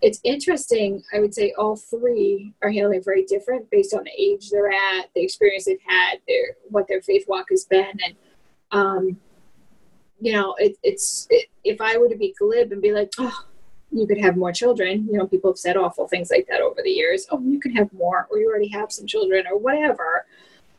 it's 0.02 0.20
interesting. 0.24 1.02
I 1.12 1.20
would 1.20 1.34
say 1.34 1.52
all 1.58 1.76
three 1.76 2.54
are 2.62 2.70
handling 2.70 3.02
very 3.02 3.24
different 3.24 3.70
based 3.70 3.94
on 3.94 4.04
the 4.04 4.10
age 4.18 4.50
they're 4.50 4.72
at, 4.72 5.10
the 5.14 5.22
experience 5.22 5.66
they've 5.66 5.78
had, 5.86 6.18
their 6.26 6.56
what 6.68 6.88
their 6.88 7.02
faith 7.02 7.24
walk 7.28 7.46
has 7.50 7.64
been, 7.64 7.98
and 8.04 8.16
um, 8.72 9.16
you 10.20 10.32
know, 10.32 10.54
it, 10.58 10.76
it's 10.82 11.26
it, 11.30 11.46
if 11.64 11.80
I 11.80 11.98
were 11.98 12.08
to 12.08 12.16
be 12.16 12.34
glib 12.38 12.72
and 12.72 12.80
be 12.80 12.92
like, 12.92 13.12
oh, 13.18 13.44
you 13.92 14.06
could 14.06 14.18
have 14.18 14.36
more 14.36 14.52
children. 14.52 15.06
You 15.10 15.18
know, 15.18 15.26
people 15.26 15.50
have 15.50 15.58
said 15.58 15.76
awful 15.76 16.08
things 16.08 16.30
like 16.30 16.46
that 16.48 16.60
over 16.60 16.80
the 16.82 16.90
years. 16.90 17.26
Oh, 17.30 17.40
you 17.40 17.60
could 17.60 17.76
have 17.76 17.92
more, 17.92 18.26
or 18.30 18.38
you 18.38 18.48
already 18.48 18.68
have 18.68 18.92
some 18.92 19.06
children, 19.06 19.44
or 19.50 19.58
whatever. 19.58 20.24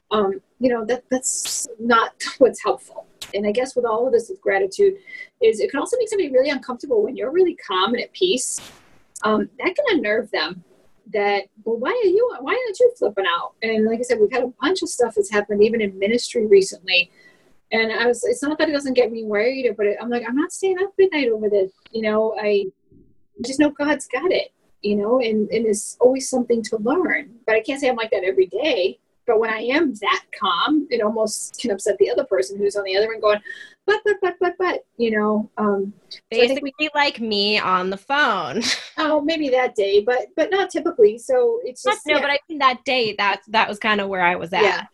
Um, 0.10 0.42
you 0.60 0.70
know, 0.70 0.84
that 0.86 1.04
that's 1.10 1.68
not 1.80 2.14
what's 2.40 2.64
helpful. 2.64 3.06
And 3.34 3.46
I 3.46 3.52
guess 3.52 3.76
with 3.76 3.86
all 3.86 4.08
of 4.08 4.14
this 4.14 4.30
with 4.30 4.42
gratitude, 4.42 4.96
is 5.42 5.60
it 5.60 5.70
can 5.70 5.80
also 5.80 5.96
make 5.98 6.10
somebody 6.10 6.32
really 6.32 6.50
uncomfortable 6.50 7.04
when 7.04 7.16
you're 7.16 7.32
really 7.32 7.56
calm 7.56 7.94
and 7.94 8.04
at 8.04 8.12
peace 8.14 8.60
um, 9.24 9.50
that 9.58 9.76
can 9.76 9.98
unnerve 9.98 10.32
them 10.32 10.64
that 11.14 11.44
well 11.64 11.78
why 11.78 11.90
are 11.90 12.08
you 12.08 12.36
why 12.40 12.54
aren't 12.54 12.80
you 12.80 12.92
flipping 12.98 13.26
out? 13.28 13.54
And 13.62 13.86
like 13.86 14.00
i 14.00 14.04
said 14.04 14.20
we've 14.20 14.32
had 14.32 14.44
a 14.44 14.54
bunch 14.62 14.82
of 14.82 14.90
stuff 14.90 15.16
that's 15.16 15.32
happened 15.32 15.64
even 15.64 15.82
in 15.82 15.98
ministry 15.98 16.46
recently. 16.46 17.12
And 17.72 17.92
i 17.92 18.06
was 18.06 18.24
it's 18.24 18.44
not 18.44 18.58
that 18.58 18.70
it 18.70 18.74
doesn't 18.74 18.94
get 18.94 19.12
me 19.12 19.24
worried 19.24 19.74
but 19.78 19.86
it, 19.86 19.98
i'm 20.02 20.10
like 20.10 20.24
i'm 20.28 20.36
not 20.36 20.52
staying 20.52 20.78
up 20.80 20.92
at 21.00 21.12
night 21.12 21.30
over 21.30 21.50
this 21.50 21.72
you 21.92 22.02
know 22.02 22.36
i 22.40 22.66
just 23.46 23.60
know 23.60 23.70
god's 23.70 24.08
got 24.08 24.30
it 24.32 24.52
you 24.82 24.96
know 24.96 25.22
and 25.22 25.50
and 25.50 25.66
it's 25.66 25.98
always 26.02 26.30
something 26.30 26.62
to 26.64 26.78
learn. 26.78 27.34
But 27.46 27.56
i 27.56 27.62
can't 27.62 27.80
say 27.80 27.90
i'm 27.90 27.96
like 27.96 28.12
that 28.12 28.24
every 28.24 28.48
day 28.48 29.00
but 29.26 29.40
when 29.40 29.50
I 29.50 29.60
am 29.60 29.94
that 29.96 30.24
calm, 30.40 30.88
it 30.90 31.02
almost 31.02 31.60
can 31.60 31.72
upset 31.72 31.98
the 32.00 32.10
other 32.10 32.24
person 32.24 32.58
who's 32.58 32.76
on 32.76 32.84
the 32.84 32.98
other 32.98 33.12
end 33.12 33.22
going, 33.22 33.40
but, 33.86 34.02
but, 34.04 34.18
but, 34.22 34.36
but, 34.40 34.54
but, 34.58 34.86
you 34.98 35.12
know. 35.12 35.50
Um, 35.58 35.94
Basically, 36.30 36.72
so 36.72 36.76
we, 36.80 36.90
like 36.96 37.20
me 37.20 37.60
on 37.60 37.90
the 37.90 37.98
phone. 37.98 38.62
oh, 38.98 39.22
maybe 39.22 39.50
that 39.50 39.76
day, 39.76 40.02
but 40.02 40.28
but 40.36 40.52
not 40.52 40.70
typically. 40.70 41.18
So 41.18 41.60
it's 41.64 41.84
just 41.84 42.06
no, 42.06 42.16
yeah. 42.16 42.22
but 42.22 42.32
I 42.32 42.40
mean 42.50 42.60
that 42.60 42.84
day 42.86 43.16
that 43.18 43.42
that 43.50 43.68
was 43.68 43.80
kind 43.80 44.02
of 44.02 44.10
where 44.10 44.24
I 44.24 44.36
was 44.36 44.54
at. 44.54 44.62
Yeah. 44.62 44.86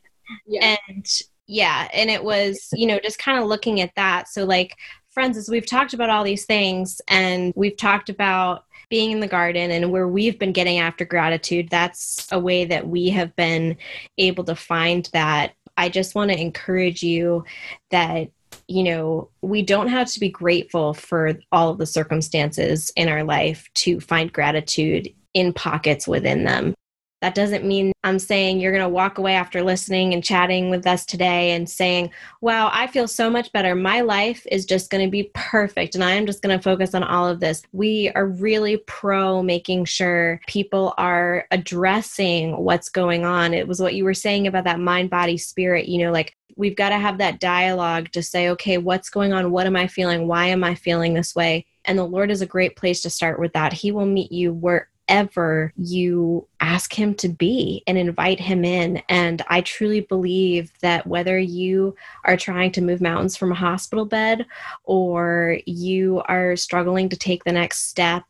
yeah. 0.47 0.75
And 0.87 1.21
yeah, 1.47 1.87
and 1.93 2.09
it 2.09 2.23
was 2.23 2.69
you 2.73 2.87
know 2.87 2.99
just 2.99 3.19
kind 3.19 3.39
of 3.39 3.47
looking 3.47 3.81
at 3.81 3.95
that. 3.95 4.29
So 4.29 4.45
like 4.45 4.77
friends, 5.09 5.37
as 5.37 5.49
we've 5.49 5.65
talked 5.65 5.93
about 5.93 6.09
all 6.09 6.23
these 6.23 6.45
things, 6.45 7.01
and 7.07 7.51
we've 7.55 7.77
talked 7.77 8.09
about 8.09 8.65
being 8.89 9.11
in 9.11 9.19
the 9.19 9.27
garden 9.27 9.71
and 9.71 9.91
where 9.91 10.07
we've 10.07 10.39
been 10.39 10.53
getting 10.53 10.79
after 10.79 11.05
gratitude, 11.05 11.69
that's 11.69 12.27
a 12.31 12.39
way 12.39 12.65
that 12.65 12.87
we 12.87 13.09
have 13.09 13.35
been 13.35 13.77
able 14.17 14.43
to 14.45 14.55
find 14.55 15.09
that. 15.13 15.53
I 15.75 15.89
just 15.89 16.15
want 16.15 16.31
to 16.31 16.39
encourage 16.39 17.03
you 17.03 17.43
that 17.91 18.29
you 18.67 18.83
know, 18.83 19.29
we 19.41 19.61
don't 19.61 19.87
have 19.87 20.07
to 20.11 20.19
be 20.19 20.29
grateful 20.29 20.93
for 20.93 21.39
all 21.51 21.69
of 21.69 21.77
the 21.77 21.85
circumstances 21.85 22.91
in 22.95 23.07
our 23.07 23.23
life 23.23 23.69
to 23.75 23.99
find 23.99 24.31
gratitude 24.31 25.13
in 25.33 25.53
pockets 25.53 26.07
within 26.07 26.43
them. 26.43 26.73
That 27.21 27.33
doesn't 27.33 27.65
mean 27.65 27.93
I'm 28.03 28.19
saying 28.19 28.59
you're 28.59 28.71
going 28.71 28.83
to 28.83 28.89
walk 28.89 29.17
away 29.17 29.33
after 29.33 29.63
listening 29.63 30.13
and 30.13 30.23
chatting 30.23 30.69
with 30.69 30.85
us 30.85 31.05
today 31.05 31.51
and 31.51 31.67
saying, 31.67 32.11
wow, 32.41 32.69
I 32.71 32.85
feel 32.87 33.07
so 33.07 33.29
much 33.29 33.51
better. 33.51 33.73
My 33.73 34.01
life 34.01 34.45
is 34.51 34.65
just 34.65 34.91
going 34.91 35.03
to 35.03 35.09
be 35.09 35.31
perfect 35.33 35.95
and 35.95 36.03
I 36.03 36.11
am 36.11 36.27
just 36.27 36.43
going 36.43 36.55
to 36.55 36.61
focus 36.61 36.93
on 36.93 37.03
all 37.03 37.27
of 37.27 37.39
this. 37.39 37.63
We 37.71 38.11
are 38.13 38.27
really 38.27 38.77
pro 38.85 39.41
making 39.41 39.85
sure 39.85 40.39
people 40.47 40.93
are 40.97 41.47
addressing 41.49 42.55
what's 42.57 42.89
going 42.89 43.25
on. 43.25 43.53
It 43.53 43.67
was 43.67 43.81
what 43.81 43.95
you 43.95 44.03
were 44.03 44.13
saying 44.13 44.45
about 44.45 44.65
that 44.65 44.79
mind, 44.79 45.09
body, 45.09 45.37
spirit. 45.37 45.87
You 45.87 46.05
know, 46.05 46.11
like 46.11 46.35
we've 46.55 46.75
got 46.75 46.89
to 46.89 46.99
have 46.99 47.17
that 47.17 47.39
dialogue 47.39 48.11
to 48.11 48.21
say, 48.21 48.49
okay, 48.49 48.77
what's 48.77 49.09
going 49.09 49.33
on? 49.33 49.51
What 49.51 49.65
am 49.65 49.75
I 49.75 49.87
feeling? 49.87 50.27
Why 50.27 50.47
am 50.47 50.63
I 50.63 50.75
feeling 50.75 51.13
this 51.15 51.35
way? 51.35 51.65
And 51.85 51.97
the 51.97 52.03
Lord 52.03 52.29
is 52.29 52.41
a 52.41 52.47
great 52.47 52.75
place 52.75 53.01
to 53.01 53.09
start 53.09 53.39
with 53.39 53.53
that. 53.53 53.73
He 53.73 53.91
will 53.91 54.05
meet 54.05 54.31
you 54.31 54.53
where 54.53 54.89
whatever 55.07 55.71
you 55.77 56.45
ask 56.59 56.93
him 56.93 57.13
to 57.15 57.29
be 57.29 57.81
and 57.87 57.97
invite 57.97 58.39
him 58.39 58.65
in. 58.65 59.01
And 59.07 59.41
I 59.47 59.61
truly 59.61 60.01
believe 60.01 60.71
that 60.81 61.07
whether 61.07 61.39
you 61.39 61.95
are 62.25 62.35
trying 62.35 62.71
to 62.73 62.81
move 62.81 62.99
mountains 62.99 63.37
from 63.37 63.51
a 63.51 63.55
hospital 63.55 64.05
bed 64.05 64.45
or 64.83 65.59
you 65.65 66.21
are 66.25 66.55
struggling 66.55 67.07
to 67.09 67.17
take 67.17 67.43
the 67.43 67.53
next 67.53 67.87
step 67.87 68.23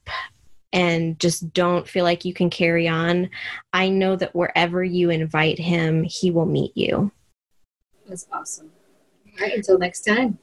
and 0.72 1.20
just 1.20 1.52
don't 1.54 1.88
feel 1.88 2.04
like 2.04 2.26
you 2.26 2.34
can 2.34 2.50
carry 2.50 2.88
on, 2.88 3.30
I 3.74 3.90
know 3.90 4.16
that 4.16 4.36
wherever 4.36 4.84
you 4.84 5.10
invite 5.10 5.58
him, 5.58 6.04
he 6.04 6.30
will 6.30 6.46
meet 6.46 6.74
you. 6.76 7.12
That's 8.08 8.28
awesome. 8.32 8.72
All 9.40 9.48
right, 9.48 9.58
until 9.58 9.80
next 9.80 10.02
time. 10.02 10.38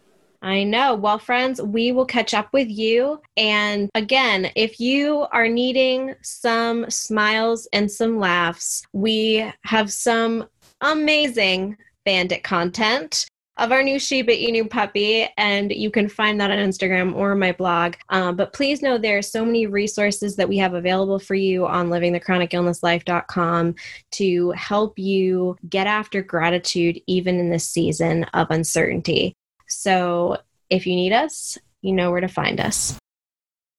I 0.45 0.63
know. 0.63 0.95
Well, 0.95 1.19
friends, 1.19 1.61
we 1.63 1.91
will 1.91 2.05
catch 2.05 2.35
up 2.35 2.53
with 2.53 2.69
you. 2.69 3.19
And 3.39 3.89
again, 3.95 4.51
if 4.55 4.79
you 4.79 5.27
are 5.33 5.49
needing 5.49 6.15
some 6.21 6.91
smiles 6.91 7.67
and 7.73 7.91
some 7.91 8.19
laughs, 8.19 8.85
we 8.93 9.51
have 9.63 9.91
some 9.91 10.47
amazing 10.83 11.79
bandit 12.05 12.43
content 12.43 13.27
of 13.57 13.73
our 13.73 13.83
new 13.83 13.99
Shiba 13.99 14.33
Inu 14.33 14.69
puppy, 14.69 15.27
and 15.39 15.73
you 15.73 15.91
can 15.91 16.11
find 16.11 16.39
that 16.41 16.51
on 16.51 16.59
Instagram 16.59 17.15
or 17.15 17.35
my 17.35 17.53
blog. 17.53 17.95
Um, 18.11 18.37
but 18.37 18.53
please 18.53 18.83
know 18.83 18.99
there 18.99 19.17
are 19.17 19.23
so 19.23 19.47
many 19.47 19.67
resources 19.67 20.37
that 20.37 20.49
we 20.49 20.59
have 20.59 20.75
available 20.75 21.21
for 21.21 21.37
you 21.37 21.65
on 21.67 21.89
livingthechronicillnesslife.com 21.89 23.75
to 24.11 24.51
help 24.51 24.99
you 24.99 25.57
get 25.71 25.87
after 25.87 26.21
gratitude 26.21 27.01
even 27.07 27.39
in 27.39 27.49
this 27.49 27.67
season 27.67 28.25
of 28.35 28.49
uncertainty. 28.51 29.35
So 29.75 30.39
if 30.71 30.87
you 30.87 30.95
need 30.97 31.13
us, 31.13 31.59
you 31.83 31.93
know 31.93 32.11
where 32.11 32.21
to 32.21 32.29
find 32.29 32.61
us. 32.61 32.99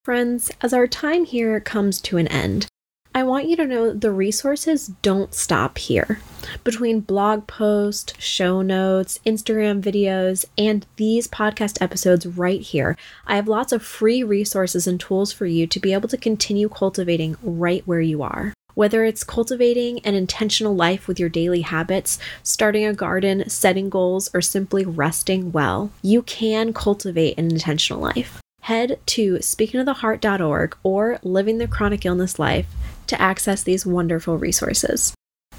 Friends, 0.04 0.52
as 0.62 0.74
our 0.74 0.88
time 0.88 1.26
here 1.26 1.60
comes 1.60 2.00
to 2.02 2.18
an 2.18 2.28
end, 2.28 2.68
I 3.16 3.24
want 3.24 3.48
you 3.48 3.56
to 3.56 3.66
know 3.66 3.94
the 3.94 4.12
resources 4.12 4.88
don't 5.02 5.34
stop 5.34 5.78
here. 5.78 6.20
Between 6.66 7.00
blog 7.00 7.48
posts, 7.48 8.14
show 8.20 8.62
notes, 8.62 9.20
Instagram 9.26 9.82
videos, 9.82 10.44
and 10.58 10.86
these 10.98 11.30
podcast 11.30 11.82
episodes 11.82 12.28
right 12.28 12.60
here, 12.60 12.98
I 13.26 13.38
have 13.38 13.48
lots 13.48 13.72
of 13.72 13.82
free 13.82 14.22
resources 14.22 14.86
and 14.86 15.00
tools 15.00 15.32
for 15.32 15.46
you 15.46 15.66
to 15.66 15.80
be 15.80 15.94
able 15.94 16.10
to 16.10 16.18
continue 16.18 16.68
cultivating 16.68 17.38
right 17.42 17.88
where 17.88 18.02
you 18.02 18.22
are. 18.22 18.54
Whether 18.76 19.06
it's 19.06 19.24
cultivating 19.24 20.00
an 20.00 20.16
intentional 20.16 20.76
life 20.76 21.08
with 21.08 21.18
your 21.18 21.30
daily 21.30 21.62
habits, 21.62 22.20
starting 22.44 22.86
a 22.86 22.94
garden, 22.94 23.50
setting 23.50 23.90
goals, 23.90 24.30
or 24.34 24.42
simply 24.42 24.86
resting 24.86 25.54
well, 25.54 25.92
you 26.02 26.22
can 26.22 26.74
cultivate 26.74 27.38
an 27.38 27.50
intentional 27.52 28.02
life. 28.02 28.42
Head 28.62 29.00
to 29.08 29.36
speakingtotheheart.org 29.36 30.78
or 30.84 31.20
Living 31.24 31.58
the 31.58 31.68
Chronic 31.68 32.06
Illness 32.06 32.38
Life 32.38 32.68
to 33.08 33.22
access 33.22 33.64
these 33.64 33.86
wonderful 33.86 34.38
resources. 34.38 35.15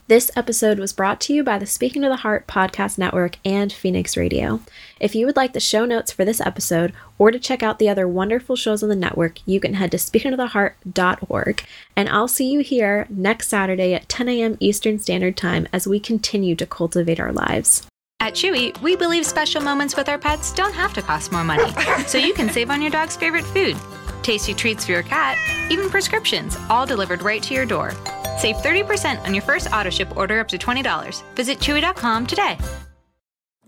This 0.09 0.31
episode 0.37 0.79
was 0.79 0.93
brought 0.93 1.21
to 1.23 1.35
you 1.35 1.43
by 1.43 1.59
the 1.59 1.67
Speaking 1.67 2.03
to 2.03 2.09
the 2.09 2.19
Heart 2.19 2.47
podcast 2.47 2.97
network 2.97 3.39
and 3.45 3.73
Phoenix 3.73 4.17
Radio. 4.17 4.61
If 5.01 5.17
you 5.17 5.27
would 5.27 5.35
like 5.35 5.53
the 5.53 5.59
show 5.59 5.85
notes 5.85 6.13
for 6.13 6.25
this 6.25 6.41
episode 6.41 6.93
or 7.19 7.33
to 7.33 7.41
check 7.41 7.61
out 7.61 7.81
the 7.81 7.89
other 7.89 8.07
wonderful 8.07 8.55
shows 8.55 8.85
on 8.85 8.89
the 8.89 8.95
network, 8.95 9.41
you 9.47 9.59
can 9.59 9.75
head 9.75 9.91
to 9.91 9.97
speakingtotheheart.org. 9.97 11.65
And 11.97 12.09
I'll 12.09 12.29
see 12.29 12.49
you 12.49 12.61
here 12.61 13.09
next 13.11 13.49
Saturday 13.49 13.95
at 13.95 14.09
10 14.09 14.29
a.m. 14.29 14.57
Eastern 14.61 15.01
Standard 15.01 15.37
Time 15.37 15.67
as 15.73 15.89
we 15.89 15.99
continue 15.99 16.55
to 16.55 16.67
cultivate 16.67 17.19
our 17.19 17.33
lives. 17.33 17.85
At 18.21 18.35
Chewy, 18.35 18.81
we 18.81 18.95
believe 18.95 19.27
special 19.27 19.61
moments 19.61 19.97
with 19.97 20.09
our 20.09 20.19
pets 20.19 20.53
don't 20.53 20.75
have 20.75 20.95
to 20.95 21.03
cost 21.03 21.33
more 21.33 21.43
money, 21.43 21.73
so 22.07 22.17
you 22.17 22.33
can 22.33 22.49
save 22.49 22.71
on 22.71 22.81
your 22.81 22.93
dog's 22.93 23.17
favorite 23.17 23.45
food 23.45 23.77
tasty 24.27 24.53
treats 24.53 24.85
for 24.85 24.91
your 24.91 25.05
cat, 25.05 25.39
even 25.71 25.89
prescriptions, 25.89 26.57
all 26.69 26.85
delivered 26.85 27.23
right 27.23 27.45
to 27.45 27.55
your 27.55 27.65
door. 27.65 27.93
Save 28.37 28.57
30% 28.57 29.23
on 29.23 29.35
your 29.35 29.43
first 29.43 29.69
auto 29.73 29.91
ship 29.91 30.17
order 30.17 30.41
up 30.41 30.49
to 30.49 30.59
$20. 30.59 31.23
Visit 31.37 31.59
Chewy.com 31.59 32.27
today. 32.27 32.59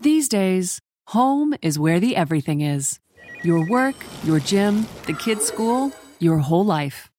These 0.01 0.29
days, 0.29 0.79
home 1.07 1.53
is 1.61 1.77
where 1.77 1.99
the 1.99 2.15
everything 2.15 2.61
is 2.61 2.99
your 3.43 3.65
work, 3.69 3.95
your 4.23 4.39
gym, 4.39 4.85
the 5.05 5.13
kids' 5.13 5.45
school, 5.45 5.91
your 6.19 6.37
whole 6.37 6.65
life. 6.65 7.09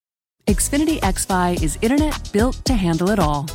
Xfinity 0.46 0.98
XFi 1.01 1.62
is 1.62 1.78
internet 1.80 2.30
built 2.32 2.57
to 2.66 2.74
handle 2.74 3.11
it 3.11 3.18
all. 3.18 3.46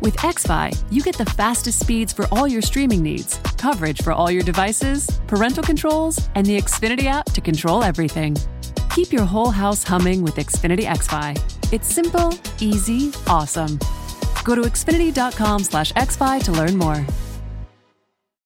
With 0.00 0.16
XFi, 0.16 0.76
you 0.90 1.02
get 1.02 1.18
the 1.18 1.24
fastest 1.24 1.80
speeds 1.80 2.12
for 2.12 2.26
all 2.30 2.46
your 2.46 2.62
streaming 2.62 3.02
needs, 3.02 3.38
coverage 3.56 4.02
for 4.02 4.12
all 4.12 4.30
your 4.30 4.42
devices, 4.42 5.06
parental 5.26 5.62
controls, 5.62 6.28
and 6.34 6.46
the 6.46 6.56
Xfinity 6.56 7.04
app 7.04 7.26
to 7.32 7.40
control 7.40 7.82
everything. 7.82 8.36
Keep 8.98 9.12
your 9.12 9.26
whole 9.26 9.52
house 9.52 9.84
humming 9.84 10.22
with 10.22 10.34
Xfinity 10.34 10.84
XFi. 10.84 11.38
It's 11.72 11.86
simple, 11.86 12.34
easy, 12.58 13.12
awesome. 13.28 13.78
Go 14.42 14.56
to 14.56 14.62
Xfinity.com 14.62 15.62
slash 15.62 15.92
XFi 15.92 16.42
to 16.42 16.50
learn 16.50 16.76
more. 16.76 17.06